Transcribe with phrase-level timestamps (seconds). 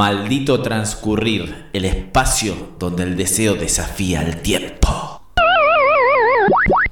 [0.00, 5.20] Maldito transcurrir, el espacio donde el deseo desafía el tiempo.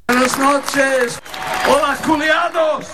[0.07, 1.19] Buenas noches.
[1.67, 2.85] Hola, culiados.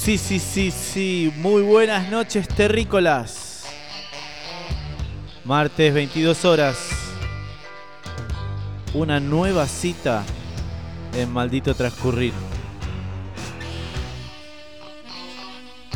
[0.00, 1.34] Sí, sí, sí, sí.
[1.36, 3.66] Muy buenas noches, terrícolas.
[5.44, 6.87] Martes, 22 horas.
[8.98, 10.24] Una nueva cita
[11.14, 12.32] en Maldito Transcurrir.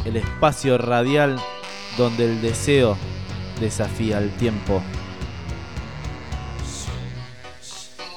[0.05, 1.37] El espacio radial
[1.99, 2.97] donde el deseo
[3.59, 4.81] desafía el tiempo.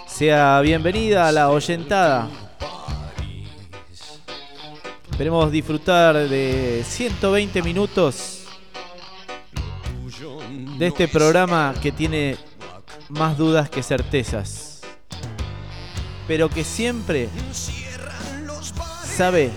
[0.05, 2.29] Sea bienvenida a la oyentada.
[5.09, 8.45] Esperemos disfrutar de 120 minutos
[10.77, 12.38] de este programa que tiene
[13.09, 14.65] más dudas que certezas,
[16.27, 17.29] pero que siempre
[19.15, 19.51] sabe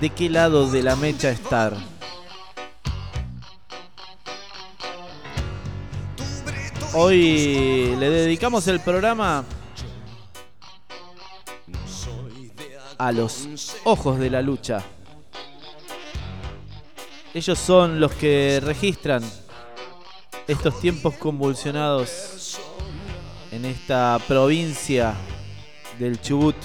[0.00, 1.76] de qué lado de la mecha estar.
[6.94, 9.44] Hoy le dedicamos el programa
[12.96, 14.82] a los ojos de la lucha.
[17.34, 19.22] Ellos son los que registran
[20.48, 22.58] estos tiempos convulsionados
[23.52, 25.14] en esta provincia
[25.98, 26.56] del Chubut,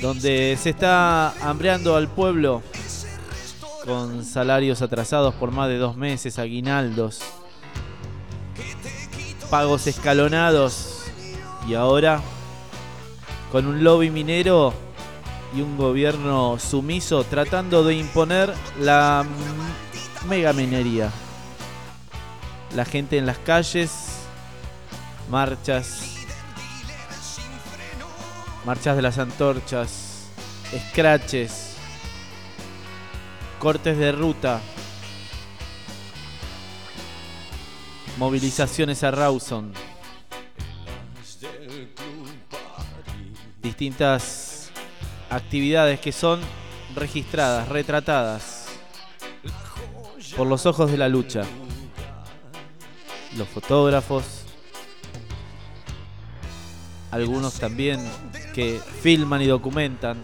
[0.00, 2.62] donde se está hambreando al pueblo
[3.84, 7.20] con salarios atrasados por más de dos meses, aguinaldos,
[9.50, 11.04] pagos escalonados
[11.68, 12.20] y ahora
[13.50, 14.72] con un lobby minero
[15.54, 19.24] y un gobierno sumiso tratando de imponer la
[20.28, 21.10] mega minería.
[22.74, 23.90] La gente en las calles,
[25.30, 26.11] marchas,
[28.64, 30.28] marchas de las antorchas,
[30.90, 31.74] scratches,
[33.58, 34.60] cortes de ruta,
[38.18, 39.72] movilizaciones a Rawson,
[43.62, 44.70] distintas
[45.30, 46.40] actividades que son
[46.94, 48.66] registradas, retratadas
[50.36, 51.42] por los ojos de la lucha.
[53.36, 54.44] Los fotógrafos,
[57.10, 58.00] algunos también
[58.52, 60.22] que filman y documentan,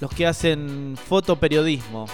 [0.00, 2.06] los que hacen fotoperiodismo,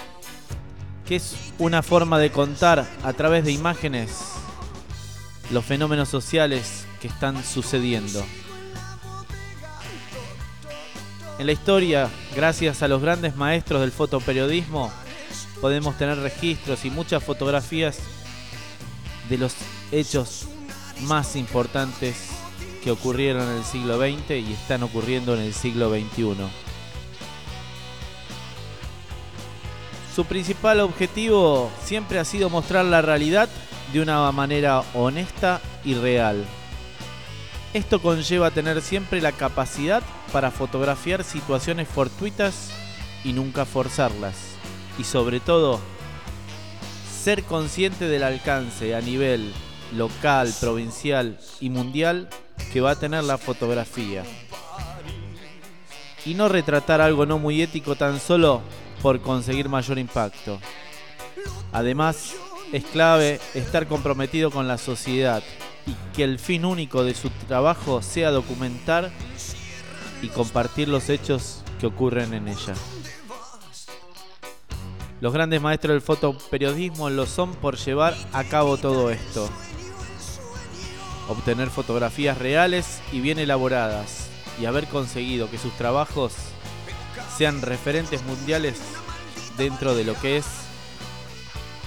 [1.05, 4.33] que es una forma de contar a través de imágenes
[5.51, 8.23] los fenómenos sociales que están sucediendo.
[11.39, 14.91] En la historia, gracias a los grandes maestros del fotoperiodismo,
[15.59, 17.99] podemos tener registros y muchas fotografías
[19.27, 19.55] de los
[19.91, 20.47] hechos
[21.01, 22.40] más importantes
[22.83, 26.35] que ocurrieron en el siglo XX y están ocurriendo en el siglo XXI.
[30.15, 33.47] Su principal objetivo siempre ha sido mostrar la realidad
[33.93, 36.45] de una manera honesta y real.
[37.73, 40.03] Esto conlleva tener siempre la capacidad
[40.33, 42.71] para fotografiar situaciones fortuitas
[43.23, 44.35] y nunca forzarlas.
[44.97, 45.79] Y sobre todo,
[47.21, 49.53] ser consciente del alcance a nivel
[49.95, 52.27] local, provincial y mundial
[52.71, 54.23] que va a tener la fotografía.
[56.25, 58.61] Y no retratar algo no muy ético tan solo
[59.01, 60.59] por conseguir mayor impacto.
[61.71, 62.35] Además,
[62.71, 65.43] es clave estar comprometido con la sociedad
[65.87, 69.11] y que el fin único de su trabajo sea documentar
[70.21, 72.75] y compartir los hechos que ocurren en ella.
[75.19, 79.49] Los grandes maestros del fotoperiodismo lo son por llevar a cabo todo esto.
[81.31, 84.27] Obtener fotografías reales y bien elaboradas
[84.59, 86.33] y haber conseguido que sus trabajos
[87.37, 88.77] sean referentes mundiales
[89.57, 90.45] dentro de lo que es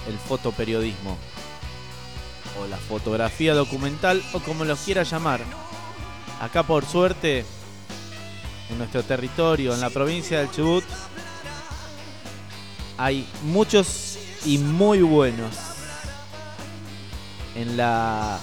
[0.07, 1.15] el fotoperiodismo
[2.59, 5.41] o la fotografía documental o como lo quiera llamar.
[6.41, 7.45] Acá por suerte,
[8.71, 10.85] en nuestro territorio, en la provincia del Chubut,
[12.97, 15.55] hay muchos y muy buenos.
[17.55, 18.39] En la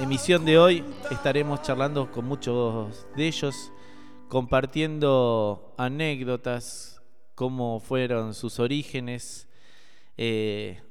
[0.00, 3.72] emisión de hoy estaremos charlando con muchos de ellos,
[4.28, 7.02] compartiendo anécdotas,
[7.34, 9.48] cómo fueron sus orígenes,
[10.16, 10.82] eh,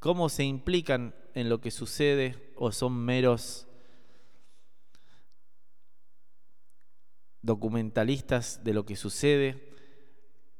[0.00, 3.66] cómo se implican en lo que sucede o son meros
[7.42, 9.74] documentalistas de lo que sucede.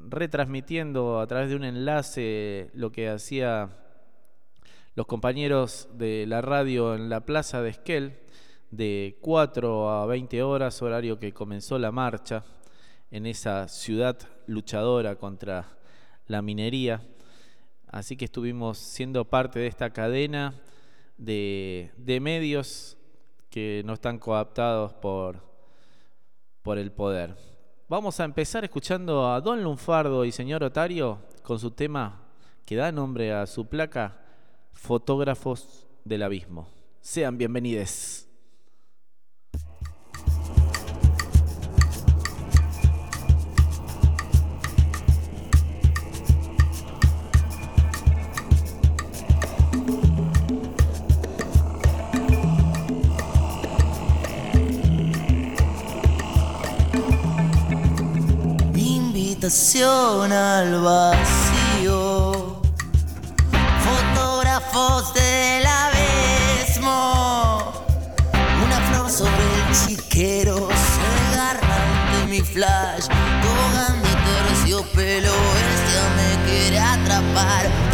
[0.08, 3.83] retransmitiendo a través de un enlace lo que hacía
[4.94, 8.20] los compañeros de la radio en la plaza de Esquel,
[8.70, 12.44] de 4 a 20 horas, horario que comenzó la marcha
[13.10, 15.78] en esa ciudad luchadora contra
[16.26, 17.02] la minería.
[17.88, 20.54] Así que estuvimos siendo parte de esta cadena
[21.18, 22.96] de, medios
[23.50, 25.42] que no están coaptados por,
[26.62, 27.36] por el poder.
[27.88, 32.20] Vamos a empezar escuchando a Don Lunfardo y señor Otario con su tema
[32.64, 34.23] que da nombre a su placa,
[34.74, 36.68] Fotógrafos del Abismo.
[37.00, 38.24] Sean bienvenidos.
[60.32, 61.43] al vacío.
[64.74, 66.98] Fotógrafos del abismo.
[68.64, 73.06] Una flor sobre el chiquero se agarran de mi flash.
[73.06, 77.93] Toda mi terciopelo, este me quiere atrapar.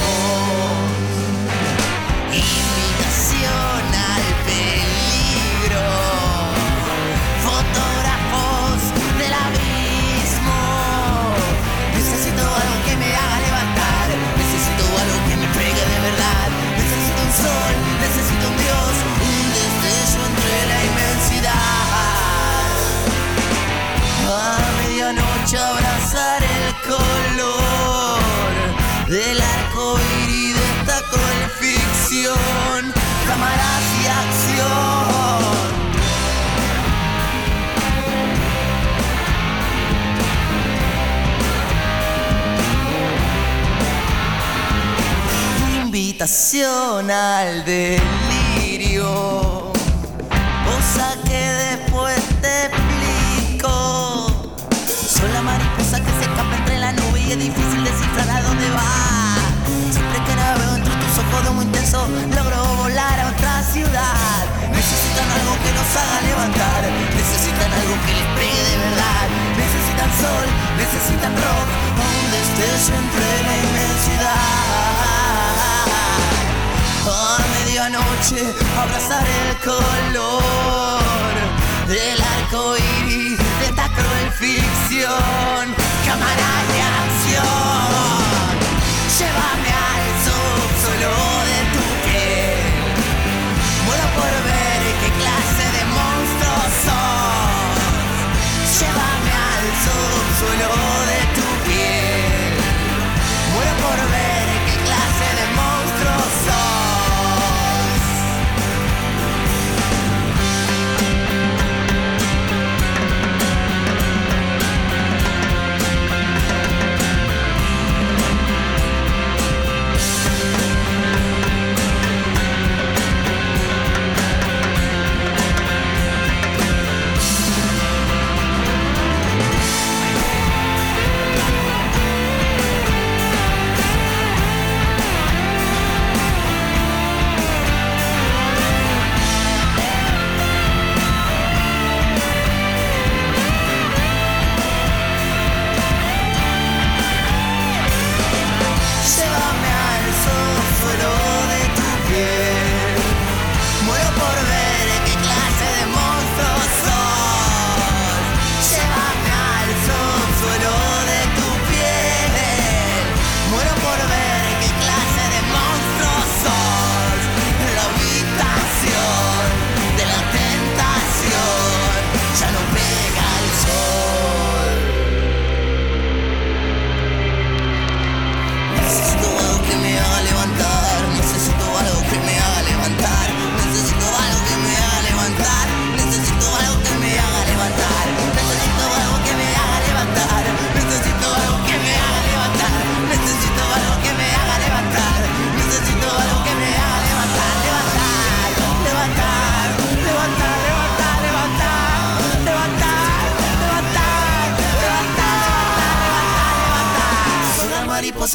[46.61, 49.07] Al delirio.
[50.67, 54.44] Cosa que después te explico.
[54.75, 58.69] Soy la mariposa que se escapa entre la nube y es difícil descifrar a dónde
[58.71, 59.39] va.
[59.89, 64.44] Siempre que navego entre tus ojos de muy intenso, logro volar a otra ciudad.
[64.69, 66.83] Necesitan algo que nos haga levantar.
[67.15, 69.27] Necesitan algo que les pegue de verdad.
[69.56, 70.45] Necesitan sol,
[70.75, 71.67] necesitan rock.
[72.03, 73.79] Un destello entre la
[78.19, 81.00] abrazar el color
[81.88, 85.63] del arco iris de esta cruel ficción.
[86.06, 88.51] Cámara de acción,
[89.18, 91.13] llévame al subsuelo
[91.50, 92.60] de tu piel.
[93.86, 97.80] Muero por ver qué clase de monstruo sos.
[98.80, 100.89] Llévame al subsuelo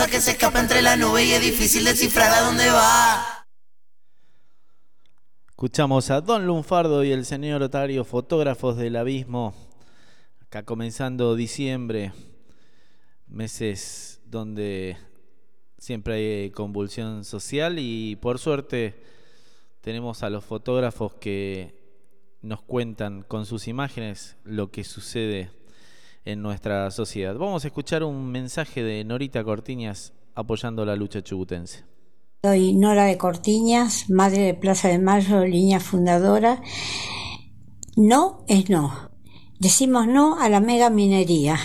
[0.03, 3.47] que se escapa entre la nube y es difícil descifrar a dónde va.
[5.49, 9.55] Escuchamos a Don Lunfardo y el señor Otario, fotógrafos del abismo,
[10.41, 12.13] acá comenzando diciembre,
[13.29, 14.97] meses donde
[15.79, 19.01] siempre hay convulsión social y por suerte
[19.81, 21.81] tenemos a los fotógrafos que
[22.43, 25.53] nos cuentan con sus imágenes lo que sucede
[26.25, 27.37] en nuestra sociedad.
[27.37, 31.85] Vamos a escuchar un mensaje de Norita Cortiñas apoyando la lucha chubutense.
[32.43, 36.61] Soy Nora de Cortiñas, madre de Plaza de Mayo, línea fundadora.
[37.97, 39.11] No es no.
[39.61, 41.59] Decimos no a la mega minería.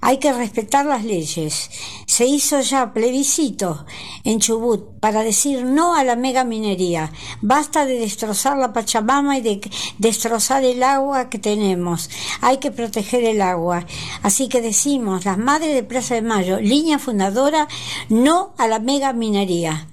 [0.00, 1.70] Hay que respetar las leyes.
[2.16, 3.84] Se hizo ya plebiscito
[4.24, 7.12] en Chubut para decir no a la mega minería.
[7.42, 9.60] Basta de destrozar la Pachamama y de
[9.98, 12.08] destrozar el agua que tenemos.
[12.40, 13.84] Hay que proteger el agua.
[14.22, 17.68] Así que decimos, las madres de Plaza de Mayo, línea fundadora,
[18.08, 19.86] no a la mega minería.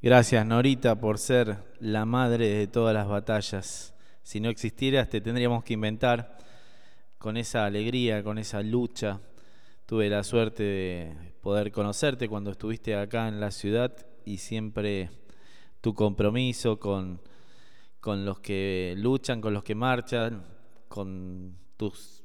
[0.00, 3.92] Gracias Norita por ser la madre de todas las batallas.
[4.22, 6.38] Si no existieras te tendríamos que inventar
[7.18, 9.18] con esa alegría, con esa lucha.
[9.86, 15.10] Tuve la suerte de poder conocerte cuando estuviste acá en la ciudad y siempre
[15.80, 17.20] tu compromiso con,
[18.00, 20.44] con los que luchan, con los que marchan,
[20.88, 22.24] con tus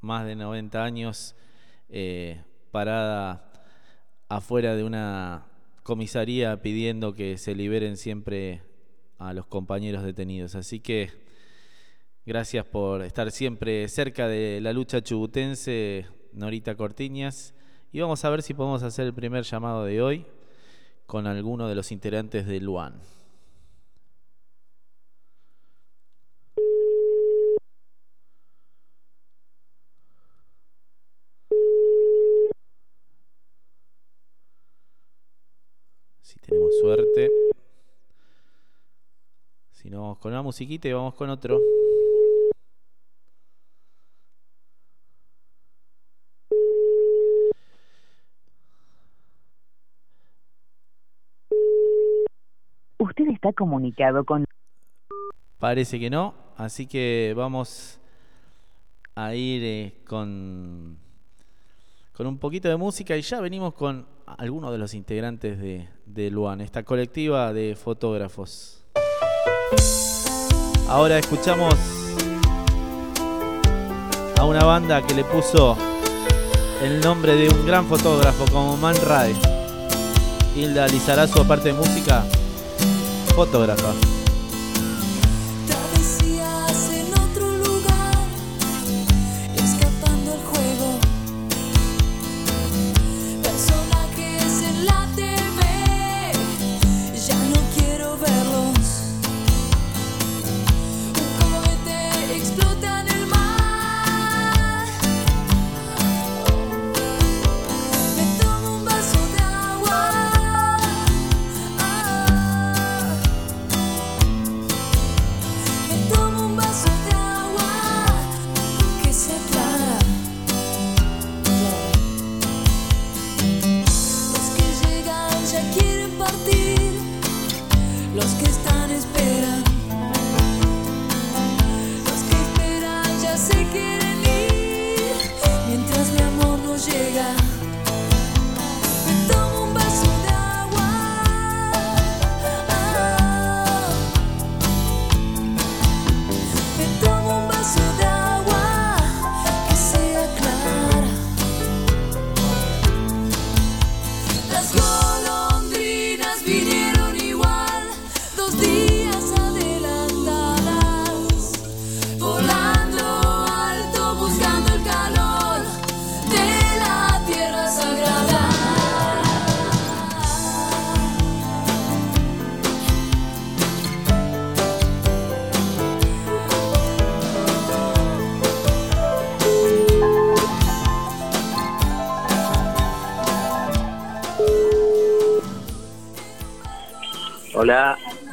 [0.00, 1.36] más de 90 años
[1.88, 3.52] eh, parada
[4.28, 5.46] afuera de una
[5.84, 8.62] comisaría pidiendo que se liberen siempre
[9.18, 10.56] a los compañeros detenidos.
[10.56, 11.24] Así que
[12.26, 17.54] Gracias por estar siempre cerca de la lucha chubutense, Norita Cortiñas.
[17.92, 20.26] Y vamos a ver si podemos hacer el primer llamado de hoy
[21.06, 23.00] con alguno de los integrantes de Luan.
[36.20, 37.30] Si tenemos suerte.
[39.70, 41.60] Si no, vamos con una musiquita y vamos con otro.
[53.44, 54.46] Está comunicado con...
[55.58, 58.00] Parece que no, así que vamos
[59.14, 60.96] a ir eh, con,
[62.14, 66.30] con un poquito de música y ya venimos con algunos de los integrantes de, de
[66.30, 68.82] Luan, esta colectiva de fotógrafos.
[70.88, 71.74] Ahora escuchamos
[74.38, 75.76] a una banda que le puso
[76.82, 79.34] el nombre de un gran fotógrafo como Man Ray.
[80.56, 82.24] Hilda Lizarazo, aparte de música,
[83.34, 84.13] fotógrafa.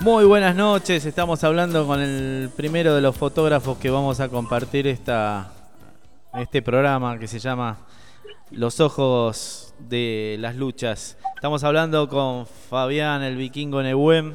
[0.01, 4.87] Muy buenas noches, estamos hablando con el primero de los fotógrafos que vamos a compartir
[4.87, 5.53] esta,
[6.33, 7.77] este programa que se llama
[8.49, 11.17] Los Ojos de las Luchas.
[11.35, 14.33] Estamos hablando con Fabián, el vikingo Nehuem,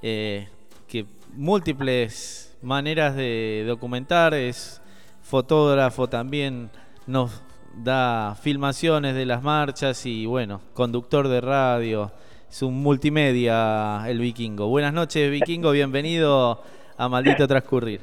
[0.00, 0.48] eh,
[0.88, 4.80] que múltiples maneras de documentar, es
[5.22, 6.70] fotógrafo también,
[7.06, 7.42] nos
[7.76, 12.10] da filmaciones de las marchas y bueno, conductor de radio.
[12.54, 14.68] Es un multimedia el vikingo.
[14.68, 15.72] Buenas noches, vikingo.
[15.72, 16.62] Bienvenido
[16.96, 18.00] a Maldito Transcurrir.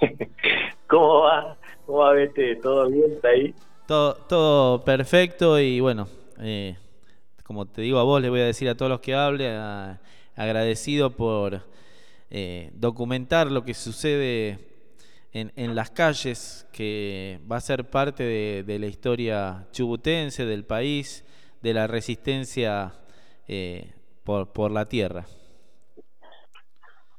[0.86, 1.54] ¿Cómo va?
[1.84, 2.56] ¿Cómo va, Vete?
[2.56, 3.12] ¿Todo bien?
[3.12, 3.54] ¿Está ahí?
[3.86, 6.08] Todo, todo perfecto y bueno,
[6.40, 6.78] eh,
[7.44, 10.00] como te digo a vos, le voy a decir a todos los que hable, a-
[10.34, 11.60] agradecido por
[12.30, 14.60] eh, documentar lo que sucede
[15.34, 20.64] en, en las calles, que va a ser parte de, de la historia chubutense, del
[20.64, 21.22] país,
[21.60, 22.94] de la resistencia
[23.48, 23.92] eh,
[24.24, 25.24] por, por la tierra.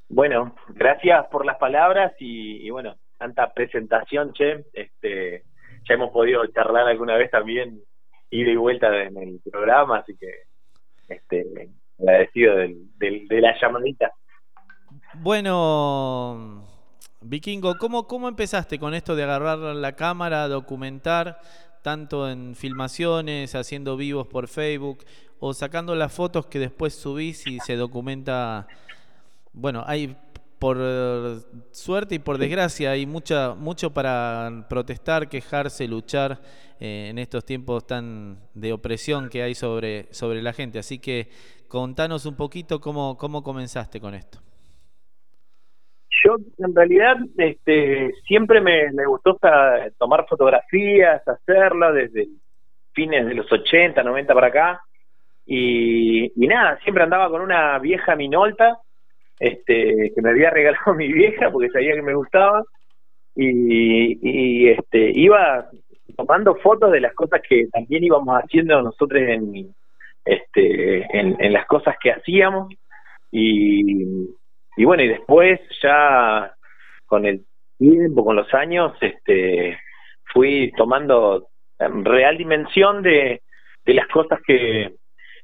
[0.08, 4.66] Bueno, gracias por las palabras y, y bueno, tanta presentación, che.
[4.74, 5.44] Este,
[5.88, 7.82] ya hemos podido charlar alguna vez también,
[8.30, 10.32] ida y vuelta en el programa, así que
[11.08, 11.70] este,
[12.00, 14.12] agradecido del, del- de la llamadita.
[15.16, 16.66] Bueno,
[17.22, 21.40] Vikingo, ¿cómo, ¿cómo empezaste con esto de agarrar la cámara, documentar,
[21.84, 25.00] tanto en filmaciones, haciendo vivos por Facebook,
[25.40, 28.68] o sacando las fotos que después subís y se documenta?
[29.54, 30.16] Bueno, hay
[30.60, 31.38] por eh,
[31.72, 36.40] suerte y por desgracia, hay mucha, mucho para protestar, quejarse, luchar
[36.80, 40.78] eh, en estos tiempos tan de opresión que hay sobre, sobre la gente.
[40.78, 41.30] Así que
[41.68, 44.40] contanos un poquito cómo, cómo comenzaste con esto.
[46.26, 49.40] Yo, en realidad, este, siempre me, me gustó
[49.98, 52.28] tomar fotografías, hacerlas desde
[52.92, 54.82] fines de los 80, 90 para acá.
[55.52, 58.78] Y, nada, siempre andaba con una vieja Minolta
[59.40, 62.64] este, que me había regalado mi vieja porque sabía que me gustaba.
[63.36, 65.68] Y, este, iba
[66.16, 69.74] tomando fotos de las cosas que también íbamos haciendo nosotros en,
[70.24, 72.72] este, en, las cosas que hacíamos.
[73.32, 74.30] Y,
[74.78, 76.54] y bueno, y después ya
[77.08, 77.44] con el
[77.80, 79.80] tiempo, con los años, este,
[80.26, 81.48] fui tomando
[81.80, 83.42] em, real dimensión de
[83.86, 84.94] las cosas que,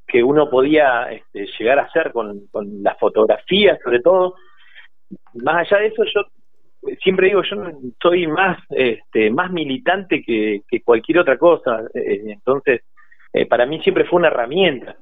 [0.08, 4.36] que uno podía este, llegar a hacer con, con las fotografías, sobre todo.
[5.36, 6.22] Más allá de eso, yo
[7.02, 7.56] siempre digo, yo
[8.02, 11.82] soy más, este, más militante que, cualquier otra cosa.
[11.94, 12.82] Eh, entonces,
[13.34, 14.96] eh, para mí siempre fue una herramienta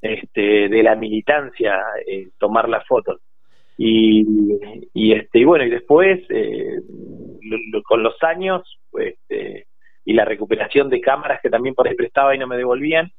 [0.00, 3.20] este, de la militancia eh, tomar las fotos.
[3.78, 4.24] Y,
[5.12, 6.80] este y bueno y después eh,
[7.42, 9.16] lo- con los años pues,
[10.02, 13.12] y la recuperación de cámaras que también por ahí prestaba y no me devolvían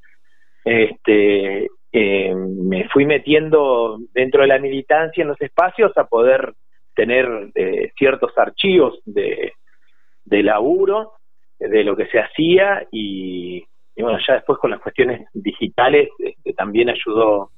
[0.67, 6.53] este eh, me fui metiendo dentro de la militancia en los espacios a poder
[6.95, 9.53] tener eh, ciertos archivos de,
[10.25, 11.13] de laburo
[11.59, 16.53] de lo que se hacía y, y bueno ya después con las cuestiones digitales este,
[16.53, 17.51] también ayudó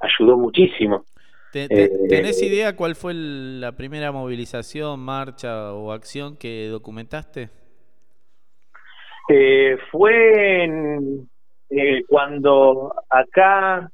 [0.00, 1.04] ayudó muchísimo
[1.52, 6.68] ¿Te- te- Eh, ¿Tenés idea cuál fue el- la primera movilización, marcha o acción que
[6.68, 7.50] documentaste?
[9.28, 11.28] Eh, fue en,
[11.74, 13.90] eh, cuando acá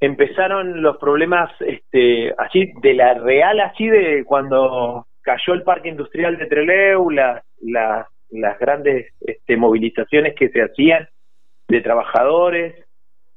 [0.00, 6.38] empezaron los problemas este, así de la real así de cuando cayó el parque industrial
[6.38, 11.08] de Trelew las las las grandes este, movilizaciones que se hacían
[11.68, 12.74] de trabajadores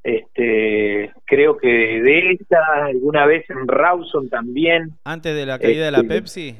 [0.01, 5.91] este creo que de esa alguna vez en Rawson también ¿Antes de la caída de
[5.91, 6.55] la Este, Pepsi?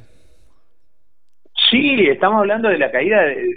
[1.72, 3.48] sí estamos hablando de la caída de,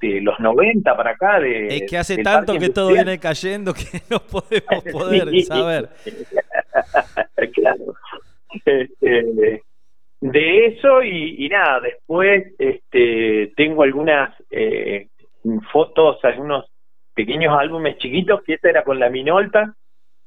[0.00, 3.82] de- los 90 para acá de Es que hace tanto que todo viene cayendo que
[4.10, 5.42] no podemos poder Sí.
[5.42, 5.88] saber.
[7.54, 7.94] claro.
[8.64, 9.62] Este,
[10.20, 15.08] de eso y, y nada, después este, tengo algunas eh,
[15.72, 16.66] fotos, algunos
[17.14, 19.74] pequeños álbumes chiquitos, que esta era con la Minolta,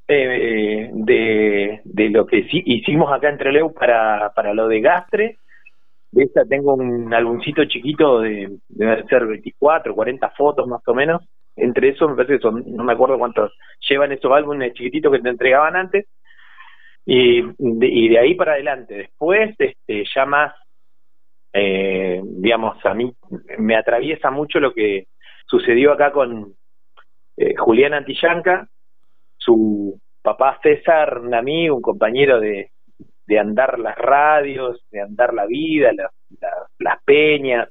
[0.08, 5.38] eh, de, de lo que sí hicimos acá en Trelew para, para lo de Gastre.
[6.12, 8.58] De esta tengo un álbumcito chiquito de,
[9.10, 11.22] ser 24, 40 fotos más o menos.
[11.56, 13.52] Entre esos me parece que son, no me acuerdo cuántos
[13.88, 16.08] llevan esos álbumes chiquititos que te entregaban antes
[17.06, 18.96] y de, y de ahí para adelante.
[18.96, 20.54] Después, este, ya más,
[21.54, 23.14] eh, digamos, a mí
[23.58, 25.08] me atraviesa mucho lo que
[25.46, 26.54] sucedió acá con
[27.38, 28.68] eh, Julián Antillanca,
[29.38, 32.72] su papá César Namí, un compañero de,
[33.30, 36.12] de andar las radios, de andar la vida, las,
[36.42, 37.70] las, las peñas,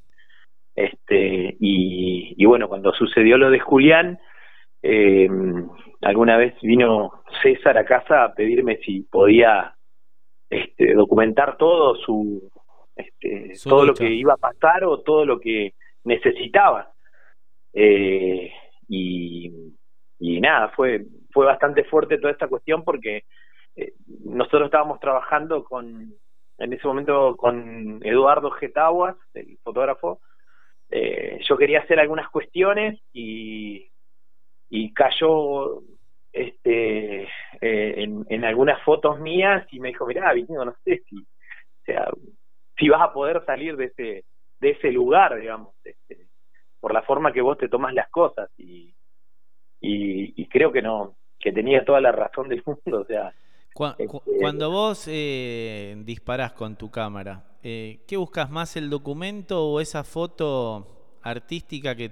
[0.76, 4.20] este, y, y bueno, cuando sucedió lo de Julián,
[4.80, 5.28] eh,
[6.02, 9.74] alguna vez vino César a casa a pedirme si podía
[10.48, 12.48] este, documentar todo su,
[12.94, 16.92] este, Su todo lo que iba a pasar o todo lo que necesitaba.
[17.72, 18.52] Eh,
[18.88, 19.52] y,
[20.20, 23.24] y nada fue fue bastante fuerte toda esta cuestión porque
[24.24, 26.14] nosotros estábamos trabajando con
[26.58, 30.20] en ese momento con Eduardo Getaguas el fotógrafo.
[30.90, 33.90] Eh, yo quería hacer algunas cuestiones y,
[34.68, 35.82] y cayó
[36.32, 37.22] este
[37.60, 42.10] eh, en, algunas fotos mías y me dijo, mirá, Vikingo, no sé si, o sea,
[42.76, 44.24] si vas a poder salir de ese,
[44.60, 46.26] de ese lugar, digamos, este,
[46.80, 48.94] por la forma que vos te tomas las cosas y,
[49.80, 53.32] y, y creo que no, que tenía toda la razón del mundo, o sea,
[54.40, 60.04] cuando vos eh, disparás con tu cámara, eh, ¿qué buscas más, el documento o esa
[60.04, 62.10] foto artística que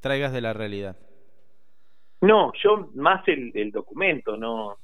[0.00, 0.96] traigas de la realidad?
[2.20, 4.76] No, yo más el, documento, no,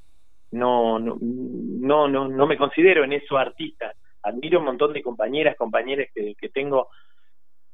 [0.52, 3.92] no, no, no, no, no me considero en eso artista.
[4.22, 6.88] Admiro un montón de compañeras, compañeros que, que tengo,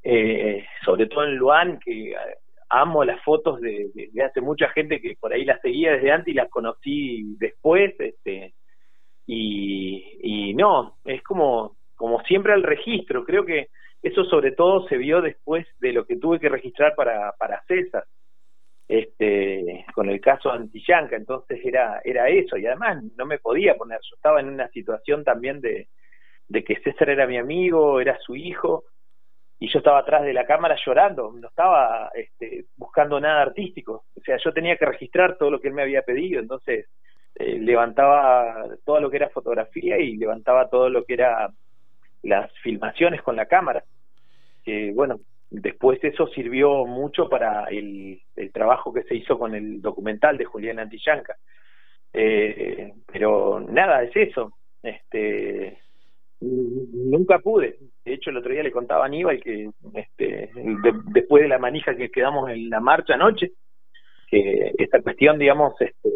[0.03, 2.13] eh, sobre todo en Luan, que
[2.73, 3.91] amo las fotos de,
[4.25, 8.53] hace mucha gente que por ahí las seguía desde antes y las conocí después, este,
[9.27, 13.69] y, y no, es como, como siempre el registro, creo que
[14.01, 18.05] eso sobre todo se vio después de lo que tuve que registrar para, para César,
[18.87, 23.99] este, con el caso Antillanca, entonces era, era eso, y además no me podía poner,
[24.01, 25.87] yo estaba en una situación también de,
[26.47, 28.85] de que César era mi amigo, era su hijo,
[29.63, 34.19] y yo estaba atrás de la cámara llorando, no estaba este, buscando nada artístico, o
[34.19, 36.89] sea, yo tenía que registrar todo lo que él me había pedido, entonces
[37.35, 41.49] eh, levantaba todo lo que era fotografía y levantaba todo lo que era
[42.23, 43.85] las filmaciones con la cámara,
[44.65, 49.81] que bueno, después eso sirvió mucho para el, el trabajo que se hizo con el
[49.81, 51.37] documental de Julián Antillanca,
[52.11, 55.77] eh, pero nada, es eso, este
[56.43, 57.77] nunca pude.
[58.03, 60.49] De hecho, el otro día le contaba a Aníbal que este,
[61.13, 63.51] después de la manija que quedamos en la marcha anoche,
[64.29, 66.09] que esta cuestión, digamos, este,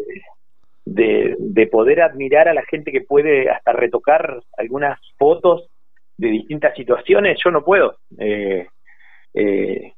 [0.84, 5.68] de, de poder admirar a la gente que puede hasta retocar algunas fotos
[6.16, 7.96] de distintas situaciones, yo no puedo.
[8.18, 8.66] Eh,
[9.34, 9.92] eh,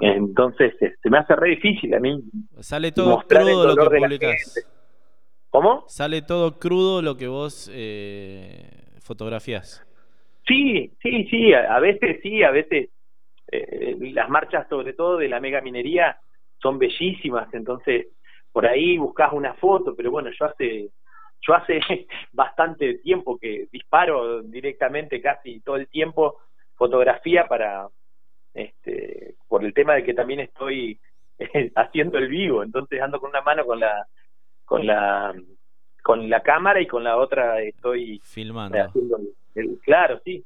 [0.00, 2.22] entonces, se me hace re difícil a mí.
[2.60, 4.70] Sale todo crudo lo que publicas.
[5.50, 5.84] ¿Cómo?
[5.86, 9.86] Sale todo crudo lo que vos eh, fotografías.
[10.46, 12.90] Sí, sí, sí, a, veces sí, a veces
[13.50, 16.18] eh, las marchas sobre todo de la mega minería
[16.60, 18.08] son bellísimas, entonces
[18.52, 20.90] por ahí buscas una foto, pero bueno, yo hace
[21.46, 21.80] yo hace
[22.32, 26.38] bastante tiempo que disparo directamente casi todo el tiempo
[26.74, 27.88] fotografía para
[28.52, 30.98] este por el tema de que también estoy
[31.74, 34.06] haciendo el vivo, entonces ando con una mano con la
[34.64, 35.34] con la
[36.04, 38.76] con la cámara y con la otra estoy filmando.
[39.54, 40.44] el, claro, sí.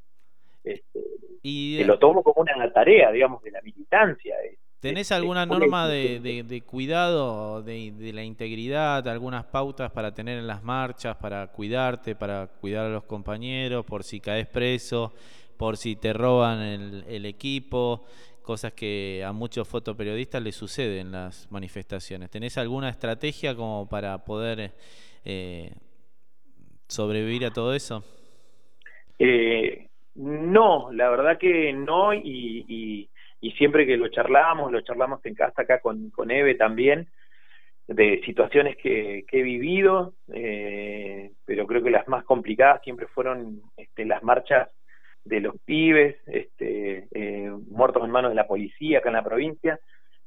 [0.63, 1.01] Este,
[1.43, 4.37] y lo tomo como una tarea, digamos, de la militancia.
[4.79, 10.47] ¿Tenés alguna norma de, de, cuidado de, de, la integridad, algunas pautas para tener en
[10.47, 15.13] las marchas, para cuidarte, para cuidar a los compañeros, por si caes preso,
[15.57, 18.05] por si te roban el, el equipo?
[18.43, 22.31] cosas que a muchos fotoperiodistas les suceden en las manifestaciones.
[22.31, 24.73] ¿Tenés alguna estrategia como para poder
[25.25, 25.73] eh,
[26.89, 28.05] sobrevivir a todo eso?
[29.19, 33.09] Eh, no, la verdad que no y,
[33.41, 37.09] y, siempre que lo charlamos, lo charlamos en casa acá con, con Eve también,
[37.89, 44.05] de situaciones que, he vivido, eh, pero creo que las más complicadas siempre fueron este,
[44.05, 44.69] las marchas
[45.25, 49.81] de los pibes, este, eh, muertos en manos de la policía acá en la provincia,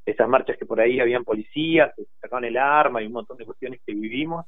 [0.06, 3.46] esas marchas que por ahí habían policías, que sacaban el arma y un montón de
[3.46, 4.46] cuestiones que vivimos,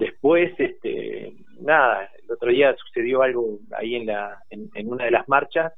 [0.00, 5.28] Después, este, nada, el otro día sucedió algo ahí en, la, en, una de las
[5.28, 5.74] marchas,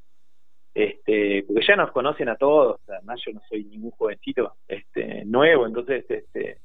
[0.73, 5.67] este, porque ya nos conocen a todos, además yo no soy ningún jovencito este, nuevo,
[5.67, 6.59] entonces, este,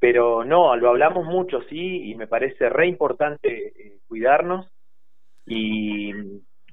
[0.00, 4.66] pero no, lo hablamos mucho, sí, y me parece re importante eh, cuidarnos,
[5.46, 6.10] y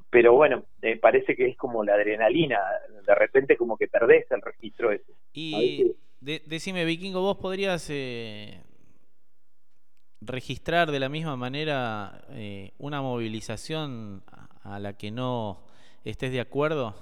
[0.10, 2.60] pero bueno, me parece que es como la adrenalina,
[3.06, 5.14] de repente como que perdés el registro ese.
[5.32, 8.62] Y decime, Vikingo, vos podrías eh,
[10.22, 14.24] registrar de la misma manera eh, una movilización
[14.64, 15.64] a la que no
[16.06, 16.96] estés de acuerdo?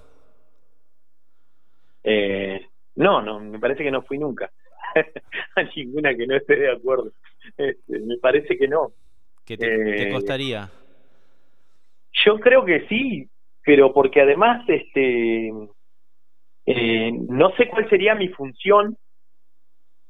[2.04, 4.50] Eh, no, no, me parece que no fui nunca
[5.56, 7.12] a ninguna que no esté de acuerdo.
[7.58, 8.94] Este, me parece que no.
[9.46, 10.70] ¿Que te, eh, costaría?
[12.26, 13.30] Yo creo que sí,
[13.64, 15.52] pero porque además, este,
[16.66, 18.98] eh, no sé cuál sería mi función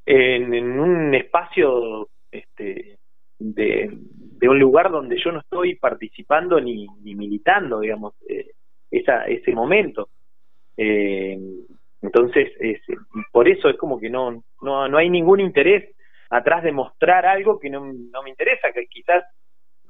[0.05, 2.98] en, en un espacio este,
[3.39, 8.51] de, de, un lugar donde yo no estoy participando ni, ni militando, digamos, eh,
[8.91, 10.09] esa, ese momento.
[10.77, 11.37] Eh,
[12.01, 12.79] entonces, es,
[13.31, 15.95] por eso es como que no, no, no hay ningún interés
[16.29, 19.23] atrás de mostrar algo que no, no me interesa, que quizás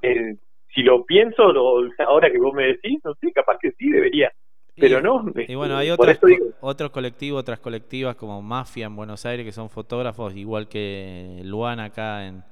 [0.01, 0.35] eh,
[0.73, 4.31] si lo pienso, lo, ahora que vos me decís, no sé, capaz que sí debería
[4.79, 5.25] pero no.
[5.47, 6.17] Y bueno, hay otros,
[6.61, 11.79] otros colectivos, otras colectivas como Mafia en Buenos Aires que son fotógrafos, igual que Luan
[11.79, 12.43] acá en,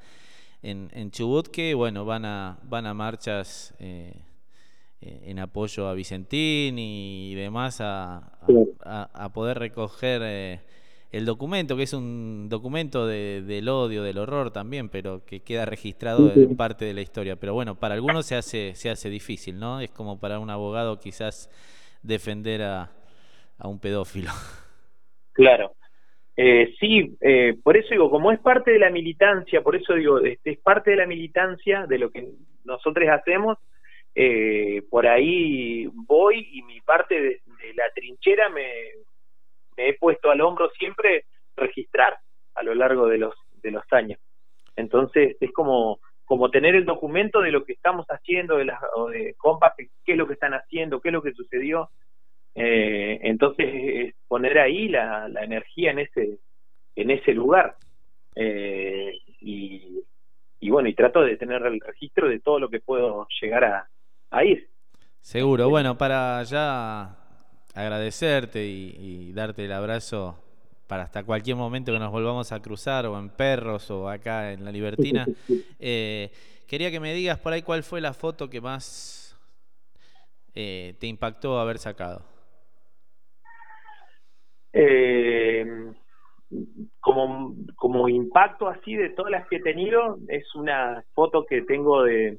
[0.62, 4.14] en, en Chubut, que bueno, van a, van a marchas eh,
[5.02, 8.18] eh, en apoyo a Vicentín y demás a,
[9.14, 10.62] a- poder recoger eh,
[11.12, 15.66] el documento, que es un documento de- del odio, del horror también, pero que queda
[15.66, 17.36] registrado en parte de la historia.
[17.38, 19.80] Pero bueno, para algunos se hace, se hace difícil, ¿no?
[19.80, 21.50] Es como para un abogado quizás
[22.04, 22.92] defender a,
[23.58, 24.32] a un pedófilo.
[25.34, 25.76] Claro.
[26.40, 30.20] Eh, sí, eh, por eso digo, como es parte de la militancia, por eso digo,
[30.20, 32.30] es parte de la militancia de lo que
[32.64, 33.58] nosotros hacemos,
[34.14, 38.68] eh, por ahí voy y mi parte de, de la trinchera me,
[39.76, 42.18] me he puesto al hombro siempre registrar
[42.56, 44.20] a lo largo de los, de los años.
[44.76, 48.80] Entonces es como, como tener el documento de lo que estamos haciendo, de las,
[49.12, 51.90] de compas, qué es lo que están haciendo, qué es lo que sucedió.
[52.58, 56.40] Eh, entonces es poner ahí la, la energía en ese
[56.96, 57.78] en ese lugar
[58.36, 60.04] Eh, y,
[60.60, 63.90] y bueno y trato de tener el registro de todo lo que puedo llegar a,
[64.32, 64.70] a ir
[65.22, 65.70] Seguro.
[65.70, 67.18] Bueno, para ya
[67.76, 70.42] agradecerte y, y darte el abrazo
[70.88, 74.64] para hasta cualquier momento que nos volvamos a cruzar, o en Perros, o acá en
[74.64, 75.30] La Libertina,
[75.80, 76.32] eh,
[76.68, 79.38] quería que me digas por ahí cuál fue la foto que más
[80.56, 82.26] eh, te impactó haber sacado.
[84.80, 85.66] Eh,
[87.00, 92.04] como, como impacto así de todas las que he tenido, es una foto que tengo
[92.04, 92.38] de,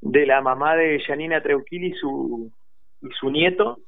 [0.00, 2.50] de la mamá de Janina Treuquili y su,
[3.02, 3.80] y su nieto,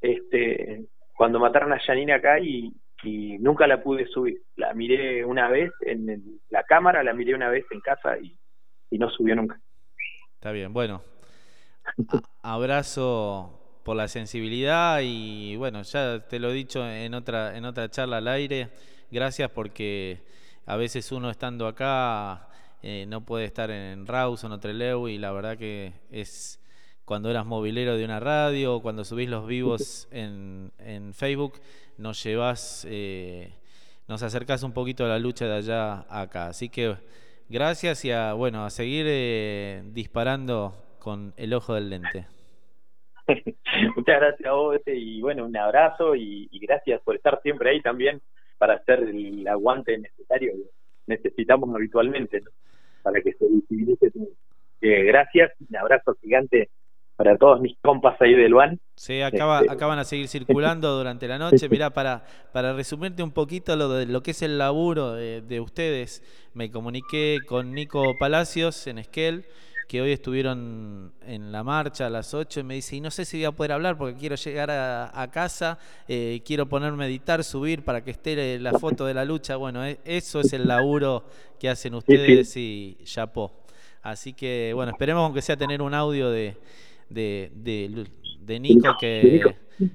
[0.00, 2.72] este, cuando mataron a Janina acá y,
[3.38, 4.40] nunca la pude subir.
[4.56, 8.36] La miré una vez en, la cámara, la miré una vez en casa y,
[8.98, 9.60] no subió nunca.
[10.34, 11.02] Está bien, bueno.
[12.42, 17.90] abrazo por la sensibilidad y bueno, ya te lo he dicho en otra, en otra
[17.90, 18.70] charla al aire.
[19.10, 20.22] Gracias porque
[20.66, 22.48] a veces uno estando acá
[22.82, 26.58] eh, no puede estar en Rawson o Trelew y la verdad que es
[27.04, 31.60] cuando eras movilero de una radio o cuando subís los vivos en, en Facebook,
[31.98, 33.52] nos llevas, eh,
[34.08, 36.48] nos acercás un poquito a la lucha de allá a acá.
[36.48, 36.96] Así que
[37.50, 42.26] gracias y a, bueno, a seguir eh, disparando con el ojo del lente.
[43.96, 47.80] Muchas gracias a vos y bueno, un abrazo y, y gracias por estar siempre ahí
[47.80, 48.20] también
[48.58, 50.70] para hacer el aguante necesario que
[51.06, 52.50] necesitamos habitualmente ¿no?
[53.02, 54.28] para que se visibilice todo.
[54.80, 56.68] Eh, gracias, un abrazo gigante
[57.16, 58.80] para todos mis compas ahí del Luan.
[58.96, 61.68] Sí, acaba, Este- acaban a seguir circulando durante la noche.
[61.68, 65.60] Mirá, para, para resumirte un poquito lo de lo que es el laburo de, de
[65.60, 66.22] ustedes,
[66.54, 69.44] me comuniqué con Nico Palacios en Esquel,
[69.86, 73.24] que hoy estuvieron en la marcha a las 8 y me dice, y no sé
[73.24, 77.06] si voy a poder hablar porque quiero llegar a, a casa, eh, quiero ponerme a
[77.06, 79.56] editar, subir para que esté la foto de la lucha.
[79.56, 81.24] Bueno, e- eso es el laburo
[81.58, 83.52] que hacen ustedes y chapó.
[84.02, 86.56] Así que, bueno, esperemos aunque sea tener un audio de,
[87.08, 89.42] de, de, Nico que,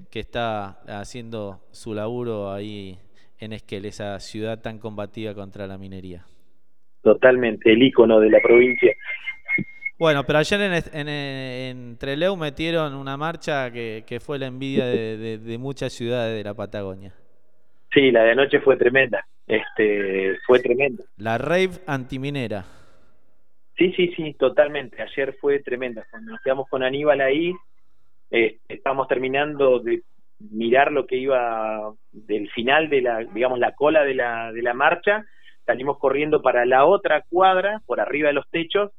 [0.09, 2.97] que está haciendo su laburo ahí
[3.37, 6.25] en Esquel, esa ciudad tan combativa contra la minería.
[7.01, 8.93] Totalmente, el ícono de la provincia.
[9.99, 14.85] Bueno, pero ayer en, en, en Trelew metieron una marcha que, que fue la envidia
[14.85, 17.13] de, de- de muchas ciudades de la Patagonia.
[17.93, 19.25] Sí, la de anoche fue tremenda.
[19.45, 21.03] Este, fue tremenda.
[21.17, 22.63] La rave antiminera.
[23.77, 25.01] Sí, sí, sí, totalmente.
[25.01, 26.05] Ayer fue tremenda.
[26.09, 27.53] Cuando nos quedamos con Aníbal ahí,
[28.31, 30.03] eh, estábamos terminando de
[30.39, 34.73] mirar lo que iba del final de la, digamos, la cola de la, de la
[34.73, 35.25] marcha.
[35.65, 38.91] Salimos corriendo para la otra cuadra, por arriba de los techos,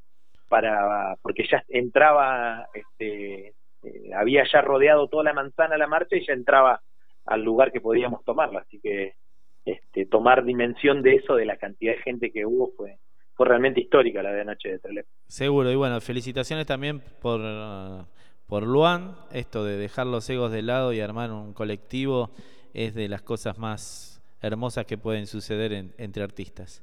[0.51, 6.27] para porque ya entraba, este, eh, había ya rodeado toda la manzana la marcha y
[6.27, 6.83] ya entraba
[7.25, 8.61] al lugar que podíamos tomarla.
[8.61, 9.15] Así que
[9.65, 12.99] este, tomar dimensión de eso, de la cantidad de gente que hubo, fue,
[13.35, 15.05] fue realmente histórica la de anoche de Trelew.
[15.29, 18.05] Seguro, y bueno, felicitaciones también por, uh,
[18.47, 19.15] por Luan.
[19.33, 22.31] Esto de dejar los egos de lado y armar un colectivo
[22.75, 26.83] es de las cosas más hermosas que pueden suceder en- entre artistas.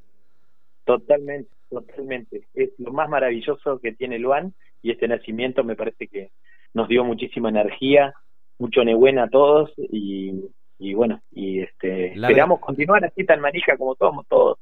[0.86, 2.48] Totalmente, totalmente.
[2.54, 6.32] Es lo más maravilloso que tiene Luan y este nacimiento me parece que
[6.74, 8.14] nos dio muchísima energía,
[8.60, 10.34] mucho nebuena a todos y,
[10.80, 14.60] y bueno, y este Larga- esperamos continuar así tan manija como somos todos.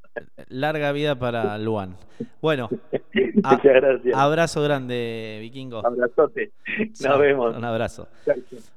[0.47, 1.95] Larga vida para Luan.
[2.41, 2.69] Bueno,
[3.43, 4.15] a- Muchas gracias.
[4.15, 5.85] abrazo grande, vikingo.
[5.85, 6.51] Abrazote.
[7.03, 7.55] Nos vemos.
[7.57, 8.07] Un abrazo.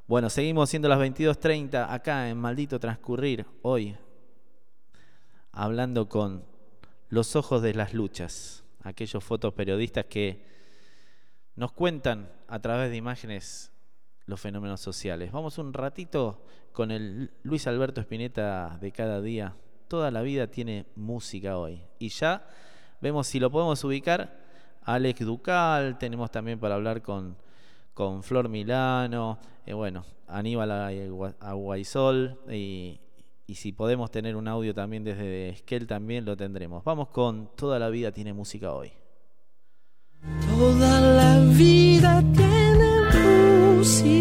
[0.06, 3.94] Bueno, seguimos siendo las 22.30 acá en Maldito Transcurrir, hoy,
[5.52, 6.42] hablando con
[7.08, 10.44] los ojos de las luchas, aquellos fotoperiodistas que
[11.54, 13.72] nos cuentan a través de imágenes
[14.26, 15.32] los fenómenos sociales.
[15.32, 19.56] Vamos un ratito con el Luis Alberto Spinetta de cada día.
[19.88, 21.82] Toda la vida tiene música hoy.
[21.98, 22.46] Y ya
[23.00, 24.46] vemos si lo podemos ubicar.
[24.82, 27.36] Alex Ducal, tenemos también para hablar con,
[27.94, 30.70] con Flor Milano, eh, bueno, Aníbal
[31.40, 33.00] Aguaisol y,
[33.48, 36.84] y si podemos tener un audio también desde Esquel también lo tendremos.
[36.84, 38.92] Vamos con Toda la vida tiene música hoy.
[40.46, 44.17] Toda la vida tiene música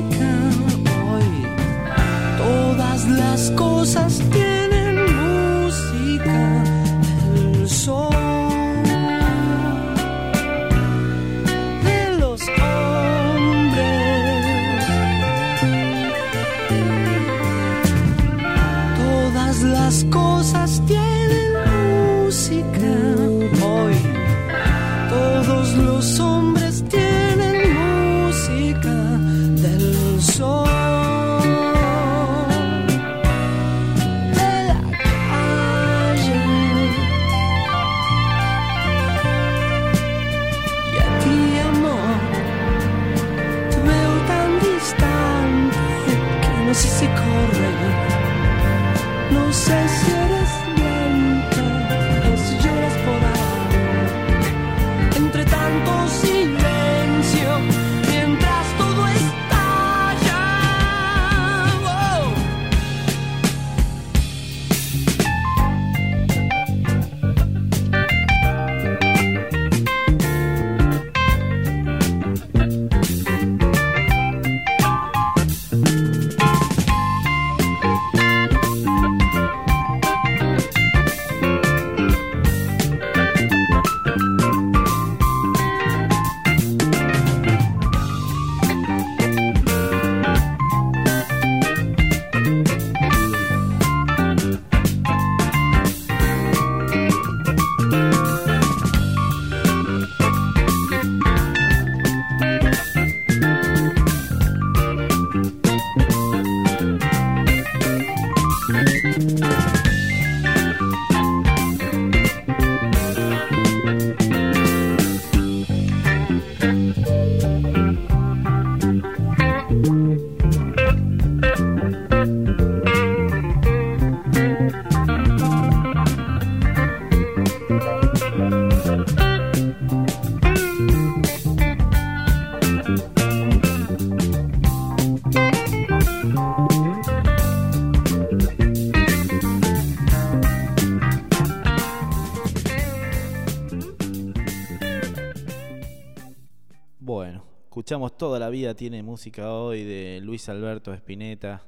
[147.87, 151.65] escuchamos toda la vida tiene música hoy de Luis Alberto Spinetta,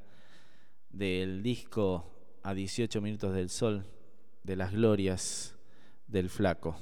[0.90, 2.12] del disco
[2.44, 3.86] A 18 minutos del sol,
[4.44, 5.56] de las glorias
[6.08, 6.76] del flaco.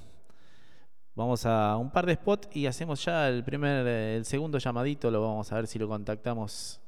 [1.14, 5.22] Vamos a un par de spots y hacemos ya el primer, el segundo llamadito, lo
[5.22, 6.82] vamos a ver si lo contactamos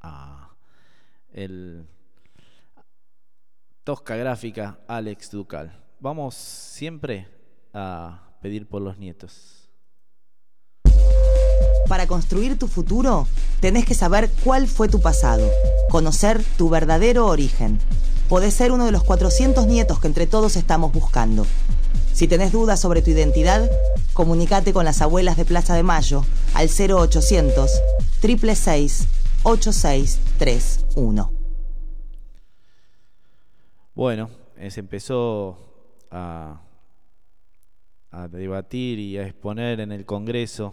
[0.00, 0.52] a
[1.32, 1.86] el
[3.84, 5.80] Tosca Gráfica Alex Ducal.
[6.00, 7.28] Vamos siempre
[7.72, 9.63] a pedir por los nietos.
[11.88, 13.26] Para construir tu futuro,
[13.60, 15.46] tenés que saber cuál fue tu pasado,
[15.90, 17.78] conocer tu verdadero origen.
[18.28, 21.46] Podés ser uno de los 400 nietos que entre todos estamos buscando.
[22.14, 23.70] Si tenés dudas sobre tu identidad,
[24.14, 27.70] comunicate con las abuelas de Plaza de Mayo al 0800
[28.20, 29.08] 666
[29.42, 31.32] 8631.
[33.94, 34.30] Bueno,
[34.70, 35.58] se empezó
[36.10, 36.60] a
[38.30, 40.72] debatir y a exponer en el Congreso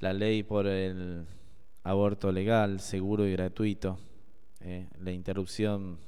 [0.00, 1.26] la ley por el
[1.82, 3.98] aborto legal, seguro y gratuito,
[4.60, 5.98] eh, la interrupción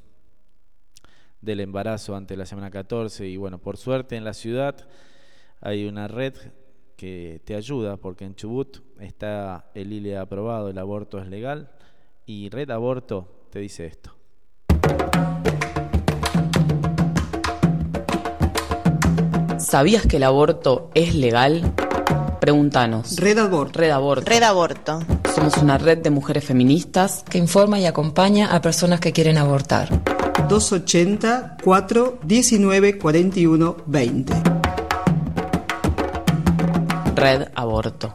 [1.41, 4.89] del embarazo ante la semana 14 y bueno, por suerte en la ciudad
[5.61, 6.35] hay una red
[6.97, 11.71] que te ayuda porque en Chubut está el ILE aprobado, el aborto es legal
[12.27, 14.15] y Red Aborto te dice esto.
[19.59, 21.75] ¿Sabías que el aborto es legal?
[22.41, 23.17] Pregúntanos.
[23.17, 23.79] Red Aborto.
[23.79, 24.31] Red Aborto.
[24.31, 25.01] Red Aborto.
[25.35, 29.89] Somos una red de mujeres feministas que informa y acompaña a personas que quieren abortar.
[30.49, 34.33] 280 4 19 41 20.
[37.17, 38.15] Red Aborto.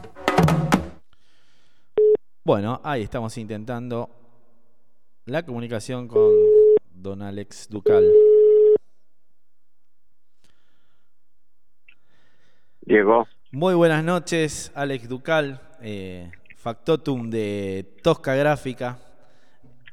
[2.45, 4.09] Bueno, ahí estamos intentando
[5.25, 6.31] la comunicación con
[6.93, 8.09] don Alex Ducal.
[12.81, 13.27] Diego.
[13.55, 15.61] Muy buenas noches, Alex Ducal.
[15.79, 18.97] Eh, factotum de Tosca Gráfica.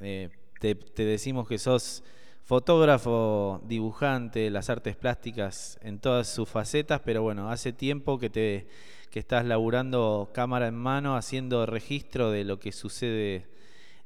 [0.01, 2.03] Eh, te, decimos que sos
[2.43, 8.67] fotógrafo, dibujante, las artes plásticas en todas sus facetas, pero bueno, hace tiempo que te
[9.13, 13.45] que estás laburando cámara en mano, haciendo registro de lo que sucede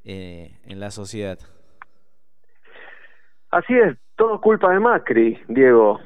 [0.05, 1.39] eh, en la sociedad.
[3.53, 6.01] Así es, todo culpa de Macri, Diego.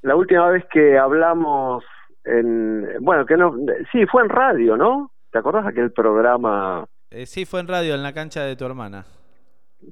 [0.00, 1.84] La última vez que hablamos
[2.26, 3.54] en, bueno, que no,
[3.92, 5.12] sí, fue en radio, ¿no?
[5.30, 6.84] ¿Te acordás aquel programa?
[7.10, 9.04] Eh, sí, fue en radio, en la cancha de tu hermana.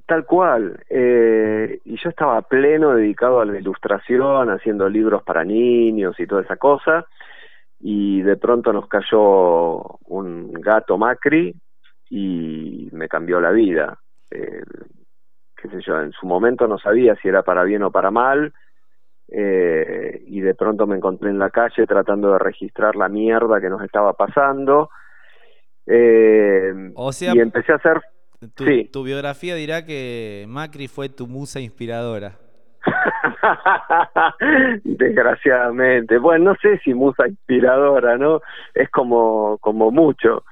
[0.05, 0.83] Tal cual.
[0.89, 6.41] Eh, y yo estaba pleno dedicado a la ilustración, haciendo libros para niños y toda
[6.41, 7.05] esa cosa.
[7.79, 11.55] Y de pronto nos cayó un gato Macri
[12.09, 13.99] y me cambió la vida.
[14.31, 14.63] Eh,
[15.55, 18.53] qué sé yo, en su momento no sabía si era para bien o para mal.
[19.27, 23.69] Eh, y de pronto me encontré en la calle tratando de registrar la mierda que
[23.69, 24.89] nos estaba pasando.
[25.87, 28.01] Eh, O sea, y empecé a hacer
[28.55, 28.89] tu, Sí.
[28.91, 32.33] tu biografía dirá que Macri fue tu musa inspiradora.
[34.83, 36.17] Desgraciadamente.
[36.17, 38.41] Bueno, no sé si musa inspiradora, ¿no?
[38.73, 40.43] Es como, como mucho.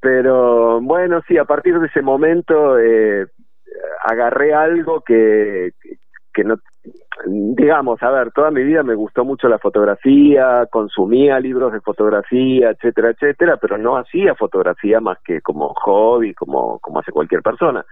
[0.00, 3.26] Pero bueno, sí, a partir de ese momento eh,
[4.04, 5.72] agarré algo que,
[6.32, 6.56] que no,
[7.26, 12.70] digamos, a ver, toda mi vida me gustó mucho la fotografía, consumía libros de fotografía,
[12.70, 17.84] etcétera, etcétera, pero no hacía fotografía más que como hobby, como, como hace cualquier persona.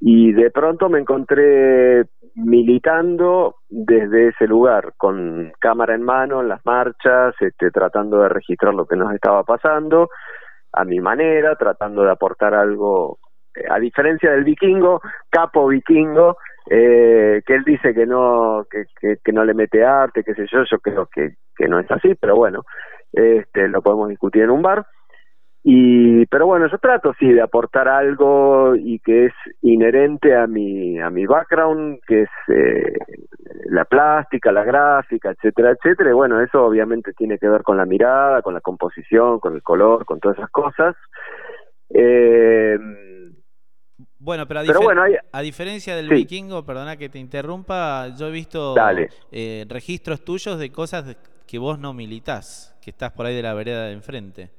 [0.00, 6.64] Y de pronto me encontré militando desde ese lugar, con cámara en mano, en las
[6.66, 10.08] marchas, este, tratando de registrar lo que nos estaba pasando,
[10.72, 13.18] a mi manera, tratando de aportar algo,
[13.54, 15.00] eh, a diferencia del vikingo,
[15.30, 16.36] capo vikingo,
[16.70, 20.46] eh, que él dice que no, que, que, que no le mete arte, qué sé
[20.50, 22.64] yo, yo creo que, que no es así, pero bueno,
[23.12, 24.86] este, lo podemos discutir en un bar.
[25.66, 31.00] Y, pero bueno, yo trato sí de aportar algo y que es inherente a mi,
[31.00, 32.92] a mi background, que es eh,
[33.70, 36.10] la plástica, la gráfica, etcétera, etcétera.
[36.10, 39.62] Y bueno, eso obviamente tiene que ver con la mirada, con la composición, con el
[39.62, 40.96] color, con todas esas cosas.
[41.88, 42.78] Eh,
[44.24, 46.14] Bueno, pero a, Pero difer- bueno, hay- a diferencia del Sí.
[46.14, 48.74] vikingo, perdona que te interrumpa, yo he visto
[49.30, 51.14] eh, registros tuyos de cosas
[51.46, 54.50] que vos no militás, que estás por ahí de la vereda de enfrente.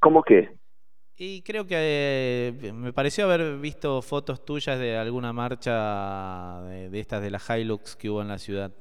[0.00, 0.56] ¿Cómo qué?
[1.18, 7.00] Y creo que eh, me pareció haber visto fotos tuyas de alguna marcha de, de
[7.00, 8.72] estas de la Hilux que hubo en la ciudad.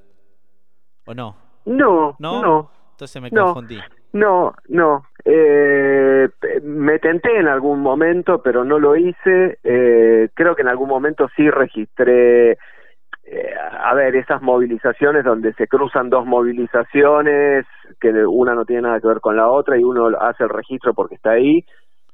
[1.05, 1.35] ¿O no?
[1.65, 2.41] No, ¿No?
[2.41, 3.75] no, Entonces me confundí.
[3.75, 3.83] no,
[4.13, 5.05] no.
[5.25, 6.27] Eh,
[6.63, 9.59] me tenté en algún momento, pero no lo hice.
[9.63, 15.67] Eh, creo que en algún momento sí registré, eh, a ver, esas movilizaciones donde se
[15.67, 17.65] cruzan dos movilizaciones,
[17.99, 20.93] que una no tiene nada que ver con la otra y uno hace el registro
[20.93, 21.63] porque está ahí,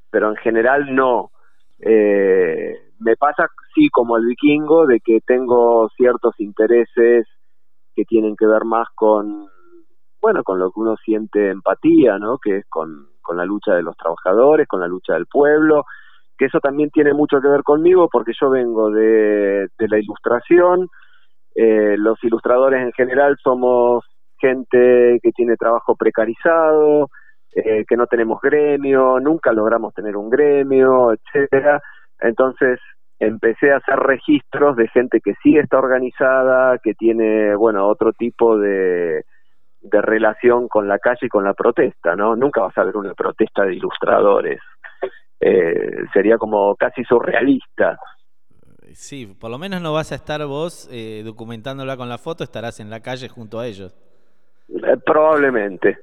[0.09, 1.31] pero en general no.
[1.79, 7.27] Eh, me pasa, sí, como el vikingo, de que tengo ciertos intereses
[7.95, 9.47] que tienen que ver más con,
[10.22, 12.38] bueno, con lo que uno siente empatía, ¿no?
[12.38, 15.86] Que es con, con la lucha de los trabajadores, con la lucha del pueblo,
[16.38, 20.89] que eso también tiene mucho que ver conmigo porque yo vengo de, de la ilustración,
[21.55, 24.03] eh, los ilustradores en general somos
[24.38, 27.09] gente que tiene trabajo precarizado,
[27.55, 31.82] eh, que no tenemos gremio, nunca logramos tener un gremio, etcétera.
[32.20, 32.80] Entonces
[33.20, 38.57] empecé a hacer registros de gente que sí está organizada, que tiene, bueno, otro tipo
[38.57, 39.24] de,
[39.86, 42.36] de relación con la calle y con la protesta, ¿no?
[42.36, 44.59] Nunca vas a ver una protesta de ilustradores.
[45.39, 47.99] Eh, sería como casi surrealista.
[48.93, 52.79] Sí, por lo menos no vas a estar vos eh, documentándola con la foto, estarás
[52.79, 53.95] en la calle junto a ellos.
[54.69, 55.99] Eh, probablemente.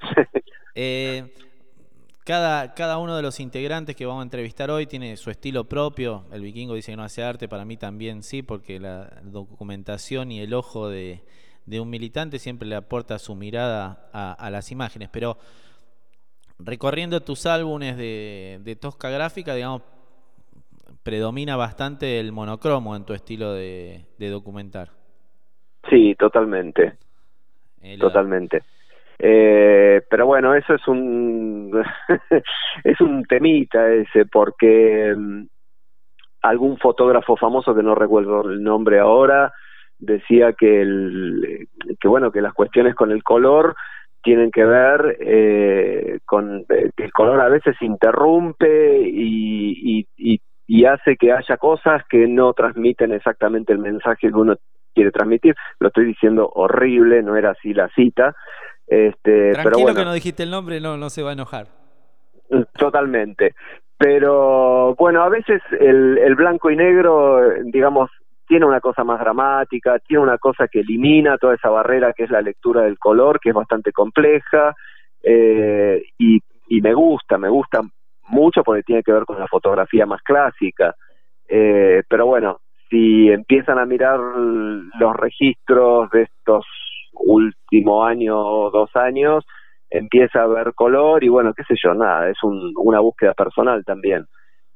[2.24, 6.24] Cada, cada uno de los integrantes que vamos a entrevistar hoy tiene su estilo propio.
[6.30, 10.40] El vikingo dice que no hace arte, para mí también sí, porque la documentación y
[10.40, 11.24] el ojo de,
[11.66, 15.08] de un militante siempre le aporta su mirada a, a las imágenes.
[15.10, 15.38] Pero
[16.58, 19.82] recorriendo tus álbumes de, de tosca gráfica, digamos,
[21.02, 24.90] predomina bastante el monocromo en tu estilo de, de documentar.
[25.90, 26.94] Sí, totalmente.
[27.80, 28.62] El- Totalmente.
[29.18, 31.82] Eh, pero bueno, eso es un
[32.84, 35.42] es un temita ese porque mm,
[36.42, 39.52] algún fotógrafo famoso que no recuerdo el nombre ahora
[40.02, 41.68] decía que el
[42.00, 43.76] que bueno que las cuestiones con el color
[44.22, 50.40] tienen que ver eh, con eh, que el color a veces interrumpe y, y, y,
[50.66, 54.56] y hace que haya cosas que no transmiten exactamente el mensaje que uno
[54.94, 55.54] quiere transmitir.
[55.80, 58.34] Lo estoy diciendo horrible, no era así la cita.
[58.86, 61.66] Este, Tranquilo pero bueno, que no dijiste el nombre, no, no se va a enojar.
[62.78, 63.54] Totalmente.
[63.98, 68.10] Pero bueno, a veces el, el blanco y negro, digamos,
[68.52, 72.30] tiene una cosa más dramática, tiene una cosa que elimina toda esa barrera que es
[72.30, 74.74] la lectura del color, que es bastante compleja,
[75.22, 76.38] eh, y,
[76.68, 77.80] y me gusta, me gusta
[78.28, 80.94] mucho porque tiene que ver con la fotografía más clásica.
[81.48, 82.58] Eh, pero bueno,
[82.90, 86.66] si empiezan a mirar los registros de estos
[87.14, 89.46] últimos años o dos años,
[89.88, 93.82] empieza a ver color y bueno, qué sé yo, nada, es un, una búsqueda personal
[93.82, 94.26] también.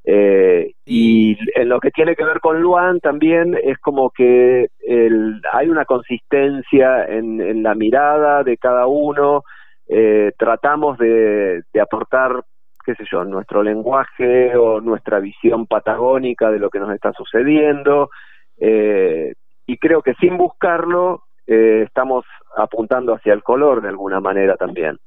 [0.09, 5.42] Eh, y en lo que tiene que ver con Luan también es como que el,
[5.52, 9.42] hay una consistencia en, en la mirada de cada uno,
[9.88, 12.44] eh, tratamos de, de aportar
[12.86, 18.11] qué sé yo, nuestro lenguaje o nuestra visión patagónica de lo que nos está sucediendo.
[18.59, 19.34] Eh,
[19.66, 22.24] y creo que sin buscarlo eh, estamos
[22.57, 24.98] apuntando hacia el color de alguna manera también.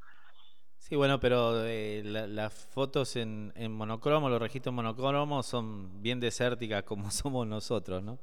[0.90, 6.20] Sí, bueno, pero eh, la- las fotos en, en monocromo, los registros monocromos son bien
[6.20, 8.18] desérticas como somos nosotros, ¿no?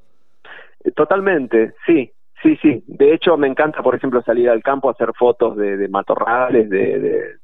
[0.85, 2.12] Eh, Totalmente, sí,
[2.43, 2.85] sí, sí.
[2.87, 6.71] De hecho, me encanta, por ejemplo, salir al campo a hacer fotos de, de matorrales,
[6.71, 7.37] de, de-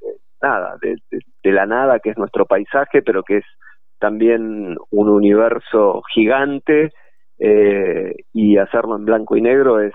[0.42, 3.44] nada, de la nada, que es nuestro paisaje, pero que es
[4.00, 6.92] también un universo gigante,
[7.38, 9.94] eh, y hacerlo en blanco y negro es,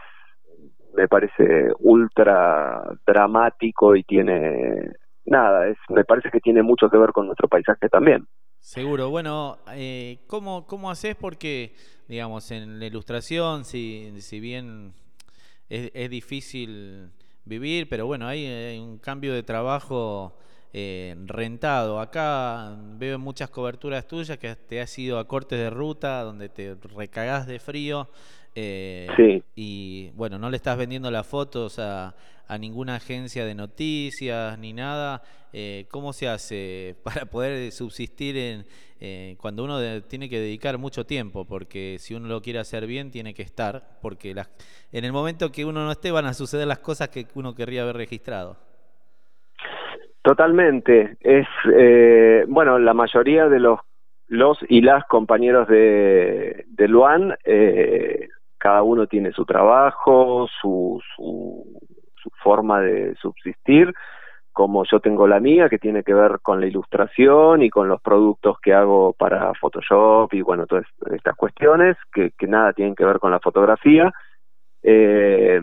[0.95, 4.91] me parece, ultra dramático y tiene,
[5.27, 8.27] nada, es, me parece que tiene mucho que ver con nuestro paisaje también.
[8.59, 9.09] Seguro.
[9.09, 11.15] Bueno, eh, ¿cómo, ¿cómo haces?
[11.15, 11.75] Porque,
[12.07, 14.93] digamos, en la ilustración, si, si bien
[15.69, 17.11] es, es difícil
[17.47, 20.37] vivir, pero bueno, hay, un cambio de trabajo
[20.73, 21.99] eh, rentado.
[21.99, 26.75] Acá veo muchas coberturas tuyas que te has ido a cortes de ruta donde te
[26.95, 28.09] recagás de frío.
[28.55, 29.43] eh, Sí.
[29.55, 32.15] Y bueno, no le estás vendiendo las fotos a,
[32.47, 35.21] a ninguna agencia de noticias ni nada.
[35.53, 38.65] Eh, ¿Cómo se hace para poder subsistir en,
[38.99, 41.45] eh, cuando uno tiene que dedicar mucho tiempo?
[41.45, 43.83] Porque si uno lo quiere hacer bien, tiene que estar.
[44.01, 44.35] Porque
[44.91, 47.83] en el momento que uno no esté, van a suceder las cosas que uno querría
[47.83, 48.57] haber registrado.
[50.21, 51.17] Totalmente.
[51.21, 53.79] Es eh, bueno, la mayoría de los
[54.29, 57.33] los y las compañeros de, Luan,
[58.57, 61.63] cada uno tiene su trabajo, su, su,
[62.41, 63.93] forma de subsistir,
[64.51, 68.01] como yo tengo la mía, que tiene que ver con la ilustración y con los
[68.01, 73.05] productos que hago para Photoshop y bueno, todas estas cuestiones que, que nada tienen que
[73.05, 74.11] ver con la fotografía.
[74.81, 75.61] Eh,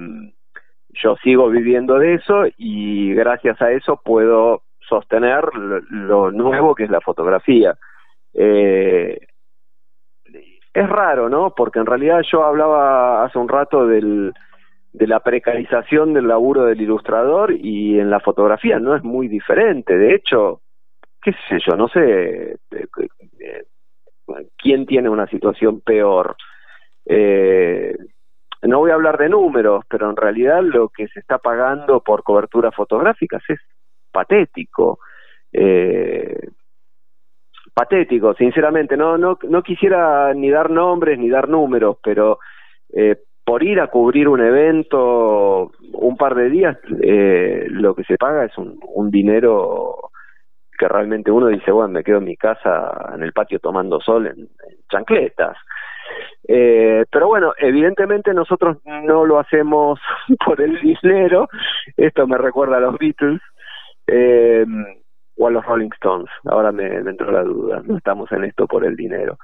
[0.91, 6.85] yo sigo viviendo de eso y gracias a eso puedo sostener lo, lo nuevo que
[6.85, 7.77] es la fotografía.
[8.33, 9.19] Eh,
[10.73, 11.55] es raro, ¿no?
[11.55, 14.33] Porque en realidad yo hablaba hace un rato del,
[14.95, 19.99] de la precarización del laburo del ilustrador y en la fotografía no es muy diferente.
[19.99, 20.61] De hecho,
[21.21, 23.65] qué sé yo, no sé eh, eh,
[24.57, 26.37] quién tiene una situación peor.
[27.07, 27.97] Eh,
[28.63, 32.23] no voy a hablar de números, pero en realidad lo que se está pagando por
[32.23, 33.59] coberturas fotográficas es
[34.13, 35.01] patético.
[35.53, 36.51] Eh,
[37.75, 38.97] patético, sinceramente.
[38.97, 42.39] No, no, no quisiera ni dar nombres ni dar números, pero
[43.45, 48.45] por ir a cubrir un evento un par de días, eh, lo que se paga
[48.45, 50.11] es un, un dinero
[50.77, 54.27] que realmente uno dice, bueno, me quedo en mi casa en el patio tomando sol
[54.27, 54.49] en,
[54.91, 55.57] chancletas.
[56.47, 60.01] Eh, pero bueno, evidentemente nosotros no lo hacemos
[60.45, 61.49] por el dinero.
[61.97, 63.41] Esto me recuerda a los Beatles
[64.07, 64.67] eh,
[65.37, 66.31] o a los Rolling Stones.
[66.45, 67.83] Ahora me, me entró la duda.
[67.85, 69.39] No estamos en esto por el dinero.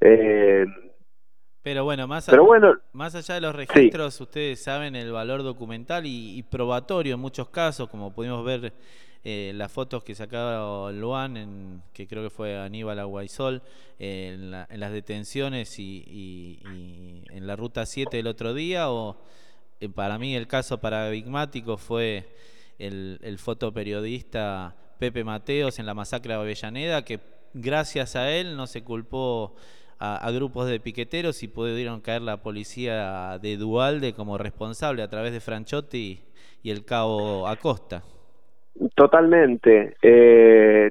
[0.00, 0.66] Eh,
[1.62, 5.42] Pero bueno, más, a- Pero bueno, más allá de los registros, ustedes saben el valor
[5.42, 8.72] documental y, y probatorio en muchos casos, como pudimos ver
[9.22, 13.60] eh, las fotos que sacaba Luan, en, que creo que fue Aníbal Aguaisol,
[13.98, 18.54] eh, en, la- en las detenciones y, y- y en la ruta 7 el otro
[18.54, 19.18] día, o
[19.80, 22.26] eh, para mí el caso paradigmático fue
[22.78, 27.20] el, el fotoperiodista Pepe Mateos en la masacre de Avellaneda, que
[27.52, 29.54] gracias a él no se culpó
[30.00, 35.32] a, grupos de piqueteros y pudieron caer la policía de Dualde como responsable a través
[35.32, 36.20] de Franchotti
[36.62, 38.02] y el cabo Acosta.
[38.94, 39.96] Totalmente.
[40.00, 40.90] Eh,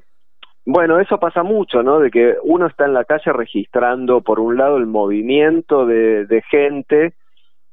[0.65, 1.99] bueno, eso pasa mucho, ¿no?
[1.99, 6.43] De que uno está en la calle registrando, por un lado, el movimiento de, de
[6.43, 7.13] gente,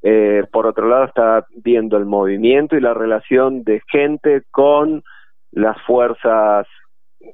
[0.03, 5.05] eh, por otro lado, está viendo el movimiento y la relación de gente con
[5.53, 6.66] las fuerzas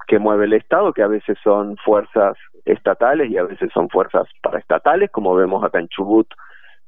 [0.08, 4.28] que mueve el Estado, que a veces son fuerzas estatales y a veces son fuerzas
[4.42, 6.28] paraestatales, como vemos acá en Chubut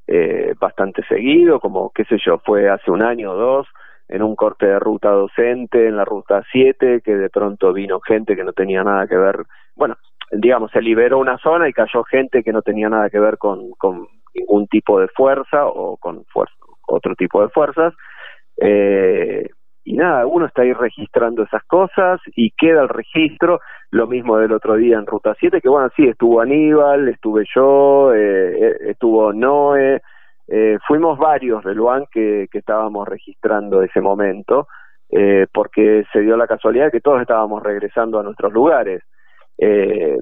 [0.06, 3.66] eh, bastante seguido, como qué sé yo, fue hace un año o dos
[4.08, 8.36] en un corte de ruta docente en la ruta 7, que de pronto vino gente
[8.36, 9.44] que no tenía nada que ver,
[9.74, 9.96] bueno,
[10.30, 13.70] digamos, se liberó una zona y cayó gente que no tenía nada que ver con,
[13.72, 16.54] con ningún tipo de fuerza o con fuerza,
[16.86, 17.94] otro tipo de fuerzas.
[18.58, 19.48] Eh,
[19.84, 23.60] y nada, uno está ahí registrando esas cosas y queda el registro,
[23.90, 28.14] lo mismo del otro día en Ruta 7, que bueno, sí, estuvo Aníbal, estuve yo,
[28.14, 30.00] eh, eh, estuvo Noé,
[30.48, 34.68] eh, fuimos varios de Luan que, que estábamos registrando ese momento,
[35.10, 39.02] eh, porque se dio la casualidad que todos estábamos regresando a nuestros lugares.
[39.58, 40.18] Eh,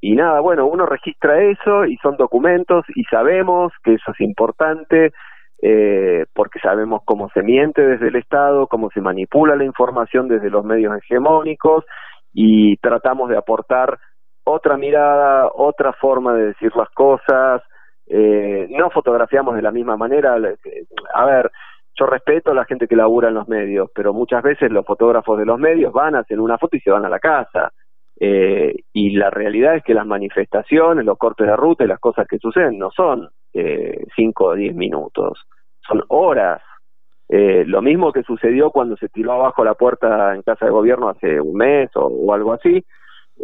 [0.00, 5.12] y nada, bueno, uno registra eso y son documentos y sabemos que eso es importante
[5.62, 10.50] eh, porque sabemos cómo se miente desde el Estado, cómo se manipula la información desde
[10.50, 11.84] los medios hegemónicos
[12.32, 13.98] y tratamos de aportar
[14.44, 17.62] otra mirada, otra forma de decir las cosas.
[18.08, 20.34] Eh, no fotografiamos de la misma manera.
[21.14, 21.50] A ver,
[21.94, 25.38] yo respeto a la gente que labura en los medios, pero muchas veces los fotógrafos
[25.38, 27.72] de los medios van, hacen una foto y se van a la casa.
[28.18, 32.26] Eh, y la realidad es que las manifestaciones, los cortes de ruta y las cosas
[32.28, 35.44] que suceden no son eh, cinco o diez minutos,
[35.86, 36.62] son horas.
[37.28, 41.08] Eh, lo mismo que sucedió cuando se tiró abajo la puerta en casa de gobierno
[41.08, 42.84] hace un mes o, o algo así,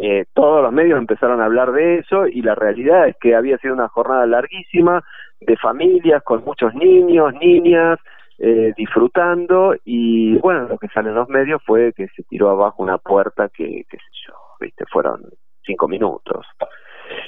[0.01, 3.57] eh, todos los medios empezaron a hablar de eso y la realidad es que había
[3.57, 5.03] sido una jornada larguísima
[5.41, 7.99] de familias con muchos niños, niñas,
[8.37, 12.83] eh, disfrutando y bueno, lo que sale en los medios fue que se tiró abajo
[12.83, 15.21] una puerta que, qué sé yo, viste, fueron
[15.65, 16.45] cinco minutos.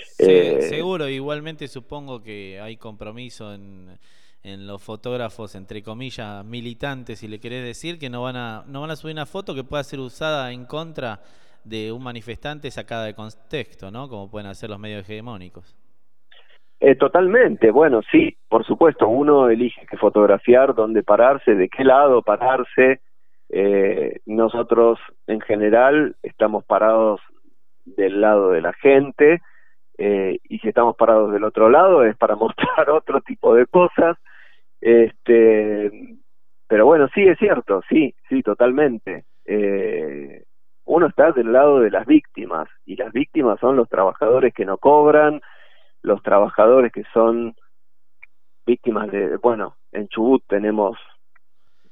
[0.03, 3.97] Sí, Eh, seguro, igualmente supongo que hay compromiso en,
[4.44, 8.82] en los fotógrafos, entre comillas, militantes, si le querés decir, que no van a, no
[8.82, 11.20] van a subir una foto que pueda ser usada en contra
[11.64, 14.10] de un manifestante sacada de contexto, ¿no?
[14.10, 15.76] Como pueden hacer los medios hegemónicos.
[16.80, 22.24] Eh, totalmente, bueno, sí, por supuesto, uno elige qué fotografiar, dónde pararse, de qué lado
[22.24, 23.02] pararse.
[23.50, 27.22] Eh, nosotros, en general, estamos parados
[27.86, 29.42] del lado de la gente
[30.04, 34.18] eh, y si estamos parados del otro lado es para mostrar otro tipo de cosas.
[34.82, 35.92] Este,
[36.68, 39.26] pero bueno, sí, es cierto, sí, sí, totalmente.
[39.46, 40.44] Eh,
[40.86, 44.78] uno está del lado de las víctimas y las víctimas son los trabajadores que no
[44.78, 45.42] cobran,
[46.02, 47.56] los trabajadores que son
[48.66, 50.98] víctimas de, bueno, en Chubut tenemos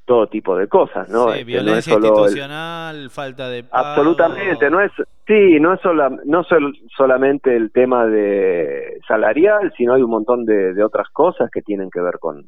[0.06, 1.26] todo tipo de cosas, ¿no?
[1.34, 3.86] Sí, Este, no violencia el- institucional, falta de pago.
[3.86, 4.92] Absolutamente, no es,
[5.28, 10.46] sí, no es sola- no sol- solamente el tema de salarial, sino hay un montón
[10.46, 12.44] de, de otras cosas que tienen que ver con,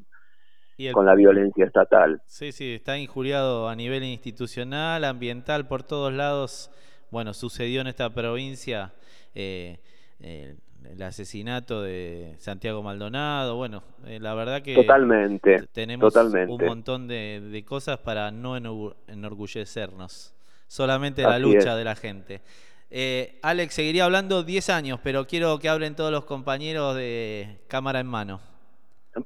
[0.81, 2.21] Y el- con la violencia estatal.
[2.25, 6.71] Sí, sí, está injuriado a nivel institucional, ambiental, por todos lados.
[7.11, 8.93] Bueno, sucedió en esta provincia
[9.35, 9.77] eh,
[10.19, 10.55] eh,
[10.89, 13.55] el asesinato de Santiago Maldonado.
[13.57, 16.51] Bueno, eh, la verdad que Totalmente, tenemos totalmente.
[16.53, 20.33] un montón de, de cosas para no enorgu- enorgullecernos.
[20.67, 21.77] Solamente la Así lucha es.
[21.77, 22.41] de la gente.
[22.89, 27.99] Eh, Alex, seguiría hablando 10 años, pero quiero que hablen todos los compañeros de cámara
[27.99, 28.41] en mano.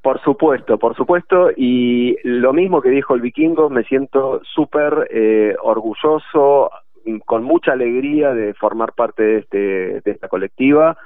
[0.01, 5.55] Por supuesto, por supuesto, y lo mismo que dijo el vikingo, me siento súper eh,
[5.61, 6.71] orgulloso,
[7.05, 9.57] mm, con mucha alegría de formar parte de, este,
[10.01, 10.97] de esta colectiva.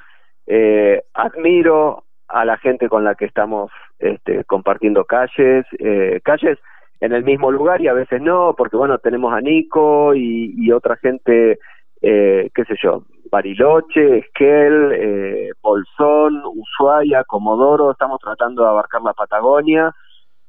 [0.47, 6.57] Eh, admiro a la gente con la que estamos este, compartiendo calles, eh, calles
[7.01, 10.71] en el mismo lugar y a veces no, porque bueno, tenemos a Nico y, y
[10.71, 11.59] otra gente,
[12.01, 19.13] eh, qué sé yo, Bariloche, Esquel, eh, Bolsón, Ushuaia, Comodoro, estamos tratando de abarcar la
[19.13, 19.93] Patagonia,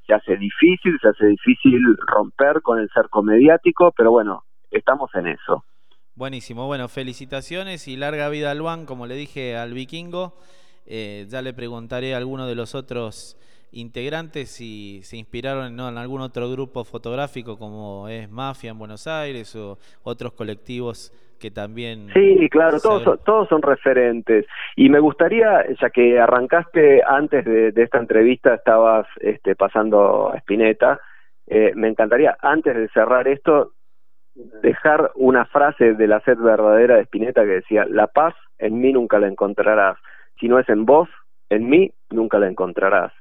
[0.07, 5.28] se hace difícil, se hace difícil romper con el cerco mediático, pero bueno, estamos en
[5.28, 5.64] eso.
[6.14, 10.35] Buenísimo, bueno, felicitaciones y larga vida al Luan, como le dije al vikingo.
[10.87, 13.37] Eh, ya le preguntaré a alguno de los otros
[13.72, 19.55] integrantes si se inspiraron en algún otro grupo fotográfico como es Mafia en Buenos Aires
[19.55, 22.09] o otros colectivos que también...
[22.12, 24.47] Sí, claro, todos, todos son referentes.
[24.76, 30.36] Y me gustaría, ya que arrancaste antes de, de esta entrevista, estabas este, pasando a
[30.38, 31.01] Spinetta,
[31.49, 33.72] eh, me encantaría, antes de cerrar esto,
[34.62, 38.93] dejar una frase de la sed verdadera de Spinetta que decía, la paz en mí
[38.93, 39.99] nunca la encontrarás,
[40.38, 41.09] si no es en vos,
[41.49, 43.12] en mí nunca la encontrarás.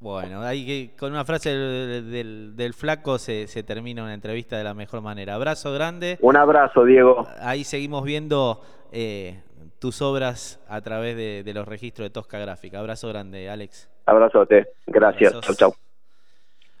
[0.00, 4.56] Bueno, ahí que con una frase del, del- del flaco se, se termina una entrevista
[4.56, 5.34] de la mejor manera.
[5.34, 6.18] Abrazo grande.
[6.20, 7.26] Un abrazo, Diego.
[7.40, 9.42] Ahí seguimos viendo eh,
[9.80, 12.78] tus obras a través de, de los registros de Tosca Gráfica.
[12.78, 13.88] Abrazo grande, Alex.
[14.06, 14.68] Abrazote.
[14.86, 15.32] Gracias.
[15.34, 15.56] Abrazos.
[15.56, 15.78] Chau, chau.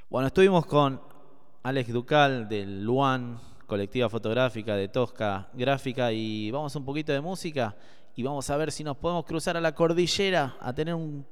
[0.08, 1.00] Bueno, estuvimos con
[1.64, 7.74] Alex Ducal del Luan, colectiva fotográfica de Tosca Gráfica, y vamos un poquito de música
[8.14, 11.26] y vamos a ver si nos podemos cruzar a la cordillera a tener un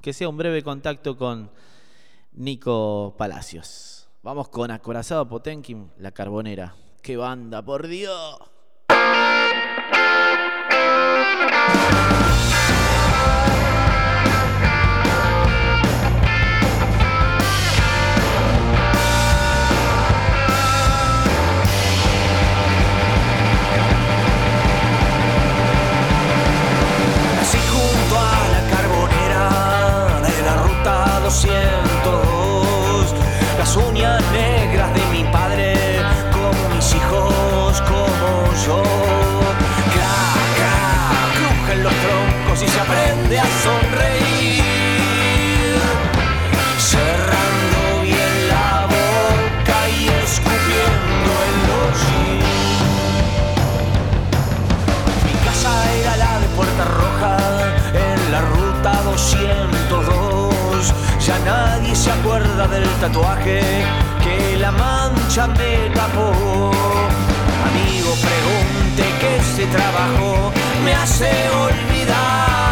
[0.00, 1.50] que sea un breve contacto con
[2.32, 4.08] Nico Palacios.
[4.22, 6.74] Vamos con Acorazado Potenkin, La Carbonera.
[7.02, 8.38] ¡Qué banda, por Dios!
[62.08, 63.60] Se acuerda del tatuaje
[64.24, 66.70] que la mancha me tapó.
[67.68, 70.50] Amigo, pregunte que ese trabajo
[70.84, 72.67] me hace olvidar.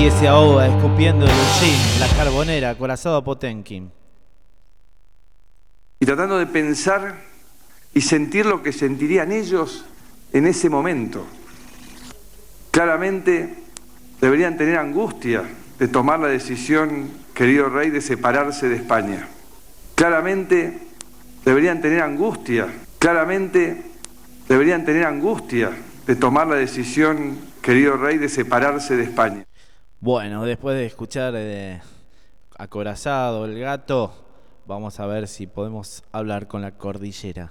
[0.00, 3.92] Nadie se ahoga escupiendo el hollín, La Carbonera, Acorazado Potenkin.
[5.98, 7.16] y tratando de pensar
[7.92, 9.84] y sentir lo que sentirían ellos
[10.32, 11.26] en ese momento.
[12.70, 13.56] Claramente
[14.22, 15.42] deberían tener angustia
[15.78, 19.28] de tomar la decisión, querido rey, de separarse de España.
[19.96, 20.78] Claramente
[21.44, 23.82] deberían tener angustia, claramente
[24.48, 25.72] deberían tener angustia
[26.06, 29.44] de tomar la decisión, querido rey, de separarse de España.
[30.02, 31.78] Bueno, después de escuchar eh,
[32.56, 34.14] Acorazado, el gato,
[34.64, 37.50] vamos a ver si podemos hablar con la cordillera.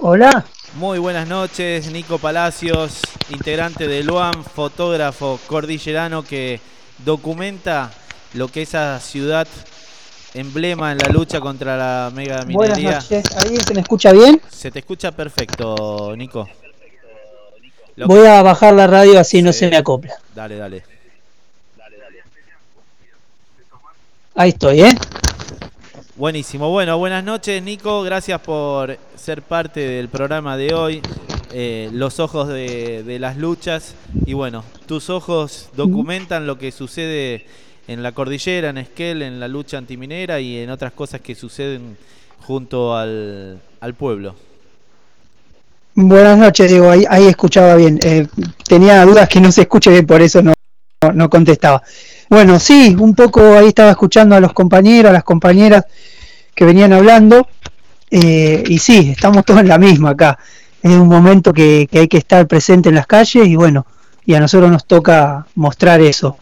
[0.00, 0.44] Hola.
[0.74, 6.60] Muy buenas noches, Nico Palacios, integrante de LUAM, fotógrafo cordillerano que
[6.98, 7.90] documenta
[8.34, 9.48] lo que esa ciudad
[10.34, 12.98] emblema en la lucha contra la mega Buenas minería.
[13.00, 13.24] noches.
[13.36, 14.40] ¿Ahí se me escucha bien?
[14.48, 16.48] Se te escucha perfecto, Nico.
[17.96, 20.14] Lo Voy que- a bajar la radio así no se me acopla.
[20.34, 20.82] Dale, dale.
[24.34, 24.94] Ahí estoy, ¿eh?
[26.16, 26.70] Buenísimo.
[26.70, 28.02] Bueno, buenas noches, Nico.
[28.02, 31.02] Gracias por ser parte del programa de hoy.
[31.52, 33.94] Eh, los ojos de, de las luchas.
[34.26, 37.46] Y bueno, tus ojos documentan lo que sucede
[37.92, 41.96] en la cordillera, en Esquel, en la lucha antiminera y en otras cosas que suceden
[42.46, 44.36] junto al, al pueblo.
[45.94, 46.90] Buenas noches, Diego.
[46.90, 47.98] Ahí, ahí escuchaba bien.
[48.02, 48.26] Eh,
[48.66, 50.52] tenía dudas que no se escuche bien, por eso no,
[51.02, 51.82] no, no contestaba.
[52.28, 55.84] Bueno, sí, un poco ahí estaba escuchando a los compañeros, a las compañeras
[56.54, 57.48] que venían hablando.
[58.10, 60.38] eh, y sí, estamos todos en la misma acá.
[60.82, 63.84] Es un momento que, que hay que estar presente en las calles y bueno,
[64.24, 66.38] y a nosotros nos toca mostrar eso.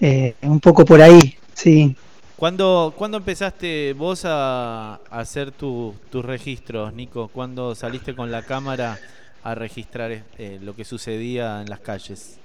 [0.00, 1.96] Eh, un poco por ahí, sí.
[2.36, 7.28] ¿Cuándo, ¿cuándo empezaste vos a, a hacer tu- tus registros, Nico?
[7.28, 9.00] ¿Cuándo saliste con la cámara
[9.42, 12.40] a registrar eh, lo que sucedía en las calles?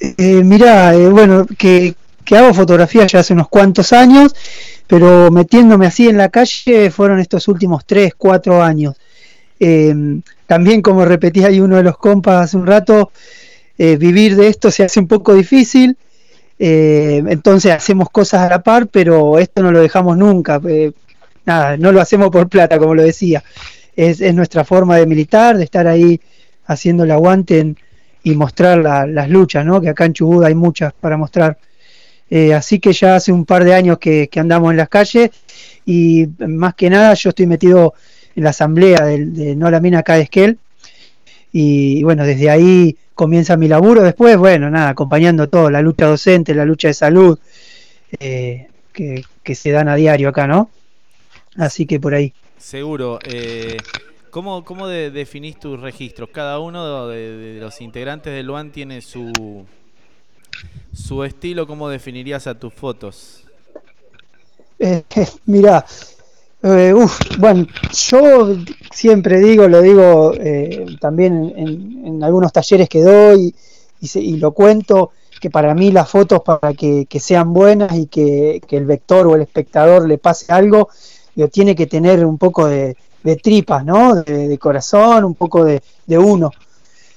[0.00, 4.34] Eh, mirá, eh, bueno, que, que hago fotografía ya hace unos cuantos años,
[4.86, 8.94] pero metiéndome así en la calle fueron estos últimos 3, 4 años.
[9.60, 9.94] Eh,
[10.46, 13.12] también, como repetía ahí uno de los compas hace un rato,
[13.78, 15.96] eh, vivir de esto se hace un poco difícil.
[16.58, 20.60] Eh, entonces hacemos cosas a la par, pero esto no lo dejamos nunca.
[20.68, 20.92] eh,
[21.44, 23.42] nada, no lo hacemos por plata, como lo decía.
[23.94, 26.20] Es, es nuestra forma de militar, de estar ahí
[26.66, 27.74] haciendo el aguante
[28.22, 29.80] y mostrar la- las luchas, ¿no?
[29.80, 31.58] Que acá en Chubut hay muchas para mostrar.
[32.30, 35.30] Eh, así que ya hace un par de años que, andamos en las calles
[35.84, 37.94] y más que nada yo estoy metido
[38.34, 40.58] en la asamblea del- de, No la Mina acá de Esquel
[41.52, 44.02] y, bueno, desde ahí comienza mi laburo.
[44.04, 47.40] Después, bueno, nada, acompañando todo, la lucha docente, la lucha de salud
[48.20, 50.70] eh, que, que se dan a diario acá, ¿no?
[51.56, 52.34] Así que por ahí.
[52.58, 53.18] Seguro.
[53.24, 53.78] Eh,
[54.30, 56.28] ¿Cómo, cómo de- definís tus registros?
[56.32, 57.16] Cada uno de,
[57.54, 59.66] de los integrantes del LUAN tiene su,
[60.92, 61.66] su estilo.
[61.66, 63.44] ¿Cómo definirías a tus fotos?
[64.78, 65.04] Eh,
[65.46, 65.84] mira,
[66.62, 68.56] eh, uf, bueno, yo
[68.90, 73.54] siempre digo, lo digo eh, también en, algunos talleres que doy
[74.00, 78.86] y, lo cuento, que para mí las fotos para que, sean buenas y que, el
[78.86, 80.88] vector o el espectador le pase algo,
[81.50, 82.96] tiene que tener un poco de,
[83.42, 84.22] tripas, ¿no?
[84.22, 85.82] De, corazón, un poco de,
[86.18, 86.50] uno.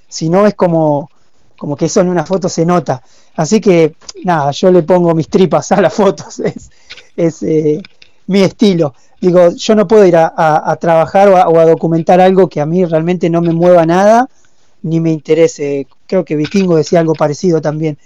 [0.07, 1.09] Si no es como,
[1.57, 3.01] como que eso en una foto se nota.
[3.35, 6.69] Así que nada, yo le pongo mis tripas a las fotos, es,
[7.15, 7.81] es eh,
[8.29, 8.93] mi estilo.
[9.21, 12.49] Digo, yo no puedo ir a, a- a trabajar o a, o a documentar algo
[12.49, 14.27] que a mí realmente no me mueva nada
[14.83, 15.87] ni me interese.
[16.07, 17.97] Creo que Vikingo decía algo parecido también.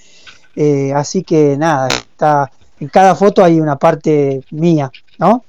[0.56, 5.46] Eh, así que nada, está, en cada foto hay una parte mía, ¿no?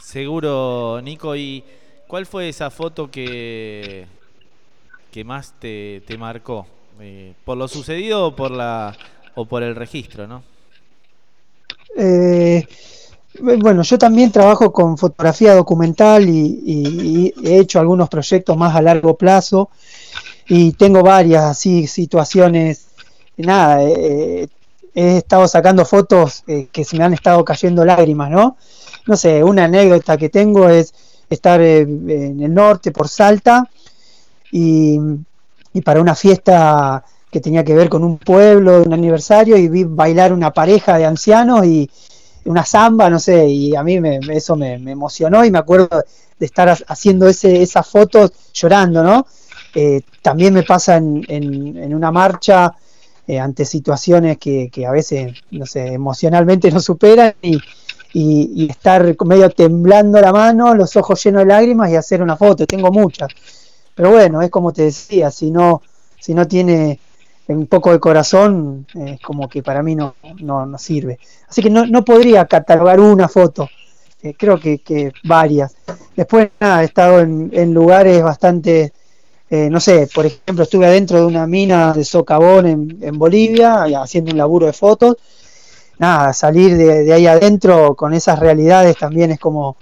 [0.00, 1.36] Seguro, Nico.
[1.36, 1.64] ¿Y
[2.06, 4.06] cuál fue esa foto que,
[5.10, 6.66] que más te, te marcó?
[7.00, 8.96] Eh, ¿Por lo sucedido o por, la,
[9.34, 10.42] o por el registro, no?
[11.96, 12.66] Eh,
[13.40, 18.74] bueno, yo también trabajo con fotografía documental y, y- y he hecho algunos proyectos más
[18.76, 19.70] a largo plazo
[20.48, 22.86] y tengo varias así situaciones.
[23.38, 24.48] Nada, eh,
[24.94, 28.56] he estado sacando fotos eh, que se me han estado cayendo lágrimas, ¿no?
[29.06, 30.94] No sé, una anécdota que tengo es
[31.30, 33.68] estar eh, en el norte por Salta
[34.52, 34.98] y,
[35.72, 39.84] y para una fiesta que tenía que ver con un pueblo, un aniversario, y vi
[39.84, 41.90] bailar una pareja de ancianos y
[42.48, 45.88] una samba, no sé, y a mí me- eso me, emocionó y me acuerdo
[46.38, 49.26] de estar ha- haciendo ese, esas fotos llorando, ¿no?
[49.74, 52.74] Eh, también me pasa en, una marcha
[53.26, 57.34] eh, ante situaciones que, a veces, no sé, emocionalmente no superan
[58.12, 62.36] y- y estar medio temblando la mano, los ojos llenos de lágrimas y hacer una
[62.36, 62.66] foto.
[62.66, 63.28] Tengo muchas.
[63.94, 65.82] Pero bueno, es como te decía, si no,
[66.18, 67.00] si no tiene
[67.54, 71.18] un poco de corazón, eh, es como que para mí no, no, no sirve.
[71.48, 73.68] Así que no, no podría catalogar una foto,
[74.22, 75.74] eh, creo que, que varias.
[76.14, 78.92] Después, nada, he estado en, lugares bastante,
[79.50, 83.84] eh, no sé, por ejemplo, estuve adentro de una mina de socavón en, en Bolivia,
[84.02, 85.16] haciendo un laburo de fotos.
[85.98, 89.76] Nada, salir de, de ahí adentro con esas realidades también es como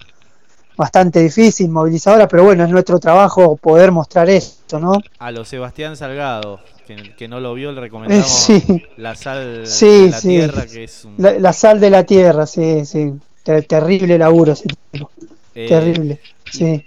[0.76, 5.00] bastante difícil, movilizadora, pero bueno, es nuestro trabajo poder mostrar esto, ¿no?
[5.18, 8.82] A lo Sebastián Salgado, que, que no lo vio, le recomendamos Eh, sí.
[8.96, 10.28] La sal Sí, de la sí.
[10.28, 11.14] tierra, que es un...
[11.18, 13.12] La, la sal de la tierra, sí, sí.
[13.42, 15.10] Ter- terrible laburo, ese tipo.
[15.54, 16.20] Eh, Terrible,
[16.50, 16.84] sí.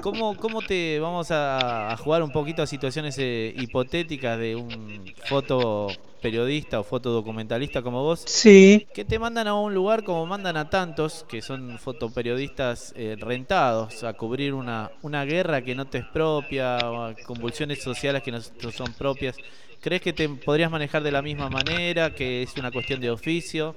[0.00, 5.04] ¿Cómo, ¿Cómo te vamos a, a jugar un poquito a situaciones eh, hipotéticas de un
[5.26, 5.88] foto
[6.20, 8.22] periodista o fotodocumentalista como vos?
[8.26, 8.86] Sí.
[8.94, 14.04] Que te mandan a un lugar como mandan a tantos, que son fotoperiodistas eh, rentados,
[14.04, 18.38] a cubrir una, una guerra que no te es propia, o convulsiones sociales que no
[18.62, 19.36] no son propias.
[19.80, 23.76] ¿Crees que te podrías manejar de la misma manera, que es una cuestión de oficio?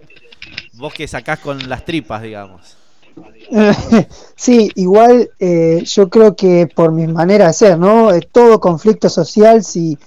[0.74, 2.78] Vos que sacás con las tripas, digamos.
[4.36, 8.10] sí, igual eh, yo creo que por mi manera de ser, ¿no?
[8.32, 9.98] Todo conflicto social, si,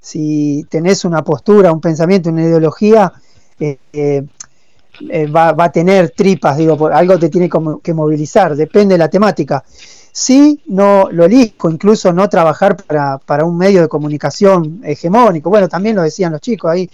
[0.00, 3.12] si tenés una postura, un pensamiento, una ideología,
[3.60, 4.24] eh, eh,
[5.10, 8.94] eh, va, va a tener tripas, digo, por algo te tiene como que movilizar, depende
[8.94, 9.64] de la temática.
[10.12, 15.50] Sí, no lo elijo, incluso no trabajar para, para un medio de comunicación hegemónico.
[15.50, 16.90] Bueno, también lo decían los chicos ahí,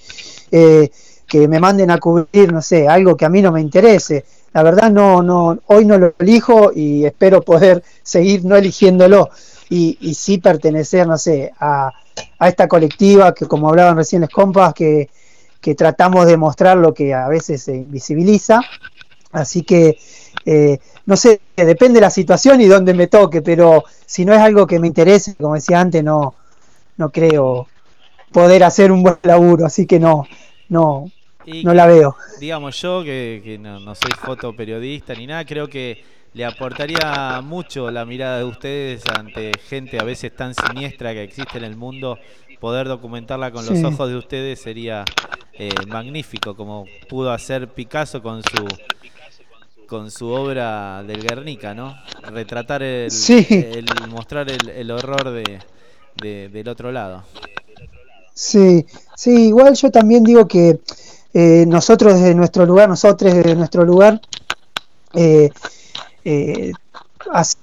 [0.50, 4.24] que me manden a cubrir, no sé, algo que a mí no me interese.
[4.52, 9.30] La verdad no, no, hoy no lo elijo y espero poder seguir no eligiéndolo
[9.70, 11.90] y, y sí pertenecer, no sé, a,
[12.38, 15.08] a esta colectiva que como hablaban recién los compas, que,
[15.60, 18.60] que tratamos de mostrar lo que a veces se invisibiliza.
[19.32, 19.98] Así que,
[20.44, 24.40] eh, no sé, depende de la situación y dónde me toque, pero si no es
[24.40, 26.34] algo que me interese, como decía antes, no,
[26.98, 27.68] no creo
[28.32, 30.24] poder hacer un buen laburo, así que no,
[30.68, 31.10] no,
[31.44, 32.16] Y no la veo.
[32.38, 36.02] Digamos, yo que, que no, no soy fotoperiodista ni nada, creo que
[36.34, 41.58] le aportaría mucho la mirada de ustedes ante gente a veces tan siniestra que existe
[41.58, 42.18] en el mundo.
[42.60, 45.04] Poder documentarla con los ojos de ustedes sería
[45.54, 48.66] eh, magnífico, como pudo hacer Picasso con su
[49.88, 51.94] con su obra del Guernica, ¿no?
[52.30, 53.46] Retratar el, Sí.
[53.50, 55.58] el- mostrar el, el horror de,
[56.22, 57.24] de- del otro lado.
[58.34, 60.78] Sí, sí, igual yo también digo que
[61.34, 64.20] eh, nosotros desde nuestro lugar, nosotros desde nuestro lugar,
[65.14, 65.50] eh,
[66.24, 66.72] eh,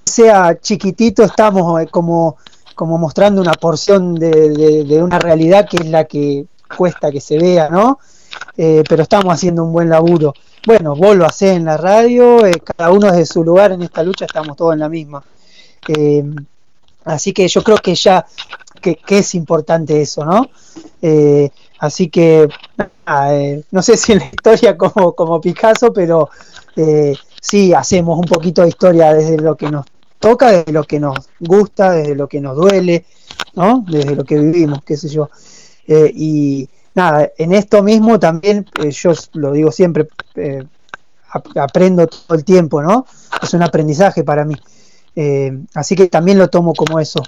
[0.06, 2.38] sea chiquitito, estamos como,
[2.76, 4.32] como mostrando una porción de,
[4.86, 6.46] de- una realidad que es la que
[6.78, 8.00] cuesta que se vea, ¿no?
[8.56, 10.34] Pero estamos haciendo un buen laburo.
[10.68, 12.40] Bueno, vos lo hacés en la radio,
[12.78, 15.24] cada uno desde su lugar en esta lucha, estamos todos en la misma.
[17.06, 18.26] Así que yo creo que ya
[18.82, 20.50] que, es importante eso, ¿no?
[21.80, 22.48] Así que
[23.08, 26.30] eh, no sé si en la historia como, como Picasso, pero
[26.76, 29.86] eh, sí hacemos un poquito de historia desde lo que nos
[30.20, 33.06] toca, desde lo que nos gusta, desde lo que nos duele,
[33.56, 33.84] ¿no?
[33.90, 35.30] Desde lo que vivimos, qué sé yo.
[35.88, 40.64] Eh, y nada, en esto mismo también, eh, yo lo digo siempre, eh,
[41.32, 43.06] ap- aprendo todo el tiempo, ¿no?
[43.42, 44.56] Es un aprendizaje para mí.
[45.74, 47.22] Así que también lo tomo como eso.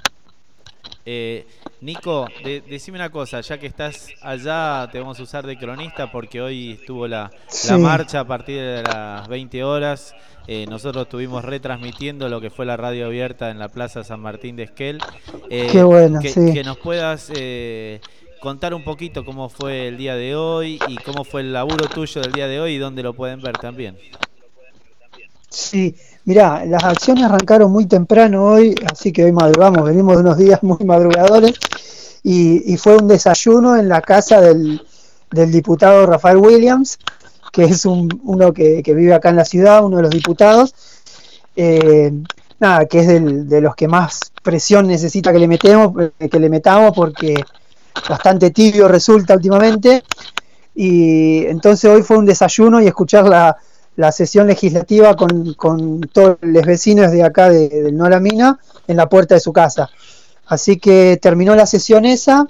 [1.04, 1.46] Eh,
[1.82, 6.12] Nico, de- decime una cosa, ya que estás allá, te vamos a usar de cronista
[6.12, 7.30] porque hoy estuvo la,
[7.68, 10.14] la marcha a partir de las 20 horas.
[10.46, 14.54] Eh, nosotros estuvimos retransmitiendo lo que fue la radio abierta en la Plaza San Martín
[14.56, 14.98] de Esquel.
[15.50, 16.52] Eh, Qué bueno, que, sí.
[16.52, 18.00] que nos puedas eh,
[18.40, 22.20] contar un poquito cómo fue el día de hoy y cómo fue el laburo tuyo
[22.20, 23.96] del día de hoy y dónde lo pueden ver también.
[25.52, 25.94] Sí,
[26.24, 30.62] mirá, las acciones arrancaron muy temprano hoy, así que hoy madrugamos, venimos de unos días
[30.62, 31.52] muy madrugadores,
[32.22, 34.80] y, fue un desayuno en la casa del,
[35.30, 36.98] diputado Rafael Williams,
[37.52, 40.74] que es un, uno que, vive acá en la ciudad, uno de los diputados,
[41.54, 42.12] eh,
[42.60, 43.08] nada, que es
[43.48, 47.34] de los que más presión necesita que le metemos, eh, que le metamos, porque
[48.08, 50.02] bastante tibio resulta últimamente,
[50.74, 53.58] y entonces hoy fue un desayuno y escuchar la,
[53.96, 58.96] la sesión legislativa con, con todos los vecinos de acá de, No La Mina en
[58.96, 59.90] la puerta de su casa.
[60.46, 62.46] Así que terminó la sesión esa,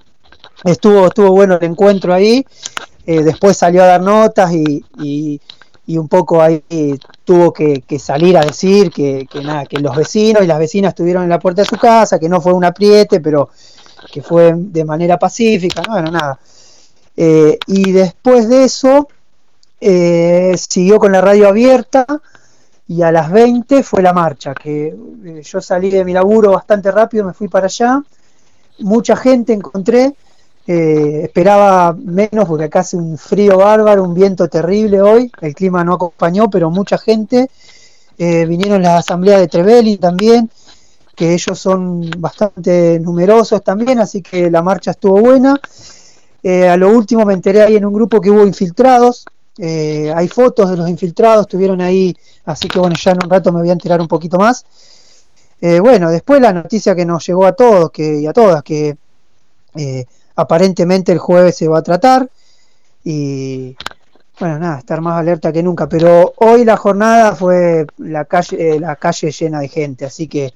[0.65, 2.45] estuvo, estuvo bueno el encuentro ahí,
[3.07, 5.41] eh, después salió a dar notas y, y-
[5.99, 6.63] un poco ahí
[7.25, 11.23] tuvo que, salir a decir que, que nada, que los vecinos y las vecinas estuvieron
[11.25, 13.51] en la puerta de su casa, que no fue un apriete, pero
[14.11, 15.93] que fue de manera pacífica, ¿no?
[15.93, 16.41] bueno, nada.
[17.17, 19.09] Eh, y después de eso,
[19.85, 22.07] eh, siguió con la radio abierta
[22.87, 26.93] y a las 20 fue la marcha, que eh, yo salí de mi laburo bastante
[26.93, 28.01] rápido, me fui para allá,
[28.79, 30.15] mucha gente encontré,
[30.69, 35.83] eh, esperaba menos porque acá hace un frío bárbaro, un viento terrible hoy, el clima
[35.83, 37.51] no acompañó, pero mucha gente,
[38.19, 40.49] vinieron las asambleas de Trevelin también,
[41.17, 45.61] que ellos son bastante numerosos también, así que la marcha estuvo buena.
[46.45, 49.25] A lo último me enteré ahí en un grupo que hubo infiltrados.
[49.59, 53.53] Eh, hay fotos de los infiltrados, estuvieron ahí, así que bueno, ya en un rato
[53.53, 54.65] me voy a enterar un poquito más.
[55.61, 58.97] Eh, bueno, después la noticia que nos llegó a todos que, y a todas, que
[59.77, 62.29] eh, aparentemente el jueves se va a tratar.
[63.05, 63.77] Y
[64.41, 65.89] bueno, nada, estar más alerta que nunca.
[65.89, 70.53] Pero hoy la jornada fue la calle, eh, la calle llena de gente, así que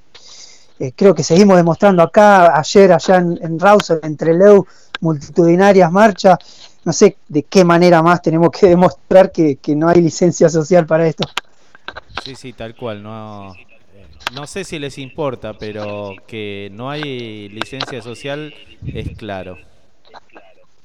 [0.95, 3.59] creo que seguimos demostrando acá, ayer allá en, en
[4.03, 4.67] entre Leu,
[5.01, 6.39] multitudinarias marchas.
[6.87, 10.87] No sé de qué manera más tenemos que demostrar que, que no hay licencia social
[10.87, 11.29] para esto.
[12.25, 13.03] Sí, sí, tal cual.
[13.03, 18.55] No, eh, no sé si les importa, pero que no hay licencia social
[18.87, 19.59] es claro.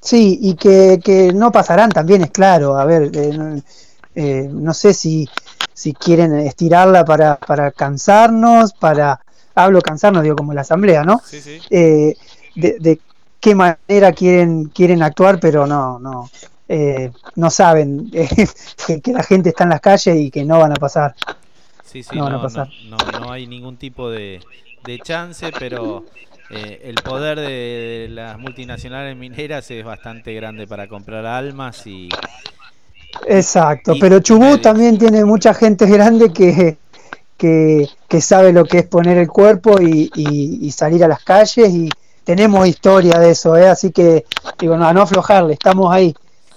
[0.02, 2.78] Sí, y que, que no pasarán también es claro.
[2.78, 3.62] A ver, eh, no,
[4.16, 5.30] eh, no sé si,
[5.72, 9.22] si quieren estirarla para, para cansarnos, para...
[9.54, 11.22] Hablo cansarnos, digo, como la asamblea, ¿no?
[11.24, 11.60] Sí, sí.
[11.70, 12.16] Eh,
[12.56, 13.00] de, de
[13.42, 16.32] qué manera quieren, quieren actuar, pero no, no.
[16.70, 18.30] eh, no saben eh,
[18.88, 21.16] que, que la gente está en las calles y que no van a pasar.
[21.82, 22.70] Sí, sí, No no, van a pasar.
[22.80, 24.46] no, no hay ningún tipo de,
[24.82, 26.06] de chance, pero
[26.50, 32.20] eh, el poder de, de las multinacionales mineras es bastante grande para comprar almas y
[33.28, 36.80] Exacto, Y- pero Chubut también tiene mucha gente grande que,
[37.38, 41.22] que, que sabe lo que es poner el cuerpo y, y- y salir a las
[41.24, 43.68] calles y tenemos historia de eso, ¿eh?
[43.68, 44.26] así que
[44.60, 46.14] digo, no, a no aflojarle, estamos ahí,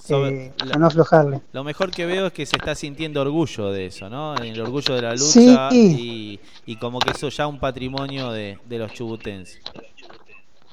[0.09, 1.41] eh, a no aflojarle.
[1.53, 4.35] lo mejor que veo es que se está sintiendo orgullo de eso, ¿no?
[4.37, 6.39] El orgullo de la lucha Sí.
[6.67, 9.61] y, y como que eso ya un patrimonio de, de los chubutenses.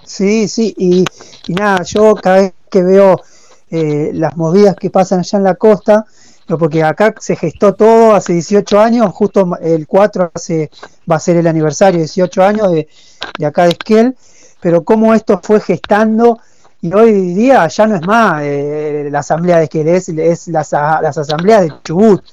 [0.04, 1.06] Sí, sí, y,
[1.48, 3.22] y nada, yo cada vez que veo
[3.70, 6.06] eh, las movidas que pasan allá en la costa,
[6.48, 10.70] porque acá se gestó todo hace 18 años, justo el 4 hace,
[11.10, 12.90] va a ser el aniversario, 18 años de,
[13.38, 14.16] de acá de Esquel,
[14.62, 16.40] pero cómo esto fue gestando
[16.82, 21.62] Y hoy día ya no es más eh, la asamblea de es las, las asambleas
[21.62, 22.24] de Chubut.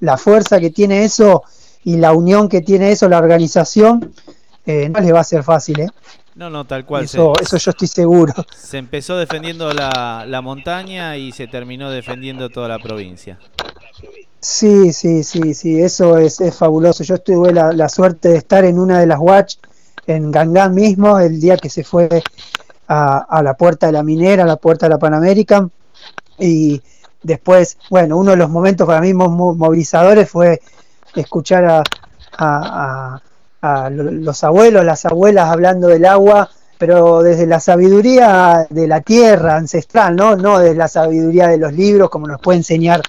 [0.00, 1.42] La fuerza que tiene eso
[1.84, 4.12] y la unión que tiene eso, la organización,
[4.64, 5.88] eh, no les va a ser fácil, ¿eh?
[6.34, 7.04] No, no, tal cual.
[7.04, 8.32] Eso, se, eso yo estoy seguro.
[8.56, 13.38] se empezó defendiendo la, la montaña y se terminó defendiendo toda la provincia.
[14.40, 17.04] Sí, sí, sí, sí, eso es, es fabuloso.
[17.04, 19.56] Yo tuve la, la suerte de estar en una de las watch
[20.14, 22.08] en Gangán mismo, el día que se fue
[22.88, 25.70] a, a la puerta de la minera, a la puerta de la Pan American.
[26.38, 26.80] Y
[27.22, 30.60] después, bueno, uno de los momentos para mí mo- movilizadores fue
[31.14, 31.82] escuchar a,
[32.38, 33.20] a-
[33.62, 36.48] a- a lo- los abuelos, las abuelas hablando del agua,
[36.78, 40.34] pero desde la sabiduría de la tierra ancestral, ¿no?
[40.36, 43.02] No desde la sabiduría de los libros, como nos puede enseñar,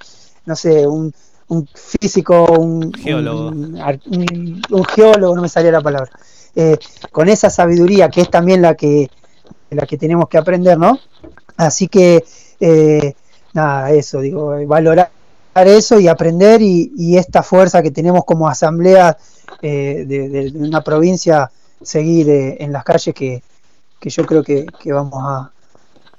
[0.45, 1.13] no sé, un,
[1.47, 3.47] un físico, un Geólogo.
[3.47, 6.11] un- un geólogo, no me salía la palabra.
[6.55, 6.77] Eh,
[7.11, 9.09] con esa sabiduría que es también la que,
[9.69, 10.99] la que tenemos que aprender, ¿no?
[11.57, 12.23] Así que,
[12.59, 13.13] eh,
[13.53, 15.11] nada, eso, digo, valorar
[15.55, 19.17] eso y aprender y, esta fuerza que tenemos como asamblea
[19.61, 23.41] eh, de, una provincia, seguir en las calles que,
[23.99, 25.51] que yo creo que, que vamos a,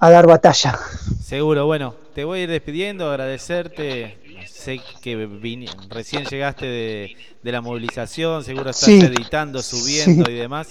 [0.03, 0.79] a dar batalla.
[1.25, 4.19] Seguro, bueno, te voy a ir despidiendo, agradecerte.
[4.49, 10.33] Sé que vini- recién llegaste de, de la movilización, seguro estás Sí, editando, subiendo sí.
[10.33, 10.69] y demás.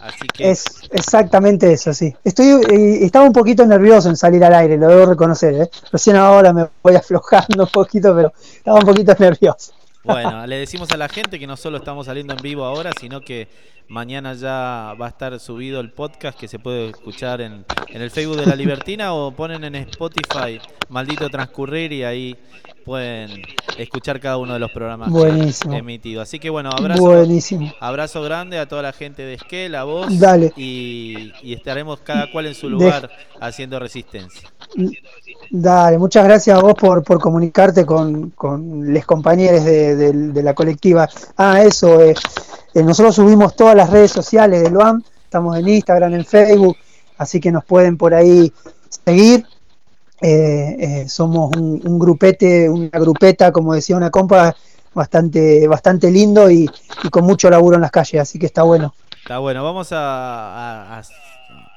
[0.00, 2.14] Así que Es exactamente eso, sí.
[2.22, 5.70] Estoy, eh, estaba un poquito nervioso en salir al aire, lo debo reconocer, ¿eh?
[5.90, 9.72] Recién ahora me voy aflojando un poquito, pero estaba un poquito nervioso.
[10.06, 13.20] Bueno, le decimos a la gente que no solo estamos saliendo en vivo ahora, sino
[13.20, 13.48] que
[13.88, 18.10] mañana ya va a estar subido el podcast que se puede escuchar en, en el
[18.10, 22.36] Facebook de La Libertina o ponen en Spotify Maldito Transcurrir y ahí
[22.84, 23.42] pueden
[23.78, 25.74] escuchar cada uno de los programas que Buenísimo.
[25.74, 26.22] he emitido.
[26.22, 27.72] Así que bueno, abrazo, Buenísimo.
[27.80, 30.52] abrazo grande a toda la gente de Esquel, a vos Dale.
[30.56, 34.48] Y, y estaremos cada cual en su lugar haciendo resistencia.
[35.50, 40.42] Dale, muchas gracias a vos por, por comunicarte con, con los compañeros de, de- de
[40.42, 41.08] la colectiva.
[41.36, 42.14] Ah, eso, eh,
[42.74, 46.76] eh, nosotros subimos todas las redes sociales del UAM, estamos en Instagram, en Facebook,
[47.18, 48.52] así que nos pueden por ahí
[49.04, 49.46] seguir.
[50.20, 54.54] Eh, somos un, grupete, una grupeta, como decía una compa,
[54.94, 56.68] bastante, bastante lindo y,
[57.10, 58.94] con mucho laburo en las calles, así que está bueno.
[59.22, 60.98] Está bueno, vamos a-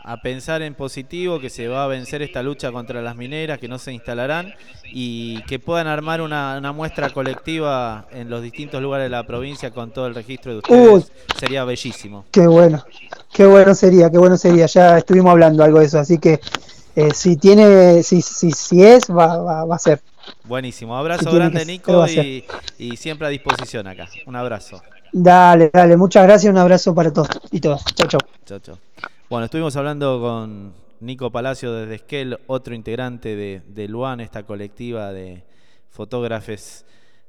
[0.09, 3.67] a pensar en positivo, que se va a vencer esta lucha contra las mineras, que
[3.67, 4.55] no se instalarán
[4.91, 9.69] y que puedan armar una, una muestra colectiva en los distintos lugares de la provincia
[9.69, 11.11] con todo el registro de ustedes.
[11.39, 12.25] Sería bellísimo.
[12.31, 12.83] Qué bueno,
[13.31, 14.65] qué bueno sería, qué bueno sería.
[14.65, 16.39] Ya estuvimos hablando algo de eso, así que
[16.95, 20.01] eh, si tiene, si, si, si es, va, va, va a ser.
[20.43, 22.43] Buenísimo, abrazo grande Nico y,
[22.79, 24.07] y siempre a disposición acá.
[24.25, 24.81] Un abrazo.
[25.11, 27.85] Dale, dale, muchas gracias, un abrazo para todos y todas.
[27.93, 28.19] Chau, chau.
[28.45, 28.77] Chao, chao.
[29.29, 35.13] Bueno, estuvimos hablando con Nico Palacio desde Esquel, otro integrante de, de Luan, esta colectiva
[35.13, 35.43] de
[35.91, 36.83] fotógrafos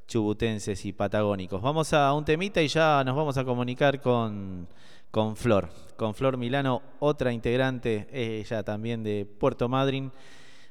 [0.09, 1.61] chubutenses y patagónicos.
[1.61, 4.67] Vamos a un temita y ya nos vamos a comunicar con,
[5.11, 5.69] con Flor.
[5.99, 10.11] Con Flor Milano, otra integrante, ella también de Puerto Madryn,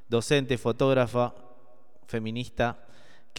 [0.08, 1.36] docente, fotógrafa,
[2.08, 2.88] feminista,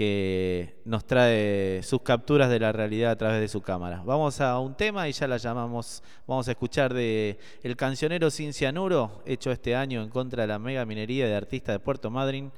[0.01, 4.03] que nos trae sus capturas de la realidad a través de su cámara.
[4.03, 8.55] Vamos a un tema y ya la llamamos, vamos a escuchar de El cancionero sin
[8.55, 12.51] cianuro, hecho este año en contra de la mega minería de artistas de Puerto Madryn,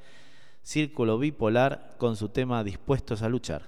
[0.62, 3.62] Círculo Bipolar, con su tema Dispuestos a luchar.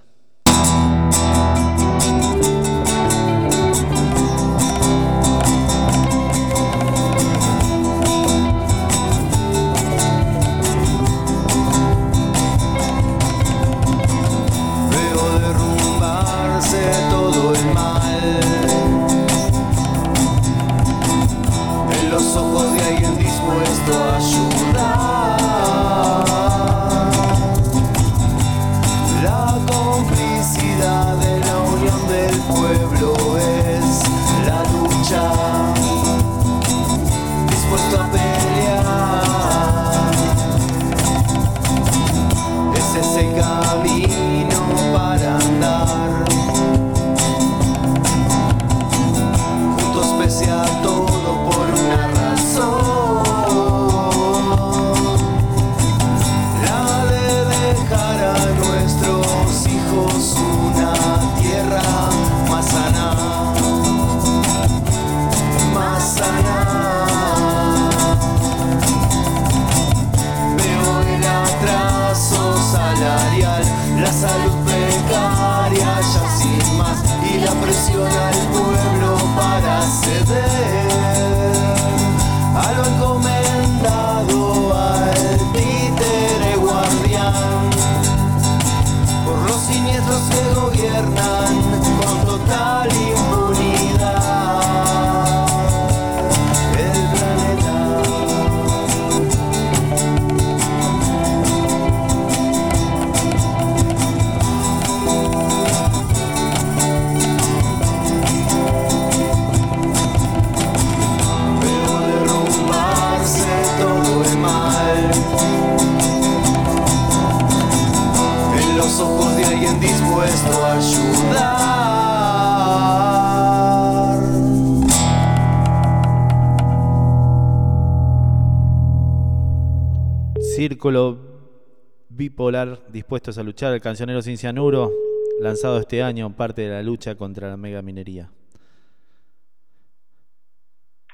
[133.05, 134.91] Dispuestos a luchar, el cancionero sin cianuro,
[135.39, 138.31] lanzado este año, parte de la lucha contra la mega minería.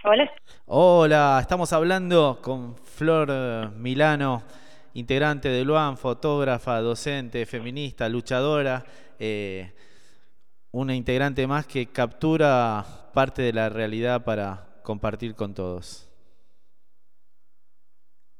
[0.06, 0.32] Hola.
[0.68, 4.42] Hola, estamos hablando con Flor Milano,
[4.94, 8.86] integrante de Luan, fotógrafa, docente, feminista, luchadora,
[9.20, 9.74] eh,
[10.72, 16.10] una integrante más que captura parte de la realidad para compartir con todos.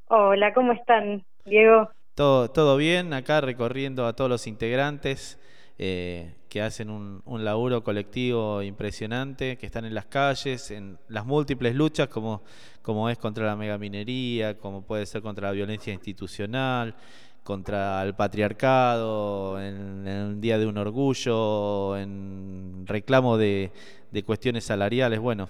[0.08, 1.90] Hola, ¿cómo están, Diego?
[2.16, 5.40] Todo, todo bien, acá recorriendo a todos los integrantes
[5.80, 11.26] eh, que hacen un, un laburo colectivo impresionante, que están en las calles, en las
[11.26, 12.44] múltiples luchas como,
[12.82, 16.96] como es contra la megaminería, como puede ser contra la violencia institucional,
[17.44, 23.72] contra el patriarcado, en, en el Día de un Orgullo, en reclamo de,
[24.12, 25.20] de cuestiones salariales.
[25.20, 25.48] Bueno,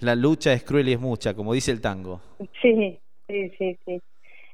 [0.00, 2.20] la lucha es cruel y es mucha, como dice el tango.
[2.62, 4.00] Sí, sí, sí, sí.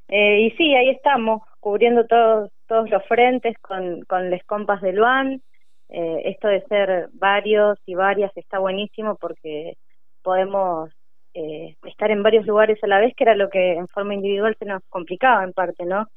[0.08, 4.92] Eh, y sí, ahí estamos, cubriendo todos todos los frentes con, con les compas de
[4.92, 5.42] Luan.
[5.88, 9.74] Eh, esto de ser varios y varias está buenísimo porque
[10.22, 10.90] podemos
[11.34, 14.56] eh, estar en varios lugares a la vez, que era lo que en forma individual
[14.58, 16.08] se nos complicaba en parte, ¿no?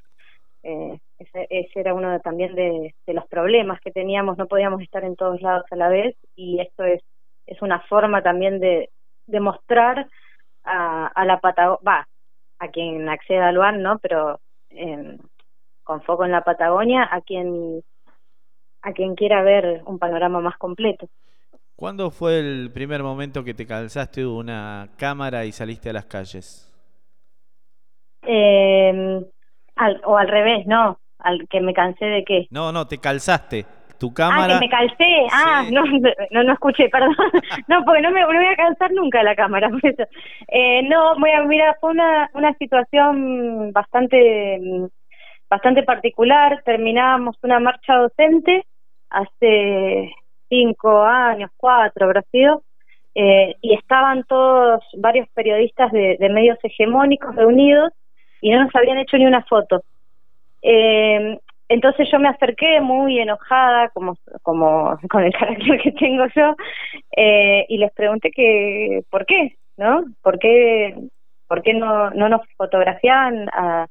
[0.63, 5.03] Eh, ese, ese era uno de- también de, los problemas que teníamos, no podíamos estar
[5.03, 7.01] en todos lados a la vez y esto es,
[7.47, 8.89] es una forma también de,
[9.27, 10.07] de mostrar
[10.63, 12.07] a, a la Patagonia,
[12.59, 13.99] a quien acceda al Luan, ¿no?
[13.99, 15.17] Pero eh,
[15.83, 17.83] con foco en la Patagonia, a quien
[18.81, 21.09] a quien quiera ver un panorama más completo.
[21.75, 26.65] ¿Cuándo fue el primer momento que te calzaste una cámara y saliste a las calles?
[28.21, 29.25] Eh,
[29.75, 32.47] al, o al revés, no, al que me cansé de qué.
[32.49, 33.65] No, no, te calzaste.
[33.99, 34.53] Tu Ah, cámara.
[34.55, 35.27] que me calcé.
[35.31, 35.83] Ah, no,
[36.31, 37.15] no, no escuché, perdón.
[37.67, 39.69] No, porque no me, no voy a cansar nunca la cámara.
[39.69, 40.03] por eso.
[40.47, 44.59] Eh, no, mira, mira, fue una, una situación bastante,
[45.49, 46.61] bastante particular.
[46.63, 48.65] Terminábamos una marcha docente
[49.09, 50.11] hace
[50.49, 52.63] cinco años, cuatro habrá sido,
[53.15, 57.91] eh, y estaban todos, varios periodistas de, de medios hegemónicos reunidos
[58.41, 59.83] y no nos habían hecho ni una foto.
[60.61, 61.37] Eh,
[61.69, 66.55] entonces yo me acerqué muy enojada, como, como con el carácter que tengo yo,
[67.15, 70.03] eh, y les pregunté que por qué, ¿no?
[70.23, 70.95] ¿Por qué,
[71.47, 73.87] por qué no, no nos fotografiaban a,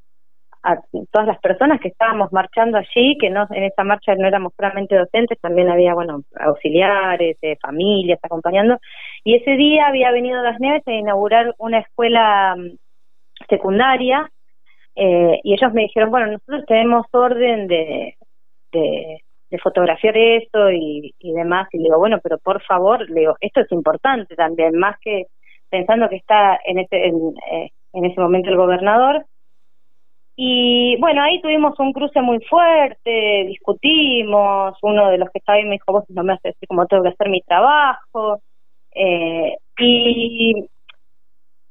[1.12, 4.96] todas las personas que estábamos marchando allí, que no en esa marcha no éramos puramente
[4.96, 8.78] docentes, también había, bueno, auxiliares, eh, familias acompañando,
[9.24, 12.76] y ese día había venido Las Nieves a inaugurar una escuela mm,
[13.48, 14.30] secundaria
[15.00, 18.16] eh, y ellos me dijeron, bueno, nosotros tenemos orden de,
[18.72, 19.22] de,
[19.62, 21.68] fotografiar esto y, y demás.
[21.72, 25.26] Y le digo, bueno, pero por favor, le digo, esto es importante también, más que
[25.70, 27.16] pensando que está en ese, en,
[27.52, 29.24] eh, en ese momento el gobernador.
[30.34, 35.64] Y bueno, ahí tuvimos un cruce muy fuerte, discutimos, uno de los que estaba ahí
[35.64, 38.40] me dijo, vos no me haces decir cómo tengo que hacer mi trabajo.
[38.94, 40.68] Eh, y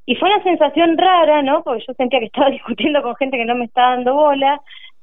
[0.08, 1.64] y fue una sensación rara, ¿no?
[1.64, 4.62] Porque yo sentía que estaba discutiendo con gente que no me estaba dando bola.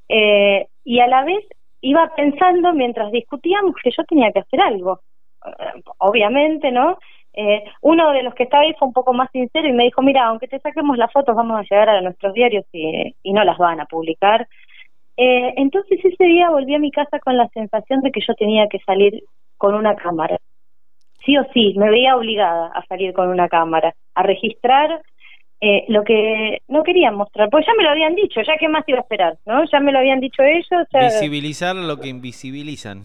[0.09, 1.45] eh, y a la vez
[1.83, 5.01] iba pensando mientras discutíamos que yo tenía que hacer algo.
[5.47, 6.99] Eh, obviamente, ¿no?
[7.35, 10.01] Eh, uno de los que estaba ahí fue un poco más sincero y me dijo,
[10.01, 13.45] mira, aunque te saquemos las fotos, vamos a llegar a nuestros diarios y, y no
[13.45, 14.49] las van a publicar.
[15.19, 18.69] Eh, entonces ese día volví a mi casa con la sensación de que yo tenía
[18.69, 19.23] que salir
[19.59, 20.39] con una cámara
[21.25, 25.01] sí o sí, me veía obligada a salir con una cámara, a registrar
[25.61, 28.85] eh, lo que no querían mostrar, pues ya me lo habían dicho, ya qué más
[28.87, 29.65] iba a esperar, ¿no?
[29.71, 30.87] Ya me lo habían dicho ellos.
[30.93, 33.05] ya- Visibilizar lo que invisibilizan.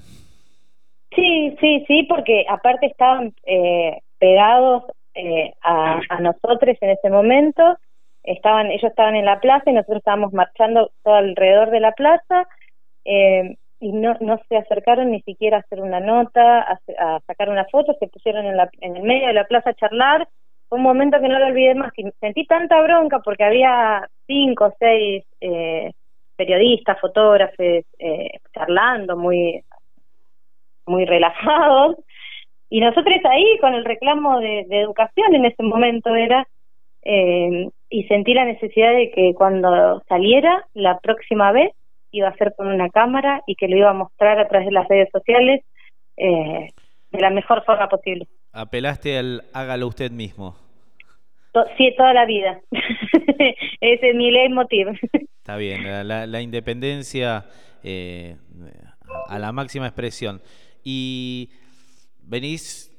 [1.15, 4.83] Sí, sí, sí, porque aparte estaban eh, pegados
[5.15, 7.77] eh, a, a nosotros en ese momento,
[8.23, 12.47] estaban, ellos estaban en la plaza y nosotros estábamos marchando todo alrededor de la plaza
[13.05, 17.65] eh, y no, no se acercaron ni siquiera a hacer una nota, a, sacar una
[17.65, 20.27] foto, se pusieron en, la, en el medio de la plaza a charlar.
[20.68, 24.65] Fue un momento que no lo olvidé más, que sentí tanta bronca porque había cinco
[24.65, 25.91] o seis eh,
[26.35, 29.64] periodistas, fotógrafos eh, charlando muy
[30.85, 31.97] muy relajados
[32.69, 36.47] y nosotros ahí con el reclamo de, de educación en ese momento era
[37.03, 41.72] eh, y sentí la necesidad de que cuando saliera la próxima vez
[42.11, 44.73] iba a ser con una cámara y que lo iba a mostrar a través de
[44.73, 45.64] las redes sociales
[46.18, 46.68] eh,
[47.11, 48.27] de la mejor forma posible.
[48.52, 50.56] Apelaste al hágalo usted mismo.
[51.52, 52.60] To- sí, toda la vida.
[53.81, 54.88] Ese es mi leitmotiv.
[55.40, 57.45] Está bien, la, la- la independencia
[57.84, 58.36] eh,
[59.27, 60.41] a la máxima expresión.
[60.84, 61.49] Y
[62.22, 62.91] venís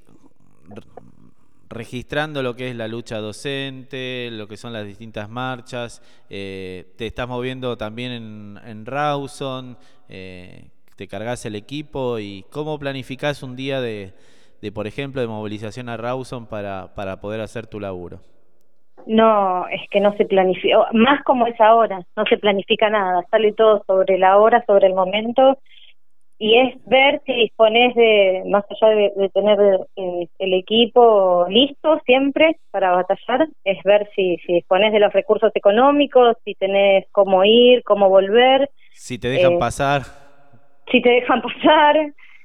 [1.71, 7.07] registrando lo que es la lucha docente, lo que son las distintas marchas, eh, te
[7.07, 9.79] estás moviendo también en, en Rawson,
[10.09, 10.65] eh,
[10.97, 14.13] te cargas el equipo y cómo planificás un día de,
[14.61, 18.19] de, por ejemplo, de movilización a Rawson para, para poder hacer tu laburo.
[19.07, 23.53] No, es que no se planifica, más como es ahora, no se planifica nada, sale
[23.53, 25.59] todo sobre la hora, sobre el momento,
[26.41, 29.59] y es ver si dispones de, más allá de, de tener
[29.97, 35.53] eh, el equipo listo siempre para batallar, es ver si, si dispones de los recursos
[35.55, 40.03] económicos, si tenés cómo ir, cómo volver, Si te dejan Eh, pasar,
[40.91, 41.97] si te dejan pasar,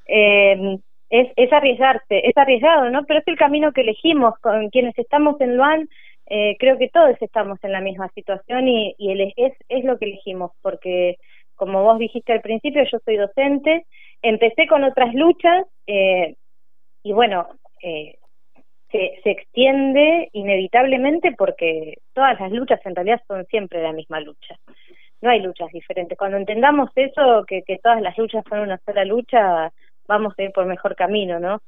[0.07, 0.77] eh,
[1.09, 3.05] es, es arriesgarse, es arriesgado, ¿no?
[3.05, 5.87] Pero es el camino que elegimos, con quienes estamos en Luan,
[6.27, 9.97] eh, creo que todos estamos en la misma situación y, y ele- es, es lo
[9.99, 11.17] que elegimos, porque
[11.55, 13.85] como vos dijiste al principio, yo soy docente,
[14.21, 16.35] empecé con otras luchas eh,
[17.03, 17.47] y bueno,
[17.81, 18.17] eh,
[18.91, 24.55] se, se extiende inevitablemente porque todas las luchas en realidad son siempre la misma lucha.
[25.21, 26.17] No hay luchas diferentes.
[26.17, 29.71] Cuando entendamos eso, que, que todas las luchas son una sola lucha,
[30.07, 31.59] vamos a ir por mejor camino, ¿no?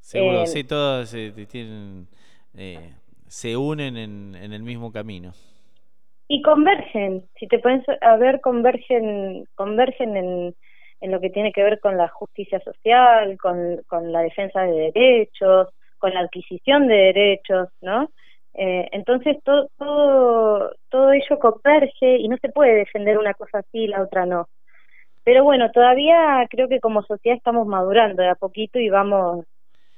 [0.00, 2.08] seguro, Eh, sí, todos eh, tienen,
[2.54, 2.94] eh,
[3.26, 5.32] se unen en, en el mismo camino.
[6.32, 10.54] Y convergen, si te pones a ver, convergen, convergen en,
[11.02, 14.90] en lo que tiene que ver con la justicia social, con, con la defensa de
[14.94, 15.68] derechos,
[15.98, 18.08] con la adquisición de derechos, ¿no?
[18.54, 23.80] Eh, entonces todo, todo, todo ello converge y no se puede defender una cosa así
[23.80, 24.48] y la otra no.
[25.24, 29.44] Pero bueno, todavía creo que como sociedad estamos madurando de a poquito y vamos,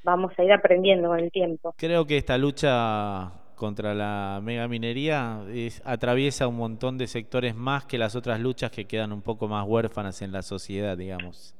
[0.02, 1.76] vamos a ir aprendiendo con el tiempo.
[1.78, 7.98] Creo que esta lucha contra la megaminería es- atraviesa un montón de sectores más que
[7.98, 11.54] las otras luchas que quedan un poco más huérfanas en la sociedad, digamos.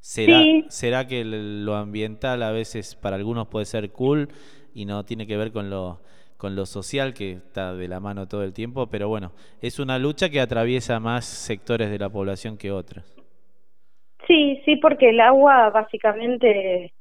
[0.00, 0.64] ¿Será, Sí.
[0.68, 4.28] ¿Será que lo ambiental a veces para algunos puede ser cool
[4.74, 6.00] y no tiene que ver con lo,
[6.36, 8.88] con lo social que está de la mano todo el tiempo?
[8.88, 9.32] Pero bueno,
[9.62, 13.04] es una lucha que atraviesa más sectores de la población que otras.
[14.26, 16.92] Sí, sí, porque el agua básicamente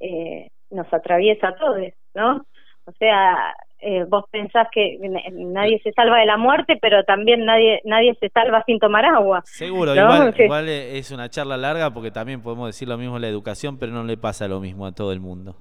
[0.00, 2.46] eh, nos atraviesa a todos, ¿no?
[2.86, 4.98] O sea, eh, vos pensás que
[5.32, 9.42] nadie se salva de la muerte, pero también nadie nadie se salva sin tomar agua.
[9.44, 10.02] Seguro, ¿no?
[10.02, 13.28] igual, igual eh, es una charla larga porque también podemos decir lo mismo en la
[13.28, 15.56] educación, pero no le pasa lo mismo a todo el mundo.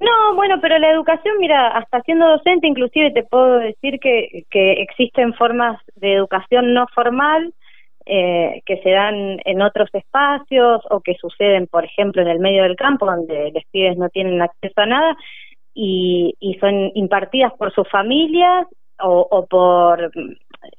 [0.00, 4.72] No, bueno, pero la educación, mira, hasta siendo docente, inclusive te puedo decir que, que
[4.74, 7.52] existen formas de educación no formal
[8.10, 12.62] eh, que se dan en otros espacios o que suceden, por ejemplo, en el medio
[12.62, 15.16] del campo, donde los pibes no tienen acceso a nada
[15.80, 18.66] y, y son impartidas por sus familias
[18.98, 20.10] o, por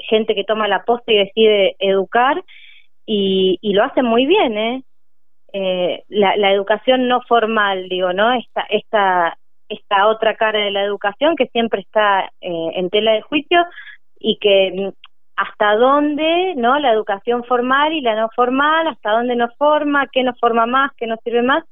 [0.09, 2.43] gente que toma la posta y decide educar
[3.05, 4.83] y, y lo hacen muy bien, ¿eh?
[5.53, 8.33] eh, la, la educación no formal, digo, ¿no?
[8.33, 9.37] Esta, esta,
[9.69, 13.63] esta otra cara de la educación que siempre está eh, en tela de juicio
[14.19, 14.89] y que mm,
[15.37, 16.77] hasta dónde, ¿no?
[16.77, 20.91] La educación formal y la no formal, hasta dónde nos forma, qué nos forma más,
[20.97, 21.63] qué nos sirve más,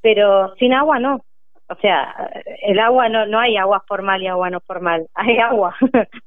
[0.00, 1.24] pero sin agua no.
[1.70, 2.30] O sea,
[2.62, 5.76] el agua no, no hay agua formal y agua no formal, hay agua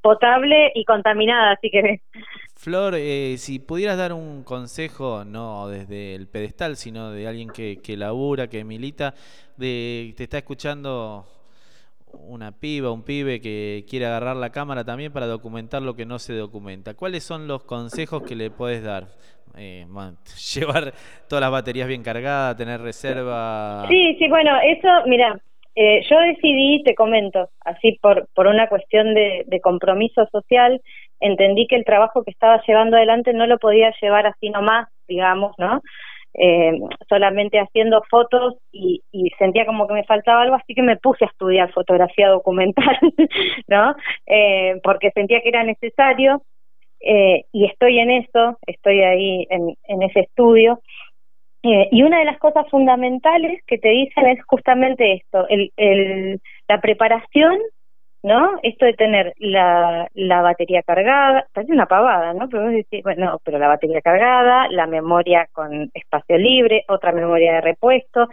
[0.02, 2.02] potable y contaminada, así que
[2.56, 7.82] Flor, eh, si pudieras dar un consejo, no desde el pedestal, sino de alguien que,
[7.82, 9.16] que labura, que milita,
[9.58, 11.26] de te está escuchando
[12.14, 16.20] una piba, un pibe que quiere agarrar la cámara también para documentar lo que no
[16.20, 16.94] se documenta.
[16.94, 19.08] ¿Cuáles son los consejos que le puedes dar?
[19.58, 19.86] Eh,
[20.56, 20.94] llevar
[21.28, 23.86] todas las baterías bien cargadas, tener reserva.
[23.90, 25.40] Sí, sí, bueno, eso, mira,
[25.76, 30.82] eh, yo decidí, te comento, así por, por una cuestión de, de compromiso social,
[31.20, 35.54] entendí que el trabajo que estaba llevando adelante no lo podía llevar así nomás, digamos,
[35.58, 35.82] ¿no?
[36.34, 36.80] Eh,
[37.10, 41.26] solamente haciendo fotos y, y sentía como que me faltaba algo, así que me puse
[41.26, 42.98] a estudiar fotografía documental,
[43.68, 43.96] ¿no?
[44.26, 46.42] Eh, porque sentía que era necesario
[47.04, 50.82] eh, y estoy en eso, estoy ahí en, en ese estudio.
[51.64, 56.42] Eh, y una de las cosas fundamentales que te dicen es justamente esto, el, el,
[56.68, 57.60] la preparación,
[58.24, 58.60] ¿no?
[58.64, 62.50] Esto de tener la, la batería cargada, parece una pavada, ¿no?
[62.50, 67.12] Pero vos decís, bueno, no, pero la batería cargada, la memoria con espacio libre, otra
[67.12, 68.28] memoria de repuesto,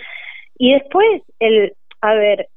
[0.57, 2.49] y después el, a ver,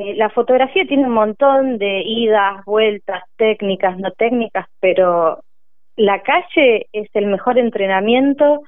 [0.00, 5.40] eh, la fotografía tiene un montón de idas, vueltas, técnicas, no técnicas, pero
[5.96, 8.62] la calle es el mejor entrenamiento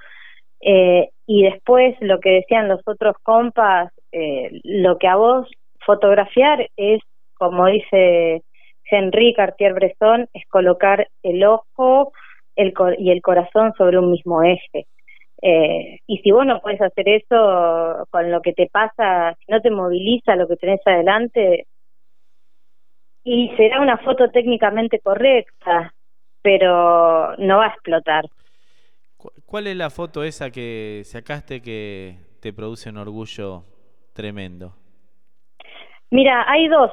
[0.60, 5.48] eh, y después lo que decían los otros compas, eh, lo que a vos
[5.86, 7.00] fotografiar es
[7.34, 8.42] como dice
[8.90, 12.12] Henri Cartier-Bresson, es colocar el ojo
[12.56, 14.88] el, y el corazón sobre un mismo eje.
[15.42, 19.60] Eh, y si vos no puedes hacer eso con lo que te pasa, si no
[19.60, 21.66] te moviliza lo que tenés adelante,
[23.24, 25.94] y será una foto técnicamente correcta,
[26.42, 28.24] pero no va a explotar.
[29.44, 33.64] ¿Cuál es la foto esa que sacaste que te produce un orgullo
[34.14, 34.74] tremendo?
[36.10, 36.90] Mira, hay dos,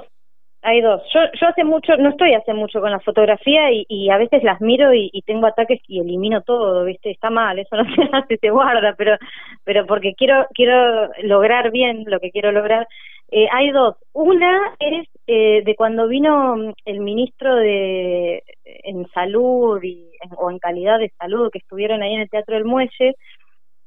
[0.68, 1.02] hay dos.
[1.14, 4.60] Yo, yo hace mucho, no estoy hace mucho con la fotografía y, a veces las
[4.60, 7.10] miro y, tengo ataques y elimino todo, ¿viste?
[7.10, 9.16] Está mal, eso no se hace, se guarda, pero,
[9.64, 12.86] pero porque quiero, quiero lograr bien lo que quiero lograr.
[13.32, 13.96] Eh, hay dos.
[14.12, 20.60] Una es eh, de cuando vino mm, el ministro de en salud y, o en
[20.60, 23.16] calidad de salud que estuvieron ahí en el Teatro del Muelle,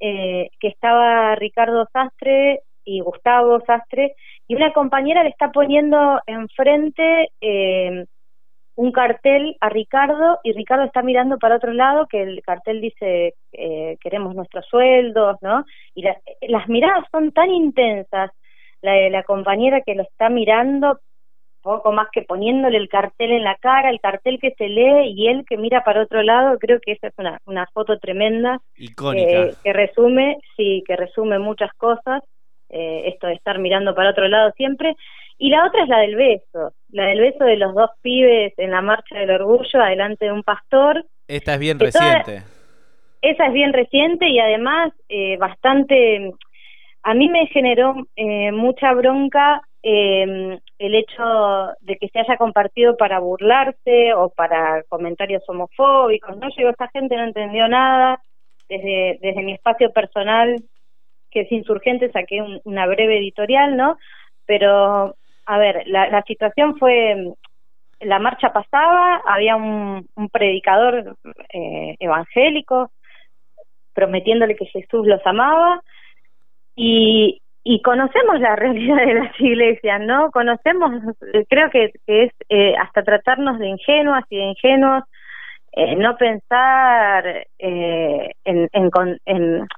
[0.01, 4.15] eh, que estaba Ricardo Sastre y Gustavo Sastre,
[4.51, 8.05] y una compañera le está poniendo enfrente eh,
[8.75, 13.35] un cartel a Ricardo y Ricardo está mirando para otro lado que el cartel dice
[13.53, 15.65] eh, queremos nuestros sueldos, ¿no?
[15.95, 16.17] Y la-
[16.49, 18.33] las miradas son tan intensas,
[18.83, 20.99] la de la compañera que lo está mirando
[21.63, 25.29] poco más que poniéndole el cartel en la cara, el cartel que se lee y
[25.29, 29.31] él que mira para otro lado, creo que esa es una, una foto tremenda Icónica.
[29.31, 32.25] eh, que resume, sí, que resume muchas cosas,
[32.71, 34.97] eh, esto de estar mirando para otro lado siempre.
[35.39, 38.71] Y la otra es la del beso, la del beso de los dos pibes en
[38.73, 41.05] la marcha del orgullo, adelante de un pastor.
[41.27, 42.43] Esta es bien toda- reciente.
[43.23, 46.33] Esa es bien reciente y además eh, bastante,
[47.03, 52.97] a mí me generó eh, mucha bronca eh, el hecho de que se haya compartido
[52.97, 56.49] para burlarse o para comentarios homofóbicos, ¿no?
[56.57, 58.21] Llegó esta gente, no entendió nada,
[58.69, 60.57] desde, desde mi espacio personal,
[61.31, 63.99] que es insurgente, saqué un- una breve editorial, ¿no?
[64.47, 65.15] Pero,
[65.47, 67.33] a ver, la, la situación fue,
[68.01, 71.17] la marcha pasaba, había un, predicador
[71.53, 72.91] eh, evangélico
[73.95, 75.83] prometiéndole que Jesús los amaba
[76.77, 80.31] y, y conocemos la realidad de las iglesias, ¿no?
[80.31, 80.93] Conocemos,
[81.49, 85.05] creo que, es eh, hasta tratarnos de ingenuas y de ingenuos,
[85.73, 88.91] eh, no pensar eh, en, en,
[89.27, 89.69] en,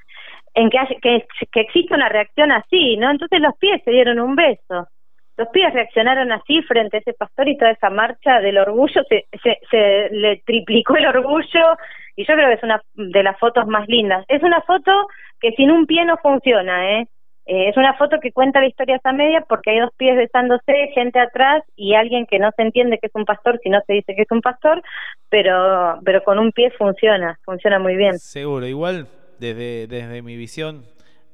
[0.54, 1.26] en que, haya- que,
[1.60, 3.10] existe una reacción así, ¿no?
[3.10, 4.88] Entonces los pies se dieron un beso.
[5.36, 9.26] Los pies reaccionaron así frente a ese pastor y toda esa marcha del orgullo, se,
[9.42, 11.76] se, se le triplicó el orgullo
[12.16, 14.24] y yo creo que es una de las fotos más lindas.
[14.28, 15.06] Es una foto
[15.40, 17.06] que sin un pie no funciona, ¿eh?
[17.46, 20.90] Eh, es una foto que cuenta la historia esa media porque hay dos pies besándose,
[20.94, 23.94] gente atrás y alguien que no se entiende que es un pastor si no se
[23.94, 24.80] dice que es un pastor,
[25.28, 28.16] pero pero con un pie funciona, funciona muy bien.
[28.18, 29.08] Seguro, igual
[29.43, 30.85] desde, desde mi visión,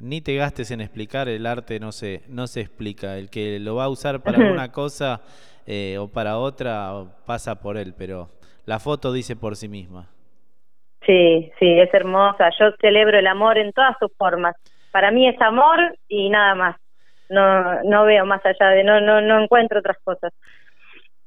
[0.01, 3.19] ni te gastes en explicar, el arte no se, no se explica.
[3.19, 5.21] El que lo va a usar para alguna cosa
[5.67, 8.31] eh, o para otra pasa por él, pero
[8.65, 10.09] la foto dice por sí misma.
[11.07, 12.51] Sí, sí, es hermosa.
[12.59, 14.57] Yo celebro el amor en todas sus formas.
[14.91, 15.79] Para mí es amor
[16.09, 16.77] y nada más.
[17.29, 20.33] No no veo más allá de no no no encuentro otras cosas.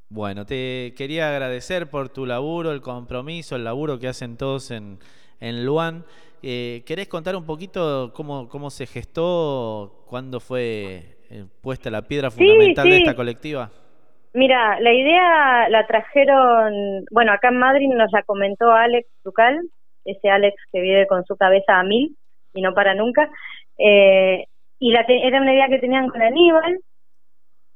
[0.09, 4.99] Bueno, te quería agradecer por tu laburo, el compromiso, el laburo que hacen todos en,
[5.39, 6.03] en Luan.
[6.43, 12.31] Eh, ¿Querés contar un poquito cómo, cómo se gestó, cuándo fue eh, puesta la piedra
[12.31, 13.69] Sí, fundamental de esta colectiva?
[14.33, 19.59] Mira, la idea la trajeron, bueno, acá en Madrid nos la comentó Alex Ducal,
[20.05, 22.15] ese Alex que vive con su cabeza a mil
[22.53, 23.29] y no para nunca,
[23.77, 24.45] eh,
[24.79, 26.79] y la te- era una idea que tenían con Aníbal,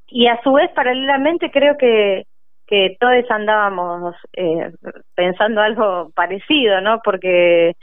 [0.07, 2.23] y a su vez, paralelamente, creo que,
[2.67, 4.71] que todos andábamos eh,
[5.13, 7.01] pensando algo parecido, ¿no?
[7.03, 7.73] Porque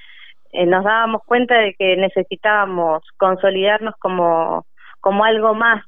[0.52, 4.66] eh, nos dábamos cuenta de que necesitábamos consolidarnos como,
[5.00, 5.84] como algo más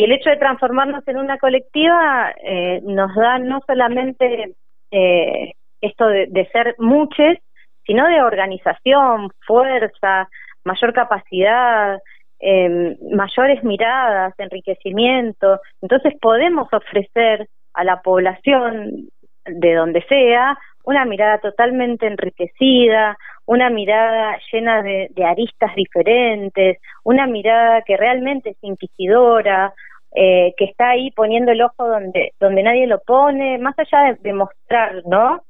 [0.00, 4.54] y el hecho de transformarnos en una colectiva eh, nos da no solamente
[4.90, 5.52] eh,
[5.82, 7.36] esto de, ser muchos,
[7.84, 10.26] sino de organización, fuerza,
[10.64, 11.98] mayor capacidad,
[12.38, 15.60] eh, mayores miradas, enriquecimiento.
[15.82, 19.10] Entonces podemos ofrecer a la población
[19.44, 23.18] de donde sea una mirada totalmente enriquecida,
[23.50, 29.74] una mirada llena de, aristas diferentes, una mirada que realmente es inquisidora,
[30.14, 34.14] eh, que está ahí poniendo el ojo donde donde nadie lo pone, más allá de,
[34.20, 35.42] de mostrar, ¿no?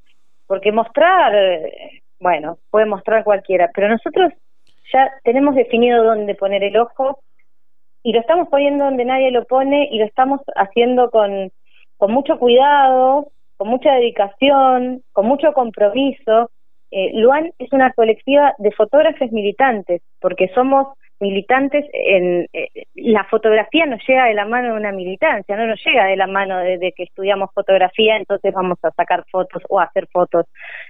[0.47, 1.31] Porque mostrar,
[2.19, 4.33] bueno, puede mostrar cualquiera, pero nosotros
[4.91, 7.19] ya tenemos definido dónde poner el ojo
[8.03, 11.53] y lo estamos poniendo donde nadie lo pone y lo estamos haciendo con,
[11.99, 13.27] con mucho cuidado,
[13.59, 16.51] con mucha dedicación, con mucho compromiso
[16.91, 20.89] eh, Luan es una colectiva de fotógrafos militantes, porque somos
[21.21, 25.81] militantes en eh, la fotografía nos llega de la mano de una militancia, no nos
[25.85, 29.85] llega de la mano de, que estudiamos fotografía, entonces vamos a sacar fotos o a
[29.85, 30.47] hacer fotos.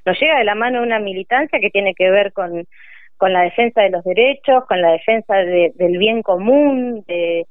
[0.06, 2.64] Nos llega de la mano de una militancia que tiene que ver con,
[3.16, 7.46] con la defensa de los derechos, con la defensa de- del bien común, de,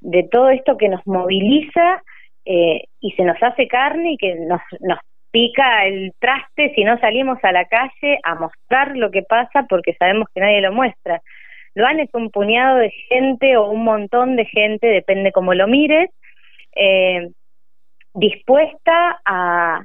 [0.00, 2.02] de todo esto que nos moviliza
[2.44, 4.98] eh, y se nos hace carne y que nos, nos
[5.34, 9.94] pica el traste si no salimos a la calle a mostrar lo que pasa porque
[9.98, 11.20] sabemos que nadie lo muestra.
[11.74, 16.08] Luan es un puñado de gente o un montón de gente, depende cómo lo mires,
[16.76, 17.30] eh,
[18.14, 19.82] dispuesta a,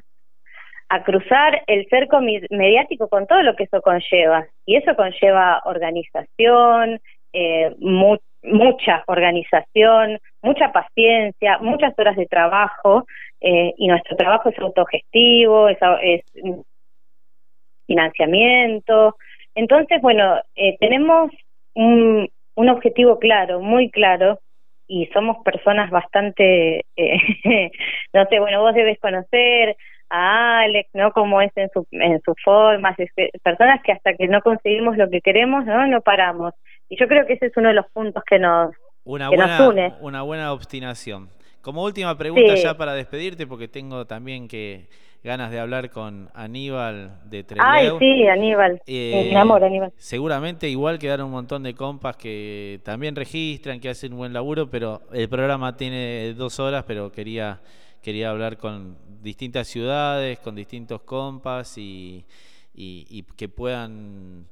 [0.90, 4.46] a cruzar el cerco mediático con todo lo que eso conlleva.
[4.68, 7.00] Y eso conlleva organización,
[7.34, 13.06] eh, mu- mucha organización, mucha paciencia, muchas horas de trabajo,
[13.42, 16.24] eh, y nuestro trabajo es autogestivo, es, es
[17.88, 19.16] financiamiento.
[19.56, 21.32] Entonces, bueno, eh, tenemos
[21.74, 24.40] un, objetivo claro, muy claro,
[24.88, 27.18] y somos personas bastante, eh,
[28.14, 29.76] no sé, bueno, vos debes conocer
[30.10, 31.12] a Alex, ¿no?
[31.12, 32.98] Cómo es en su, en sus formas,
[33.44, 35.88] personas que hasta que no conseguimos lo que queremos, ¿no?
[35.88, 36.54] No paramos.
[36.90, 38.72] Y yo creo que ese es uno de los puntos que nos,
[39.04, 39.94] Una que nos buena, une.
[40.02, 41.30] una buena obstinación.
[41.62, 42.64] Como última pregunta Sí.
[42.64, 44.88] ya para despedirte, porque tengo también que
[45.24, 47.66] ganas de hablar con Aníbal de Trelew.
[47.68, 48.82] Ay, sí, Aníbal.
[48.88, 49.92] Eh, Mi amor, Aníbal.
[49.98, 54.70] Seguramente igual quedaron un montón de compas que también registran, que hacen un buen laburo,
[54.70, 57.60] pero el programa tiene dos horas, pero quería,
[58.02, 62.26] quería hablar con distintas ciudades, con distintos compas y,
[62.74, 64.46] y- y que puedan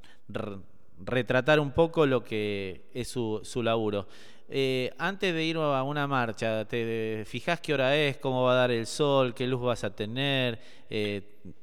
[1.04, 4.06] retratar un poco lo que es su, su laburo.
[4.50, 8.56] Eh, antes de ir a una marcha, ¿te fijas qué hora es, cómo va a
[8.56, 10.58] dar el sol, qué luz vas a tener?
[10.88, 11.20] Eh,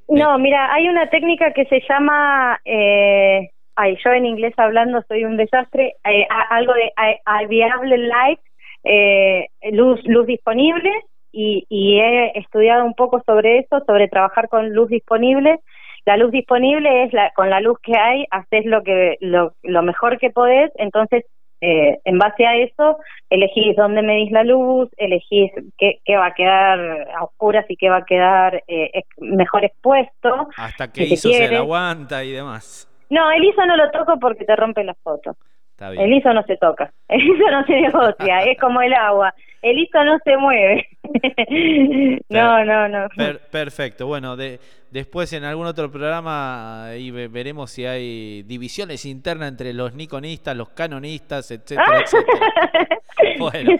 [0.07, 5.23] No, mira, hay una técnica que se llama, eh, ay, yo en inglés hablando soy
[5.25, 8.39] un desastre, eh, a- algo de a- Available Light,
[8.83, 10.91] eh, luz, luz disponible,
[11.31, 15.59] y, y he estudiado un poco sobre eso, sobre trabajar con luz disponible.
[16.05, 19.81] La luz disponible es la, con la luz que hay, haces lo que lo, lo
[19.81, 21.25] mejor que podés, entonces
[21.61, 22.97] eh, en base a eso
[23.29, 26.79] elegís dónde medís la luz, elegís qué, qué va a quedar
[27.15, 30.49] a oscuras y qué va a quedar eh, mejor expuesto.
[30.57, 32.87] hasta que si se la aguanta y demás.
[33.09, 35.35] No, el ISO no lo toco porque te rompe la foto.
[35.71, 36.03] Está bien.
[36.03, 39.33] El ISO no se toca, el ISO no se negocia, es como el agua.
[39.61, 40.87] El ISO no se mueve.
[42.29, 43.07] no, no, no.
[43.15, 44.05] Per- perfecto.
[44.05, 44.59] Bueno, de,
[44.95, 50.55] después en algún otro programa ahí ve- veremos si hay divisiones internas entre los nikonistas,
[50.55, 52.39] los canonistas, etcétera, etcétera.
[53.39, 53.71] Bueno,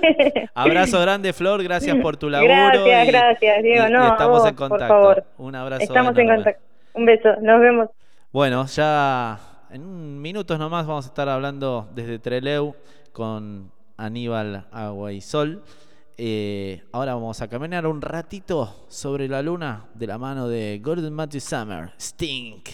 [0.56, 1.62] abrazo grande, Flor.
[1.64, 2.54] Gracias por tu laburo.
[2.54, 3.90] Gracias, y- gracias, Diego.
[3.90, 4.94] no, estamos vos, en por contacto.
[4.94, 5.24] favor.
[5.38, 5.84] Un abrazo.
[5.84, 6.62] Estamos en contacto.
[6.94, 7.90] Un beso, nos vemos.
[8.32, 9.38] Bueno, ya
[9.72, 12.76] en minutos nomás vamos a estar hablando desde Treleu
[13.12, 15.64] con Aníbal Agua y Sol.
[16.18, 21.14] Eh, ahora vamos a caminar un ratito sobre la luna de la mano de Gordon
[21.14, 22.70] Matthew Summer, Stink.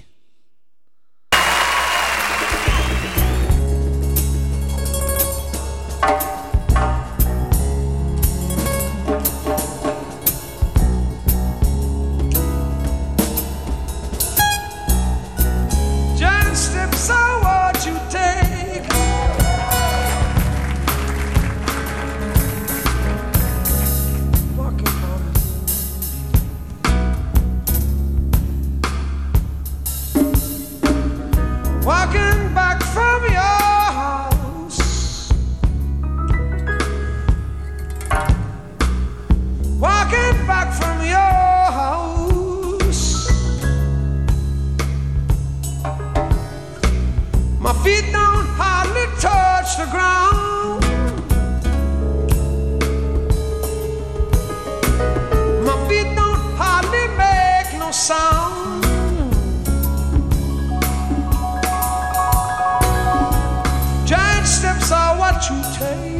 [40.47, 43.29] Back from your house.
[47.59, 50.81] My feet don't hardly touch the ground.
[55.65, 58.83] My feet don't hardly make no sound.
[64.07, 66.10] Giant steps are what you take.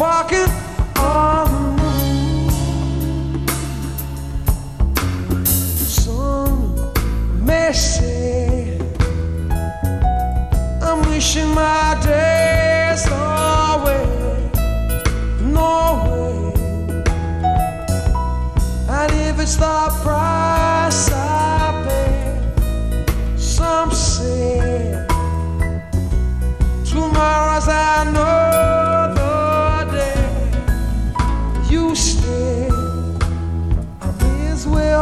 [0.00, 0.48] walking
[0.96, 2.48] all alone.
[5.44, 6.74] Some
[7.44, 8.78] may say
[10.80, 14.06] I'm wishing my days away.
[15.42, 15.68] No
[16.06, 17.02] way.
[18.88, 20.39] And if it's the price.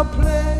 [0.04, 0.57] play.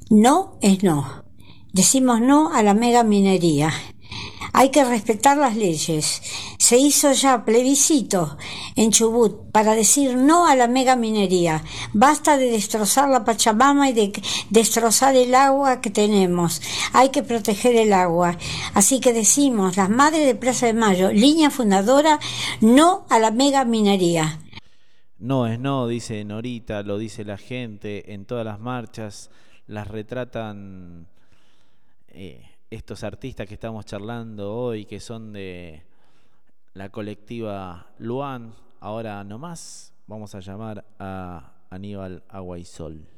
[0.08, 1.24] No es no.
[1.72, 3.72] Decimos no a la mega minería.
[4.52, 6.22] Hay que respetar las leyes.
[6.66, 8.36] Se hizo ya plebiscito
[8.74, 11.62] en Chubut para decir no a la mega minería.
[11.92, 14.12] Basta de destrozar la Pachamama y de
[14.50, 16.60] destrozar el agua que tenemos.
[16.92, 18.36] Hay que proteger el agua.
[18.74, 22.18] Así que decimos, las madres de Plaza de Mayo, línea fundadora,
[22.60, 24.40] no a la mega minería.
[25.20, 29.30] No es no, dice Norita, lo dice la gente en todas las marchas,
[29.68, 31.06] las retratan
[32.08, 35.85] eh, estos artistas que estamos charlando hoy, que son de
[36.76, 38.54] la colectiva Luan.
[38.80, 43.08] Ahora nomás vamos a llamar a Aníbal Agua Sol.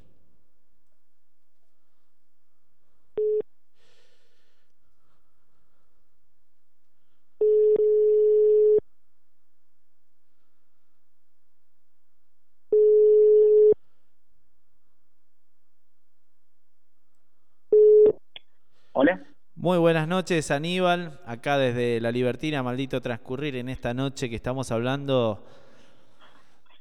[18.92, 19.20] Hola.
[19.68, 21.20] Muy buenas noches, Aníbal.
[21.26, 25.44] Acá desde La Libertina, maldito transcurrir en esta noche que estamos hablando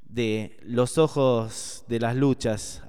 [0.07, 2.81] de los ojos de las luchas,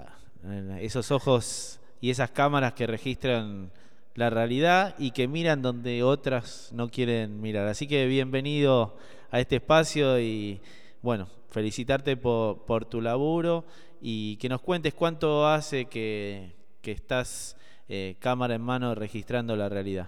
[0.79, 3.73] esos ojos y esas cámaras que registran
[4.15, 7.67] la realidad y que miran donde otras no quieren mirar.
[7.67, 8.97] Así que bienvenido
[9.33, 10.61] a este espacio y
[11.03, 13.65] bueno, felicitarte por, tu laburo
[14.01, 16.55] y que nos cuentes cuánto hace que
[16.85, 17.57] estás
[17.89, 20.07] eh, cámara en mano registrando la realidad.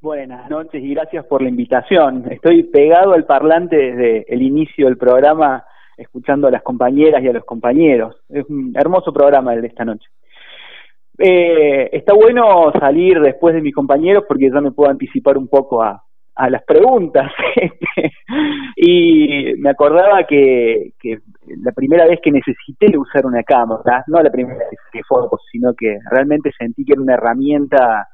[0.00, 2.24] Buenas noches y gracias por la invitación.
[2.30, 5.64] Estoy pegado al parlante desde el inicio del programa,
[5.96, 8.16] escuchando a las compañeras y a los compañeros.
[8.30, 10.08] Es un hermoso programa el de esta noche.
[11.18, 15.82] Eh, está bueno salir después de mis compañeros porque ya me puedo anticipar un poco
[15.82, 16.02] a,
[16.40, 17.30] a las preguntas.
[18.76, 20.92] y me acordaba que,
[21.62, 25.00] la primera vez que necesité usar una cámara, no la primera vez que
[25.52, 28.08] sino que realmente sentí que era una herramienta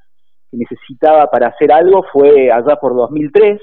[0.51, 3.61] que necesitaba para hacer algo, fue allá por 2003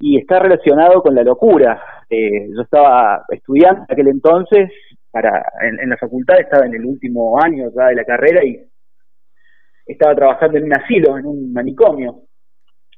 [0.00, 1.82] y está relacionado con la locura.
[2.08, 4.70] Eh, yo estaba estudiando en aquel entonces,
[5.10, 8.58] para en, la facultad, estaba en el último año de la carrera y
[9.86, 12.22] estaba trabajando en un asilo, en un manicomio,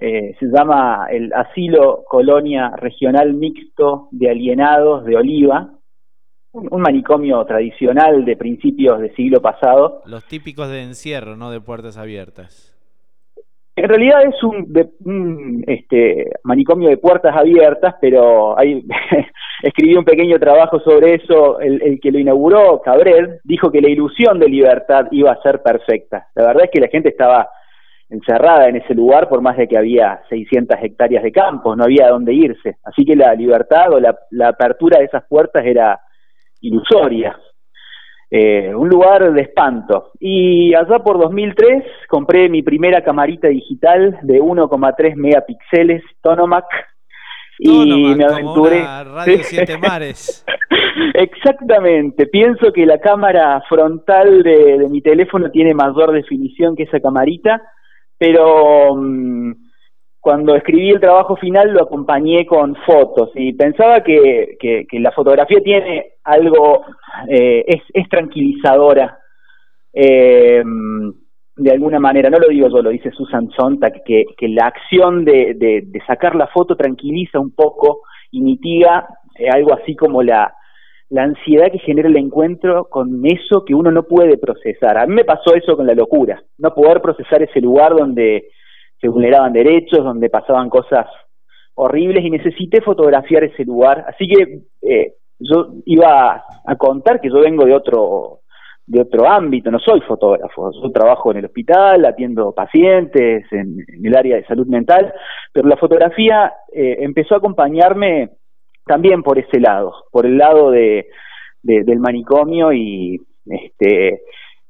[0.01, 5.71] eh, se llama el Asilo Colonia Regional Mixto de Alienados de Oliva,
[6.53, 10.03] un, un, manicomio tradicional de principios del siglo pasado.
[10.07, 12.75] Los típicos de encierro, no de puertas abiertas.
[13.77, 18.85] En realidad es un, de, un este, manicomio de puertas abiertas, pero hay,
[19.63, 21.59] escribí un pequeño trabajo sobre eso.
[21.59, 25.61] El, el, que lo inauguró, Cabrel, dijo que la ilusión de libertad iba a ser
[25.61, 26.29] perfecta.
[26.37, 27.49] La verdad es que la gente estaba
[28.09, 32.09] encerrada en ese lugar por más de que había 600 hectáreas de campos, no había
[32.09, 32.77] dónde irse.
[32.85, 36.01] Así que la libertad o la, la apertura de esas puertas era
[36.61, 37.37] ilusoria.
[38.31, 40.11] Eh, un lugar de espanto.
[40.19, 46.65] Y allá por 2003 compré mi primera camarita digital de 1,3 megapíxeles, Tonomac,
[47.59, 48.83] y me aventuré.
[48.83, 50.45] Radio Siete Mares.
[51.15, 52.27] Exactamente.
[52.27, 57.63] Pienso que la cámara frontal de, de mi teléfono tiene mayor definición que esa camarita
[58.25, 59.55] pero um,
[60.19, 65.13] cuando escribí el trabajo final lo acompañé con fotos y pensaba que, que, que la
[65.13, 66.87] fotografía tiene algo,
[67.29, 69.19] eh, es, es, tranquilizadora.
[69.93, 70.63] Eh,
[71.57, 75.27] de alguna manera, no lo digo yo, lo dice Susan Sontag, que, que la acción
[75.27, 79.07] de, de, de, sacar la foto tranquiliza un poco y mitiga
[79.39, 80.55] eh, algo así como la,
[81.15, 84.99] la ansiedad que genera el encuentro con eso que uno no puede procesar.
[84.99, 88.49] A mí me pasó eso con la locura, no poder procesar ese lugar donde
[89.01, 91.07] se vulneraban derechos, donde pasaban cosas
[91.77, 94.05] horribles y necesité fotografiar ese lugar.
[94.09, 98.41] Así que eh, yo iba a contar que yo vengo de otro
[98.87, 104.17] de otro ámbito, no soy fotógrafo, yo trabajo en el hospital, atiendo pacientes en, el
[104.17, 105.15] área de salud mental,
[105.53, 108.31] pero la fotografía eh, empezó a acompañarme
[108.87, 111.07] también por ese lado, por el lado de,
[111.63, 114.23] de- del manicomio y este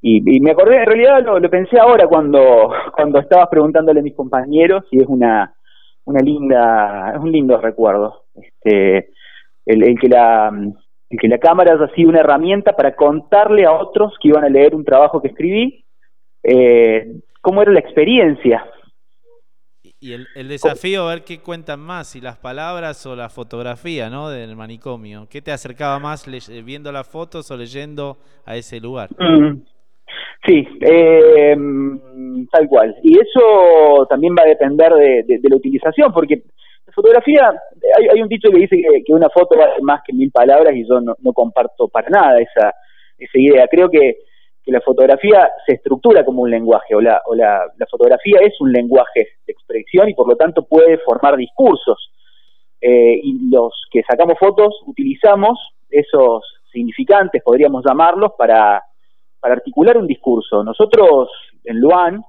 [0.06, 4.14] y, me acordé, en realidad lo, lo pensé ahora cuando, cuando estabas preguntándole a mis
[4.14, 5.54] compañeros y es una,
[6.04, 8.24] una linda, es un lindo recuerdo.
[8.34, 9.08] Este,
[9.64, 10.50] el, el que la,
[11.08, 14.50] el que la cámara haya sido una herramienta para contarle a otros que iban a
[14.50, 15.86] leer un trabajo que escribí,
[16.42, 17.06] eh,
[17.40, 18.66] cómo era la experiencia.
[20.04, 24.10] Y el, el desafío, a ver qué cuentan más, si las palabras o la fotografía,
[24.10, 24.28] ¿no?
[24.28, 25.26] Del manicomio.
[25.30, 29.08] ¿Qué te acercaba más le- viendo las fotos o leyendo a ese lugar?
[29.18, 29.62] Mm.
[30.46, 31.56] Sí, eh,
[32.52, 32.94] tal cual.
[33.02, 36.42] Y eso también va a depender de, de- de la utilización, porque
[36.86, 37.50] la fotografía,
[37.98, 40.74] hay, hay un dicho que dice que, que una foto vale más que mil palabras
[40.76, 42.74] y yo no, no comparto para nada esa,
[43.16, 43.66] esa idea.
[43.68, 44.18] Creo que,
[44.64, 48.58] que la fotografía se estructura como un lenguaje, o, la, o la, la fotografía es
[48.60, 52.10] un lenguaje de expresión y por lo tanto puede formar discursos.
[52.80, 55.58] Eh, y los que sacamos fotos utilizamos
[55.90, 56.42] esos
[56.72, 58.82] significantes, podríamos llamarlos, para
[59.44, 60.64] para articular un discurso.
[60.64, 61.28] Nosotros
[61.64, 62.24] en Luan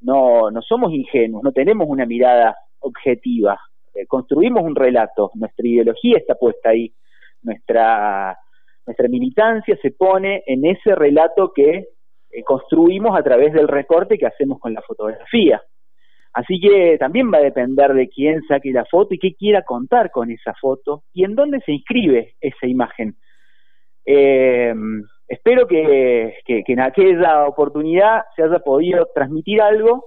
[0.00, 3.58] no, no somos ingenuos, no tenemos una mirada objetiva.
[3.92, 6.92] Eh, construimos un relato, nuestra ideología está puesta ahí,
[7.42, 8.38] nuestra,
[8.86, 11.86] nuestra militancia se pone en ese relato que
[12.30, 15.62] eh, construimos a través del recorte que hacemos con la fotografía.
[16.34, 20.10] Así que también va a depender de quién saque la foto y qué quiera contar
[20.10, 23.16] con esa foto y en dónde se inscribe esa imagen.
[24.06, 24.74] Eh,
[25.28, 30.06] espero que, en aquella oportunidad se haya podido transmitir algo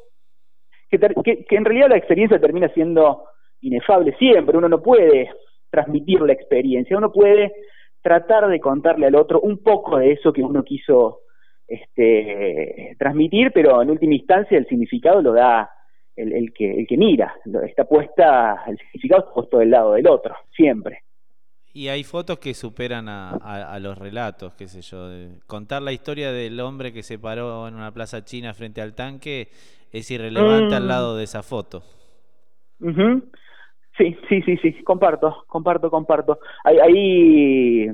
[0.89, 3.25] que- que en realidad la experiencia termina siendo
[3.61, 4.57] inefable siempre.
[4.57, 5.29] Uno no puede
[5.69, 7.53] transmitir la experiencia, uno puede
[8.05, 11.21] tratar de contarle al otro un poco de eso que uno quiso
[11.67, 15.71] este, transmitir, pero en última instancia el significado lo da
[16.15, 17.33] el, el que, el que mira,
[17.67, 20.99] está puesta, el significado está puesto del lado del otro, siempre.
[21.73, 25.09] Y hay fotos que superan a, a- a los relatos, qué sé yo.
[25.09, 28.93] de- contar la historia del hombre que se paró en una plaza china frente al
[28.93, 29.47] tanque
[29.91, 30.87] es irrelevante al Mm.
[30.87, 31.81] lado de esa foto.
[33.97, 36.39] Sí, sí, sí, sí, comparto, comparto, comparto.
[36.65, 37.89] Hay, hay,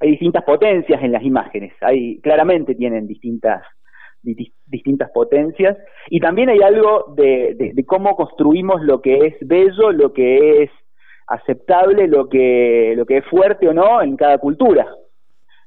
[0.00, 3.62] hay distintas potencias en las imágenes, hay, claramente tienen distintas,
[4.22, 5.76] di- distintas potencias
[6.08, 10.70] y también hay algo de, cómo construimos lo que es bello, lo que es
[11.28, 14.88] aceptable, lo que, lo que es fuerte o no en cada cultura,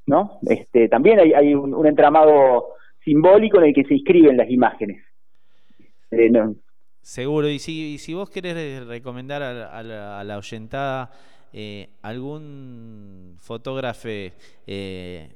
[0.06, 0.40] ¿no?
[0.42, 5.02] Este, también hay, un, entramado simbólico en el que se inscriben las imágenes.
[6.12, 6.30] Eh,
[7.04, 11.12] Seguro, y si, y si vos querés recomendar a, a la, a la oyentada
[11.52, 14.08] eh, algún fotógrafo
[14.66, 15.30] eh,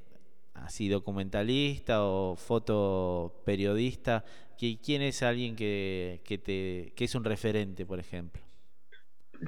[0.53, 4.23] así documentalista o fotoperiodista,
[4.57, 8.41] ¿quién es alguien que, te, que es un referente, por ejemplo?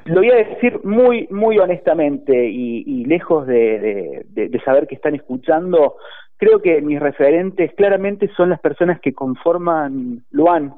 [0.05, 5.95] Lo voy a decir muy, muy honestamente y, lejos de- de saber que están escuchando,
[6.35, 10.75] creo que mis referentes claramente son las personas que conforman Luan,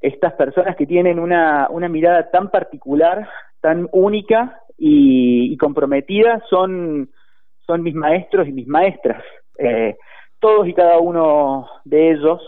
[0.00, 3.28] estas personas que tienen una, una mirada tan particular,
[3.60, 7.10] tan única y, comprometida, son,
[7.66, 9.22] son mis maestros y mis maestras.
[9.58, 9.96] Eh,
[10.38, 12.40] todos y cada uno de ellos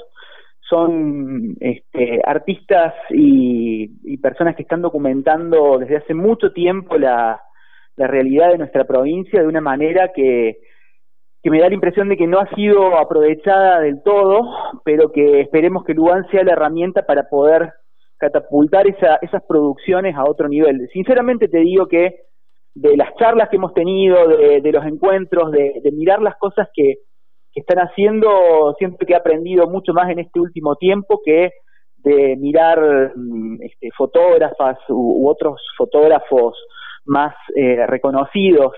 [0.60, 7.40] son este, artistas y, y personas que están documentando desde hace mucho tiempo la,
[7.96, 10.58] la realidad de nuestra provincia de una manera que,
[11.48, 14.42] que me da la impresión de que no ha sido aprovechada del todo,
[14.84, 17.72] pero que esperemos que Luan sea la herramienta para poder
[18.18, 20.86] catapultar esa, esas producciones a otro nivel.
[20.92, 22.16] Sinceramente te digo que
[22.74, 26.96] de las charlas que hemos tenido, de, los encuentros, de, mirar las cosas que,
[27.54, 31.50] están haciendo, siento que he aprendido mucho más en este último tiempo que
[31.96, 36.56] de mirar mm, este, fotógrafas u, otros fotógrafos
[37.06, 38.74] más eh, reconocidos,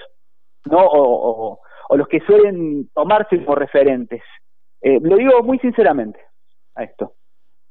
[0.65, 0.79] ¿no?
[0.79, 1.59] O-
[1.91, 4.23] o los que suelen tomarse como referentes.
[4.81, 6.21] Eh, lo digo muy sinceramente
[6.77, 7.15] a esto.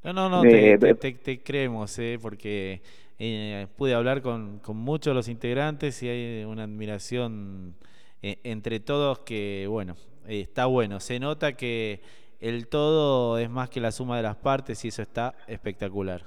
[0.04, 2.82] No, no, no, Eh, te, te- te- te creemos, eh, porque
[3.18, 7.76] eh, pude hablar con, con muchos de los integrantes y hay una admiración
[8.22, 9.96] eh, entre todos que, bueno,
[10.28, 11.00] eh, está bueno.
[11.02, 12.02] Se nota que
[12.40, 16.26] el todo es más que la suma de las partes y eso está espectacular.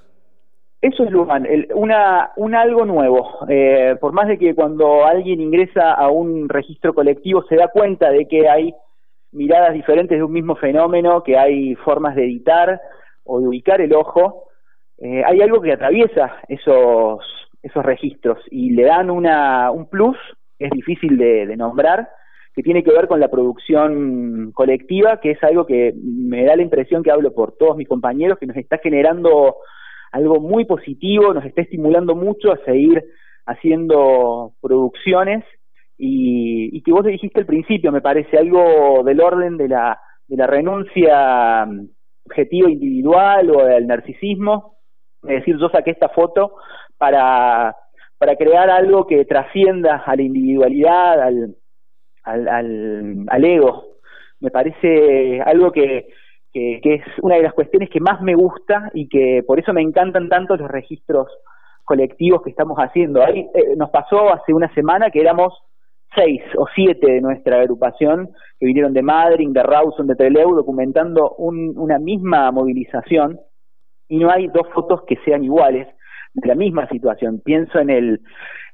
[0.83, 3.39] Eso es Luan, el- una, un algo nuevo.
[3.47, 8.11] Eh, por más de que cuando alguien ingresa a un registro colectivo se da cuenta
[8.11, 8.73] de que hay
[9.31, 12.81] miradas diferentes de un mismo fenómeno, que hay formas de editar
[13.23, 14.47] o de ubicar el ojo,
[14.97, 17.23] eh, hay algo que atraviesa esos,
[17.61, 20.17] esos registros y le dan una, un plus,
[20.59, 22.09] es difícil de nombrar,
[22.53, 26.61] que tiene que ver con la producción colectiva, que es algo que me da la
[26.61, 29.55] impresión que hablo por todos mis compañeros, que nos está generando
[30.13, 33.03] algo muy positivo, nos está estimulando mucho a seguir
[33.47, 35.43] haciendo producciones
[35.97, 40.37] y, y que vos dijiste al principio, me parece, algo del orden de la, de
[40.37, 41.87] la renuncia mm,
[42.25, 44.77] objetiva individual o del narcisismo.
[45.23, 46.57] Es decir, yo saqué esta foto
[46.97, 47.75] para,
[48.19, 51.55] para crear algo que trascienda a la individualidad, al,
[52.23, 53.83] al, al, al ego.
[54.41, 56.07] Me parece algo que,
[56.53, 59.81] que, es una de las cuestiones que más me gusta y que por eso me
[59.81, 61.27] encantan tanto los registros
[61.83, 63.23] colectivos que estamos haciendo.
[63.23, 65.53] Ahí eh, nos pasó hace una semana que éramos
[66.15, 71.33] seis o siete de nuestra agrupación que vinieron de Madrid, de Rawson, de Trelew, documentando
[71.37, 73.39] un, una misma movilización
[74.07, 75.87] y no hay dos fotos que sean iguales
[76.35, 77.41] de la misma situación.
[77.43, 78.21] Pienso en el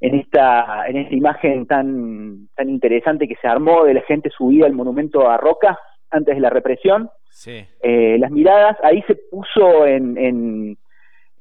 [0.02, 4.66] en esta en esta imagen tan tan interesante que se armó de la gente subida
[4.66, 5.78] al monumento a Roca
[6.12, 7.10] antes de la represión.
[7.30, 7.66] Sí.
[7.82, 10.78] Eh, las miradas ahí se puso en, en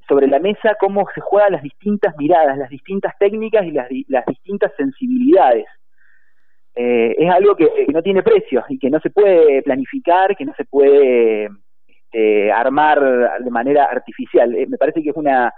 [0.08, 4.24] sobre la mesa cómo se juegan las distintas miradas, las distintas técnicas y las, las
[4.26, 5.66] distintas sensibilidades.
[6.74, 10.44] Eh, es algo que, que, no tiene precio y que no se puede planificar, que
[10.44, 11.48] no se puede
[11.86, 14.54] este, armar de manera artificial.
[14.54, 15.52] Eh, me parece que es una,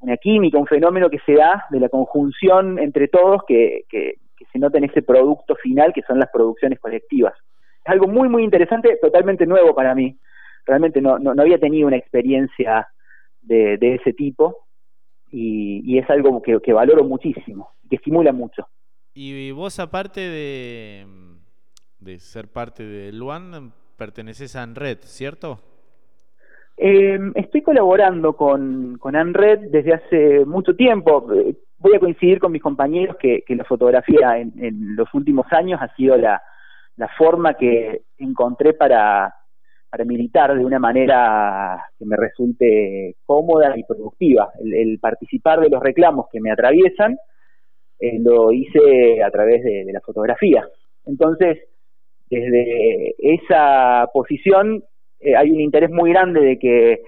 [0.00, 4.44] una química, un fenómeno que se da de la conjunción entre todos que, que, que
[4.52, 7.34] se nota en ese producto final que son las producciones colectivas.
[7.86, 10.18] Es algo muy, muy interesante, totalmente nuevo para mí.
[10.64, 12.88] Realmente no, no, no había tenido una experiencia
[13.42, 14.66] de, de ese tipo
[15.30, 18.66] y, y, es algo que, que valoro muchísimo, que estimula mucho.
[19.14, 21.06] Y vos aparte de,
[22.00, 25.60] de ser parte de Luan, perteneces a ANRED, ¿cierto?
[26.76, 31.24] Eh, estoy colaborando con, con ANRED desde hace mucho tiempo.
[31.78, 35.80] Voy a coincidir con mis compañeros que, que la fotografía en, en, los últimos años
[35.80, 36.42] ha sido la,
[36.96, 39.34] la forma que encontré para,
[39.90, 44.50] para militar de una manera que me resulte cómoda y productiva.
[44.60, 47.16] El, el participar de los reclamos que me atraviesan
[47.98, 50.68] eh, lo hice a través de, la fotografía.
[51.06, 51.58] Entonces,
[52.28, 54.82] desde esa posición
[55.20, 57.02] eh, hay un interés muy grande de que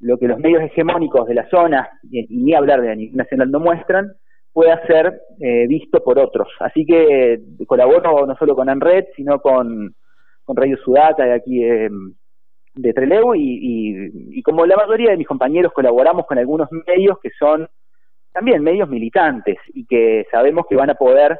[0.00, 3.50] lo que los medios hegemónicos de la zona, y, y ni hablar de la nacional
[3.50, 4.12] no muestran,
[4.54, 6.48] pueda ser eh, visto por otros.
[6.60, 9.94] Así que colaboro no solo con ANRED, sino con,
[10.44, 11.90] con Radio Sudaca de aquí de,
[12.74, 17.18] de Trelew y, y, y, como la mayoría de mis compañeros colaboramos con algunos medios
[17.20, 17.68] que son
[18.32, 21.38] también medios militantes y que sabemos que van a poder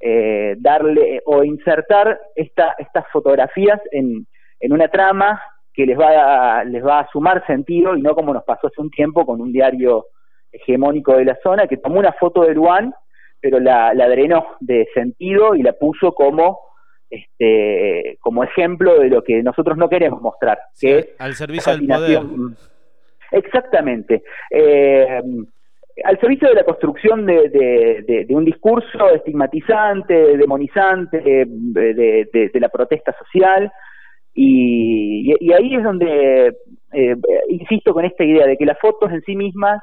[0.00, 4.26] eh, darle o insertar esta, estas fotografías en,
[4.58, 5.40] en una trama
[5.72, 8.80] que les va, a, les va a sumar sentido y no como nos pasó hace
[8.80, 10.06] un tiempo con un diario
[10.52, 12.94] hegemónico de la zona que tomó una foto de Luan
[13.40, 16.58] pero la, la drenó de sentido y la puso como
[17.10, 21.86] este como ejemplo de lo que nosotros no queremos mostrar sí, que al servicio del
[21.86, 22.22] poder.
[23.30, 24.22] Exactamente.
[24.50, 25.20] Eh,
[26.04, 32.60] al servicio de la construcción de, de, de, de un discurso estigmatizante, demonizante, de, de
[32.60, 33.70] la protesta social,
[34.32, 36.54] y, y, ahí es donde
[36.92, 37.16] eh,
[37.48, 39.82] insisto con esta idea de que las fotos en sí mismas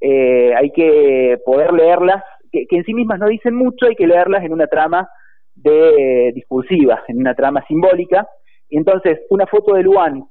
[0.00, 4.44] eh, hay que poder leerlas, que, en sí mismas no dicen mucho, hay que leerlas
[4.44, 5.08] en una trama
[5.54, 8.28] de discursiva, en una trama simbólica,
[8.68, 10.24] y entonces una foto de Luan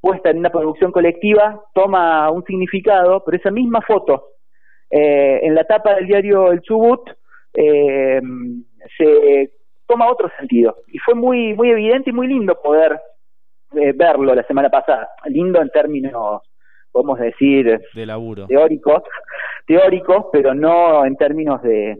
[0.00, 4.34] puesta en una producción colectiva toma un significado, pero esa misma foto
[4.90, 7.00] eh, en la tapa del diario El Chubut
[7.54, 8.20] eh,
[8.98, 9.50] se
[9.86, 10.76] toma otro sentido.
[10.88, 13.00] Y fue muy muy evidente y muy lindo poder
[13.74, 15.10] eh, verlo la semana pasada.
[15.26, 16.42] Lindo en términos
[16.94, 19.02] podemos decir de laburo teóricos
[19.66, 21.98] teóricos pero no en términos de,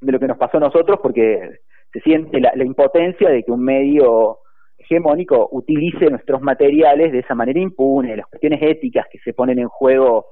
[0.00, 1.58] de lo que nos pasó a nosotros porque
[1.92, 4.38] se siente la, la impotencia de que un medio
[4.78, 9.68] hegemónico utilice nuestros materiales de esa manera impune las cuestiones éticas que se ponen en
[9.68, 10.26] juego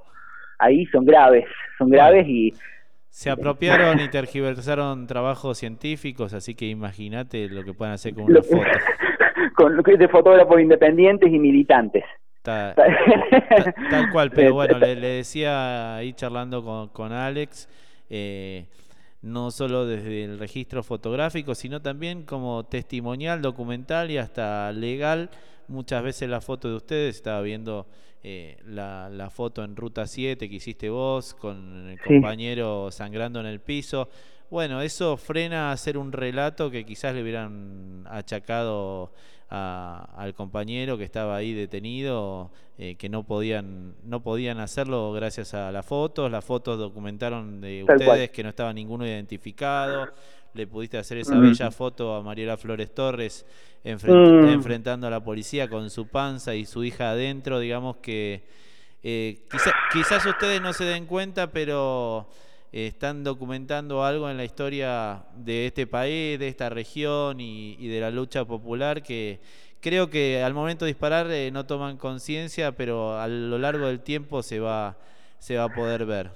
[0.61, 1.45] ahí son graves,
[1.77, 2.53] son graves y...
[3.09, 8.41] Se apropiaron y tergiversaron trabajos científicos, así que imagínate lo que pueden hacer con una
[8.41, 8.63] foto.
[9.55, 12.05] con de fotógrafos independientes y militantes.
[12.41, 17.69] Ta, ta, tal cual, pero bueno, le, le, decía ahí charlando con, con Alex,
[18.09, 18.65] eh,
[19.21, 25.29] no solo desde el registro fotográfico, sino también como testimonial, documental y hasta legal.
[25.67, 27.85] Muchas veces la foto de ustedes, estaba viendo
[28.23, 32.97] eh, la, la, foto en Ruta 7 que hiciste vos con el compañero sí.
[32.97, 34.09] sangrando en el piso.
[34.49, 39.13] Bueno, eso frena a hacer un relato que quizás le hubieran achacado
[39.51, 45.53] a, al compañero que estaba ahí detenido, eh, que no podían, no podían hacerlo gracias
[45.53, 46.31] a las fotos.
[46.31, 48.31] Las fotos documentaron de Tal ustedes cual.
[48.31, 50.07] que no estaba ninguno identificado.
[50.53, 51.41] Le pudiste hacer esa mm.
[51.41, 53.45] bella foto a Mariela Flores Torres
[53.83, 54.49] enfrent mm.
[54.49, 57.59] enfrentando a la policía con su panza y su hija adentro.
[57.59, 58.43] Digamos que
[59.03, 62.29] eh, quizá, quizás ustedes no se den cuenta, pero
[62.71, 68.11] están documentando algo en la historia de este país, de esta región y, de la
[68.11, 69.39] lucha popular que
[69.81, 73.99] creo que al momento de disparar eh, no toman conciencia, pero a lo largo del
[74.01, 74.95] tiempo se va,
[75.39, 76.29] se va a poder ver.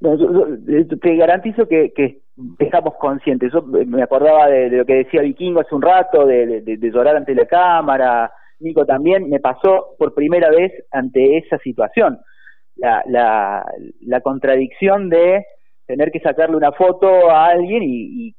[0.00, 2.22] No, yo- te garantizo que, que
[2.58, 3.52] estamos conscientes.
[3.52, 7.16] Yo me acordaba de, lo que decía Vikingo hace un rato, de, de- de llorar
[7.16, 8.32] ante la cámara.
[8.60, 12.18] Nico también me pasó por primera vez ante esa situación.
[12.76, 13.64] La, la,
[14.00, 15.44] la contradicción de
[15.90, 18.34] tener que sacarle una foto a alguien y,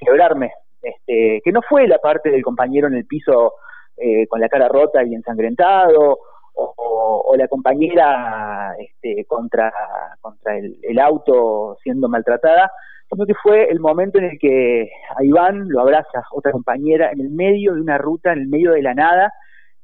[0.00, 0.50] quebrarme.
[0.82, 3.54] Este, que no fue la parte del compañero en el piso
[3.96, 6.18] eh, con la cara rota y ensangrentado,
[6.56, 9.72] o la compañera este, contra,
[10.20, 12.70] contra el, el auto siendo maltratada,
[13.10, 17.20] sino que fue el momento en el que a Iván lo abraza otra compañera en
[17.20, 19.32] el medio de una ruta, en el medio de la nada,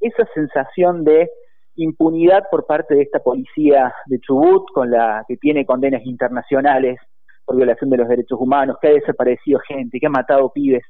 [0.00, 1.28] esa sensación de
[1.82, 6.98] impunidad por parte de esta policía de Chubut, con la que tiene condenas internacionales
[7.44, 10.84] por violación de los derechos humanos, que ha desaparecido gente, que ha matado pibes,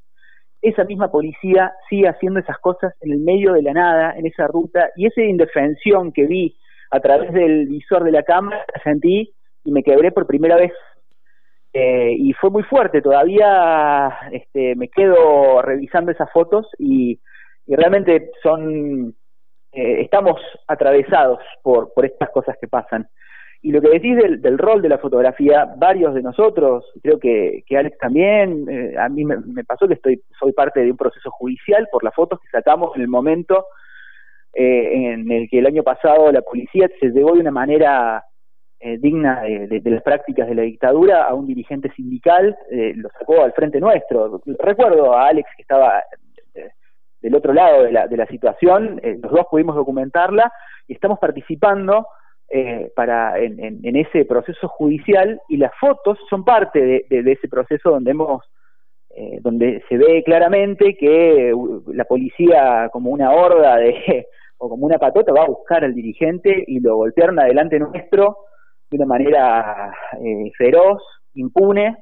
[0.62, 4.47] esa misma policía sigue haciendo esas cosas en el medio de la nada, en esa
[4.47, 6.57] ruta, y esa indefensión que vi
[6.91, 9.33] a través del visor de la cámara, la sentí
[9.65, 10.73] y me quebré por primera vez.
[11.73, 17.21] Eh, y fue muy fuerte, todavía este, me quedo revisando esas fotos y,
[17.67, 19.15] y realmente son,
[19.72, 23.09] eh, estamos atravesados por, por estas cosas que pasan.
[23.62, 27.62] Y lo que decís del, del rol de la fotografía, varios de nosotros, creo que,
[27.66, 31.30] que Alex también, eh, a mí me, pasó que estoy, soy parte de un proceso
[31.30, 33.66] judicial por las fotos que sacamos en el momento
[34.55, 38.24] eh, en el que el año pasado la policía se llevó de una manera
[38.80, 42.94] eh, digna de, de- de las prácticas de la dictadura a un dirigente sindical, eh,
[42.97, 44.40] lo sacó al frente nuestro.
[44.59, 46.02] Recuerdo a Alex que estaba
[47.20, 50.52] del otro lado de la, de la situación, eh, los dos pudimos documentarla
[50.86, 52.06] y estamos participando
[52.52, 58.10] eh, para en, ese proceso judicial y las fotos son parte de, ese proceso donde
[58.10, 58.42] hemos
[59.10, 61.55] eh, donde se ve claramente que
[61.94, 64.26] la policía como una horda de
[64.59, 68.38] o como una patota va a buscar al dirigente y lo golpearon adelante nuestro
[68.90, 71.01] de una manera eh, feroz,
[71.34, 71.97] impune,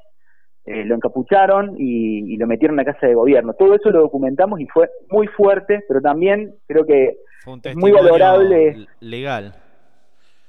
[0.65, 3.53] eh, lo encapucharon y, y lo metieron en la casa de gobierno.
[3.53, 7.17] Todo eso lo documentamos y fue muy fuerte, pero también creo que
[7.63, 8.87] es muy valorable.
[8.99, 9.53] legal.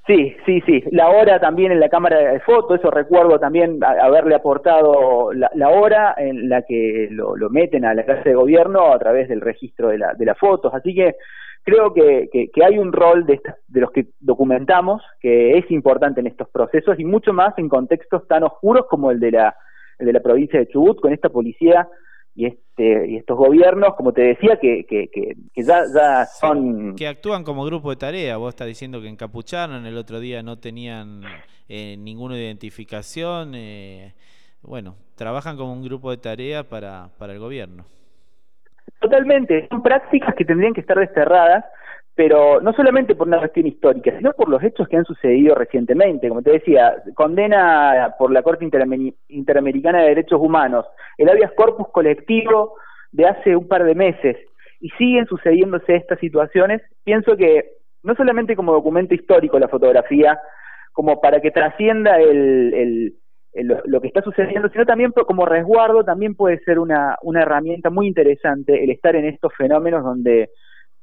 [0.06, 0.82] Sí, sí, sí.
[0.90, 5.50] La hora también en la cámara de foto, eso recuerdo también a- haberle aportado la,
[5.54, 9.28] la hora en la que lo, lo meten a la casa de gobierno a través
[9.28, 10.74] del registro de, la, de las fotos.
[10.74, 11.14] Así que
[11.62, 15.70] creo que, que, que hay un rol de, estas- de los que documentamos que es
[15.70, 19.54] importante en estos procesos y mucho más en contextos tan oscuros como el de la,
[20.00, 21.88] de la provincia de Chubut, con esta policía
[22.34, 26.96] y este y estos gobiernos, como te decía, que, que, que, que ya, ya son...
[26.96, 28.38] Que actúan como grupo de tarea.
[28.38, 31.22] Vos estás diciendo que encapucharon, el otro día no tenían
[31.68, 33.52] eh, ninguna identificación.
[33.54, 34.14] eh,
[34.62, 37.84] bueno, trabajan como un grupo de tarea para, para el gobierno.
[39.00, 41.64] Totalmente, son prácticas que tendrían que estar desterradas,
[42.14, 46.28] pero no solamente por una cuestión histórica, sino por los hechos que han sucedido recientemente.
[46.28, 50.86] Como te decía, condena por la Corte Interamer- Interamericana de Derechos Humanos
[51.18, 52.74] el habeas corpus colectivo
[53.12, 54.36] de hace un par de meses
[54.80, 56.82] y siguen sucediéndose estas situaciones.
[57.04, 57.72] Pienso que
[58.02, 60.40] no solamente como documento histórico la fotografía,
[60.92, 63.14] como para que trascienda el, el-
[63.52, 66.78] el- lo, que está sucediendo, sino también como resguardo, también puede ser
[67.22, 70.50] una herramienta muy interesante el estar en estos fenómenos donde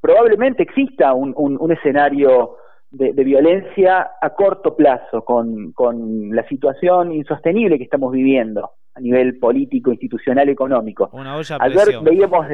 [0.02, 2.58] probablemente exista un, un- un escenario
[2.90, 9.00] de, de violencia a corto plazo con, con la situación insostenible que estamos viviendo a
[9.02, 11.10] nivel político, institucional, económico.
[11.14, 12.48] Una olla Ayer veíamos,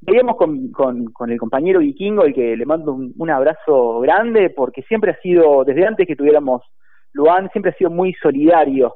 [0.00, 4.50] veíamos con, con, con el compañero vikingo, el que le mando un, un abrazo grande,
[4.50, 6.62] porque siempre ha sido, desde antes que tuviéramos
[7.14, 8.94] Luan, siempre ha sido muy solidario.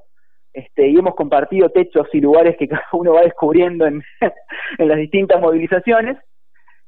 [0.53, 4.03] Este, y hemos compartido techos y lugares que cada uno va descubriendo en,
[4.79, 6.19] en las distintas movilizaciones.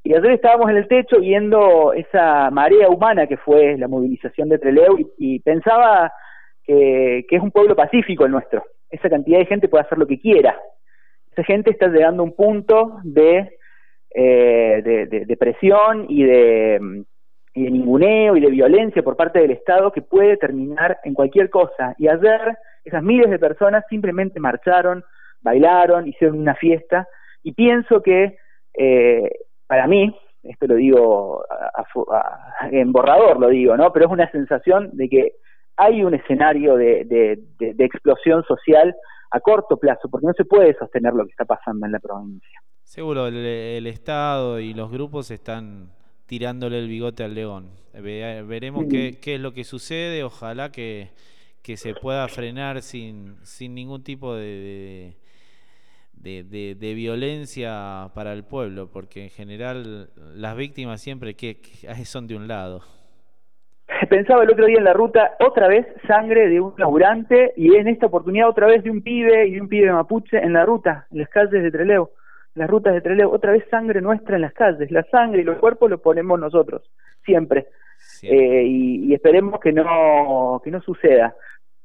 [0.09, 4.59] Y ayer estábamos en el techo viendo esa marea humana que fue la movilización de
[4.59, 6.10] Trelew y, pensaba
[6.64, 8.64] que, que es un pueblo pacífico el nuestro.
[8.89, 10.59] Esa cantidad de gente puede hacer lo que quiera.
[11.30, 13.59] Esa gente está llegando a un punto de,
[14.14, 17.05] eh, de, presión y de,
[17.52, 21.51] y de ninguneo y de violencia por parte del Estado que puede terminar en cualquier
[21.51, 21.94] cosa.
[21.98, 25.05] Y ayer esas miles de personas simplemente marcharon,
[25.43, 27.06] bailaron, hicieron una fiesta
[27.43, 28.39] y pienso que
[28.72, 29.30] eh,
[29.68, 30.12] para mí,
[30.42, 32.16] esto lo digo a- a-
[32.60, 33.92] a- en borrador, lo digo, ¿no?
[33.92, 35.32] Pero es una sensación de que
[35.76, 38.96] hay un escenario de, de- de- de explosión social
[39.30, 42.60] a corto plazo, porque no se puede sostener lo que está pasando en la provincia.
[42.82, 45.90] Seguro el, el Estado y los grupos están
[46.26, 47.70] tirándole el bigote al león.
[47.92, 50.24] Ve- veremos qué, qué es lo que sucede.
[50.24, 51.10] Ojalá que,
[51.62, 55.16] que se pueda frenar sin, sin ningún tipo de,
[56.20, 62.04] de, de- de violencia para el pueblo, porque en general las víctimas siempre que, que
[62.04, 62.82] son de un lado.
[64.10, 67.88] Pensaba el otro día en la ruta, otra vez sangre de un laburante y en
[67.88, 71.06] esta oportunidad otra vez de un pibe y de un pibe mapuche en la ruta,
[71.10, 72.08] en las calles de Trelew,
[72.54, 75.58] las rutas de Trelew, otra vez sangre nuestra en las calles, la sangre y los
[75.58, 76.90] cuerpos los ponemos nosotros,
[77.24, 77.66] siempre.
[78.22, 81.34] Eh, y, y esperemos que no, que no suceda.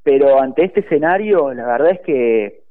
[0.04, 2.63] Pero ante este escenario, la verdad es que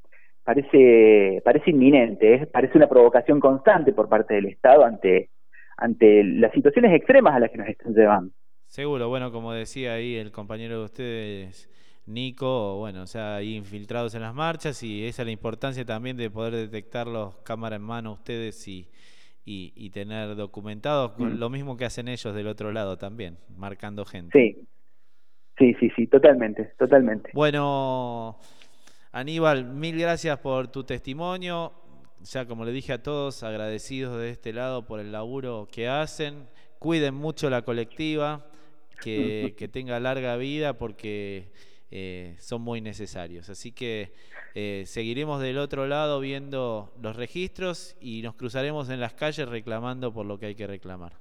[0.44, 2.47] parece, parece inminente, ¿eh?
[2.47, 5.31] parece una provocación constante por parte del Estado ante,
[5.77, 8.32] ante las situaciones extremas a las que nos están llevando.
[8.66, 11.69] Seguro, bueno, como decía ahí el compañero de ustedes,
[12.06, 16.16] Nico, bueno, o sea, ahí infiltrados en las marchas y esa es la importancia también
[16.16, 18.89] de poder detectarlos cámara en mano ustedes y,
[19.44, 21.39] y, y tener documentados Mm.
[21.39, 24.36] lo mismo que hacen ellos del otro lado también, marcando gente.
[24.36, 24.66] Sí,
[25.59, 27.31] sí, sí, sí, totalmente, totalmente.
[27.35, 28.39] Bueno,
[29.14, 31.74] Aníbal, mil gracias por tu testimonio.
[32.22, 36.48] Ya como le dije a todos, agradecidos de este lado por el laburo que hacen.
[36.78, 38.47] Cuiden mucho la colectiva,
[39.02, 41.52] que, que tenga larga vida porque
[41.90, 43.51] eh, son muy necesarios.
[43.51, 44.14] Así que
[44.55, 50.10] eh, seguiremos del otro lado viendo los registros y nos cruzaremos en las calles reclamando
[50.10, 51.18] por lo que hay que reclamar.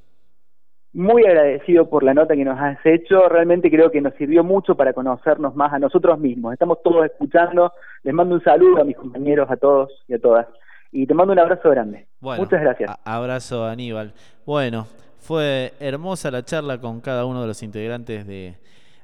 [0.94, 4.76] Muy agradecido por la nota que nos has hecho, realmente creo que nos sirvió mucho
[4.76, 6.52] para conocernos más a nosotros mismos.
[6.52, 7.72] Estamos todos escuchando,
[8.04, 10.48] les mando un saludo a mis compañeros, a todos y a todas.
[10.92, 12.08] Y te mando un abrazo grande.
[12.20, 12.92] Bueno, Muchas gracias.
[13.06, 14.14] abrazo, Aníbal.
[14.46, 14.86] Bueno,
[15.20, 18.58] fue hermosa la charla con cada uno de los integrantes de,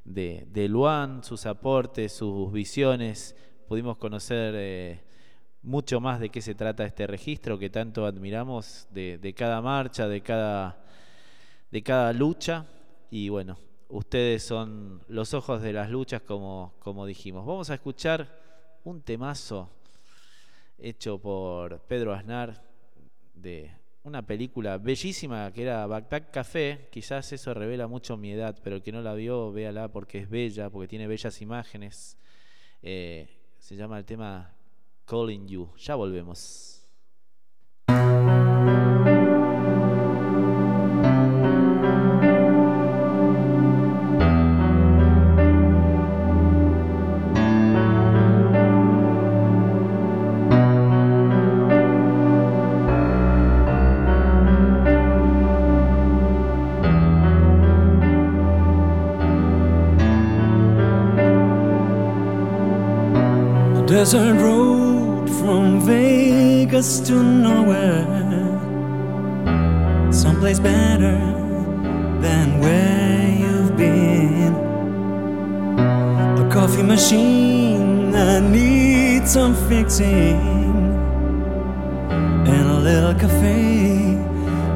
[0.03, 3.33] de, de Luan, sus aportes, sus visiones.
[3.69, 4.99] Pudimos conocer eh,
[5.61, 10.09] mucho más de qué se trata este registro que tanto admiramos, de, de cada marcha,
[10.09, 10.75] de cada,
[11.71, 12.65] de cada lucha.
[13.09, 13.57] Y bueno,
[13.89, 17.45] ustedes son los ojos de las luchas, como, como dijimos.
[17.45, 18.27] Vamos a escuchar
[18.83, 19.69] un temazo
[20.77, 22.61] hecho por Pedro Aznar
[23.33, 23.71] de
[24.03, 26.87] una película bellísima que era Backpack Café.
[26.91, 30.29] Quizás eso revela mucho mi edad, pero el que no la vio, véala porque es
[30.29, 32.17] bella, porque tiene bellas imágenes.
[32.81, 33.27] Eh,
[33.57, 34.53] se llama el tema
[35.05, 35.69] Calling You.
[35.77, 36.76] Ya volvemos.
[63.97, 68.05] Desert road from Vegas to nowhere.
[70.13, 71.17] Someplace better
[72.21, 74.53] than where you've been.
[76.43, 80.37] A coffee machine that needs some fixing.
[82.53, 84.15] And a little cafe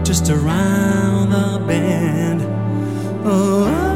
[0.04, 2.42] just around the bend.
[3.24, 3.91] Oh.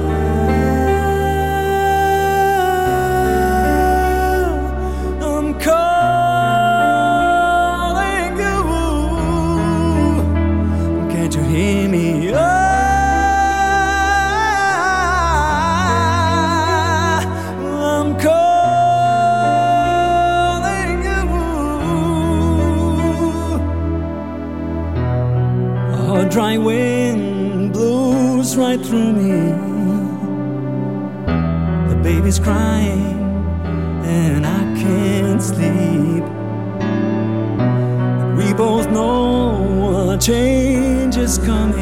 [28.87, 29.31] Through me.
[31.89, 33.17] The baby's crying
[34.05, 36.23] and I can't sleep.
[38.37, 41.74] We both know a change is coming,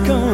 [0.00, 0.27] gone.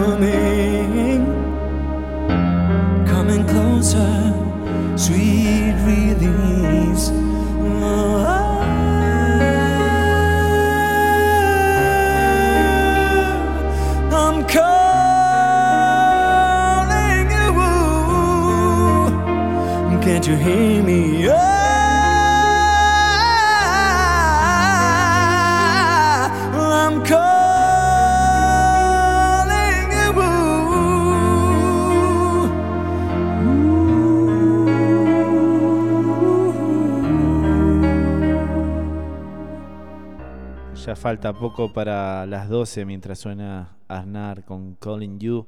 [41.25, 45.47] Falta poco para las 12 mientras suena Aznar con Calling You.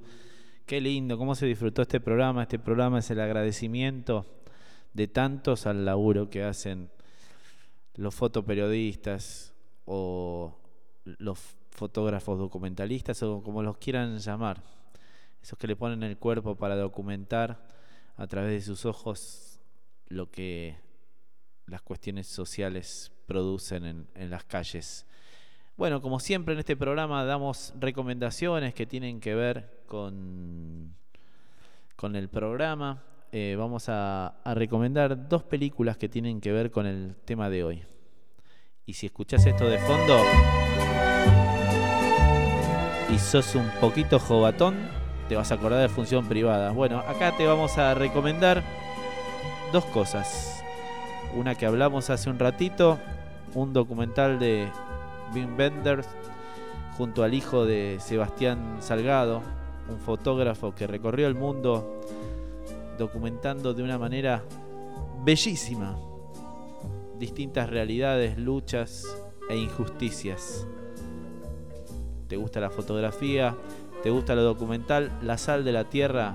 [0.65, 2.45] Qué lindo, cómo se disfrutó este programa.
[2.45, 4.25] Este programa es el agradecimiento
[4.95, 6.89] de tantos al laburo que hacen
[7.95, 9.53] los fotoperiodistas
[9.85, 10.57] o
[11.05, 11.39] los
[11.73, 14.63] fotógrafos documentalistas o como los quieran llamar.
[15.43, 17.69] Esos que le ponen el cuerpo para documentar
[18.17, 19.61] a través de sus ojos
[20.09, 20.79] lo que
[21.67, 25.05] las cuestiones sociales producen en, en las calles.
[25.77, 30.95] Bueno, como siempre en este programa damos recomendaciones que tienen que ver con,
[31.97, 33.03] con el programa.
[33.31, 37.85] Eh, vamos a, recomendar dos películas que tienen que ver con el tema de hoy.
[38.87, 40.19] Y si escuchás esto de fondo
[43.15, 44.77] y sos un poquito jovatón,
[45.29, 46.71] te vas a acordar de función privada.
[46.71, 48.63] Bueno, acá te vamos a recomendar
[49.75, 50.65] dos cosas.
[51.35, 52.99] Una que hablamos hace un ratito,
[53.53, 54.71] un documental de
[55.35, 56.09] Wim Wenders
[56.97, 59.43] junto al hijo de Sebastián Salgado,
[59.89, 62.01] un fotógrafo que recorrió el mundo
[62.99, 64.43] documentando de una manera
[65.25, 65.97] bellísima
[67.19, 69.05] distintas realidades, luchas
[69.49, 70.67] e injusticias.
[72.29, 73.57] ¿Te gusta la fotografía?
[74.03, 75.11] ¿Te gusta lo documental?
[75.23, 76.35] La sal de la tierra,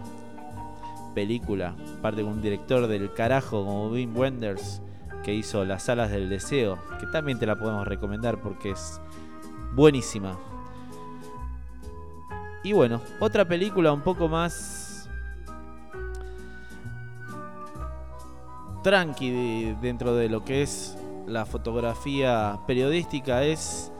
[1.13, 4.81] película, parte con un director del carajo como Wim Wenders
[5.23, 8.99] que hizo Las alas del deseo, que también te la podemos recomendar porque es
[9.73, 10.37] buenísima.
[12.63, 15.09] Y bueno, otra película un poco más
[18.83, 23.91] tranqui dentro de lo que es la fotografía periodística es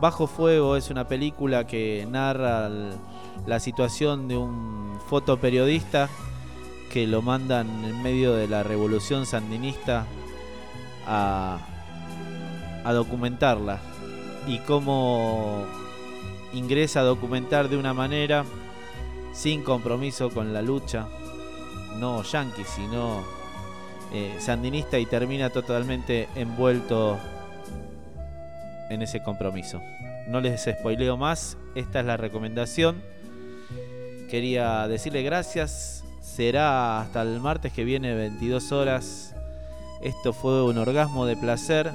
[0.00, 2.68] Bajo Fuego, es una película que narra
[3.46, 6.08] la situación de un fotoperiodista
[6.90, 10.06] que lo mandan en medio de la revolución sandinista
[11.06, 11.58] a,
[12.84, 13.78] documentarla
[14.46, 15.64] y cómo
[16.52, 18.44] ingresa a documentar de una manera
[19.32, 21.06] sin compromiso con la lucha,
[21.98, 23.22] no yanqui, sino
[24.12, 27.18] eh, sandinista y termina totalmente envuelto
[28.90, 29.80] en ese compromiso.
[30.28, 33.02] No les spoileo más, esta es la recomendación.
[34.30, 39.31] Quería decirle gracias, será hasta el martes que viene 22 horas
[40.02, 41.92] esto fue un orgasmo de placer.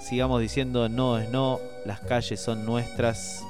[0.00, 3.44] Sigamos diciendo no es no, las calles son nuestras.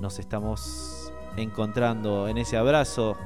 [0.00, 3.18] Nos estamos encontrando en ese abrazo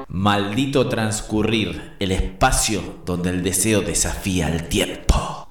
[0.07, 5.44] Maldito transcurrir, el espacio donde el deseo desafía el tiempo.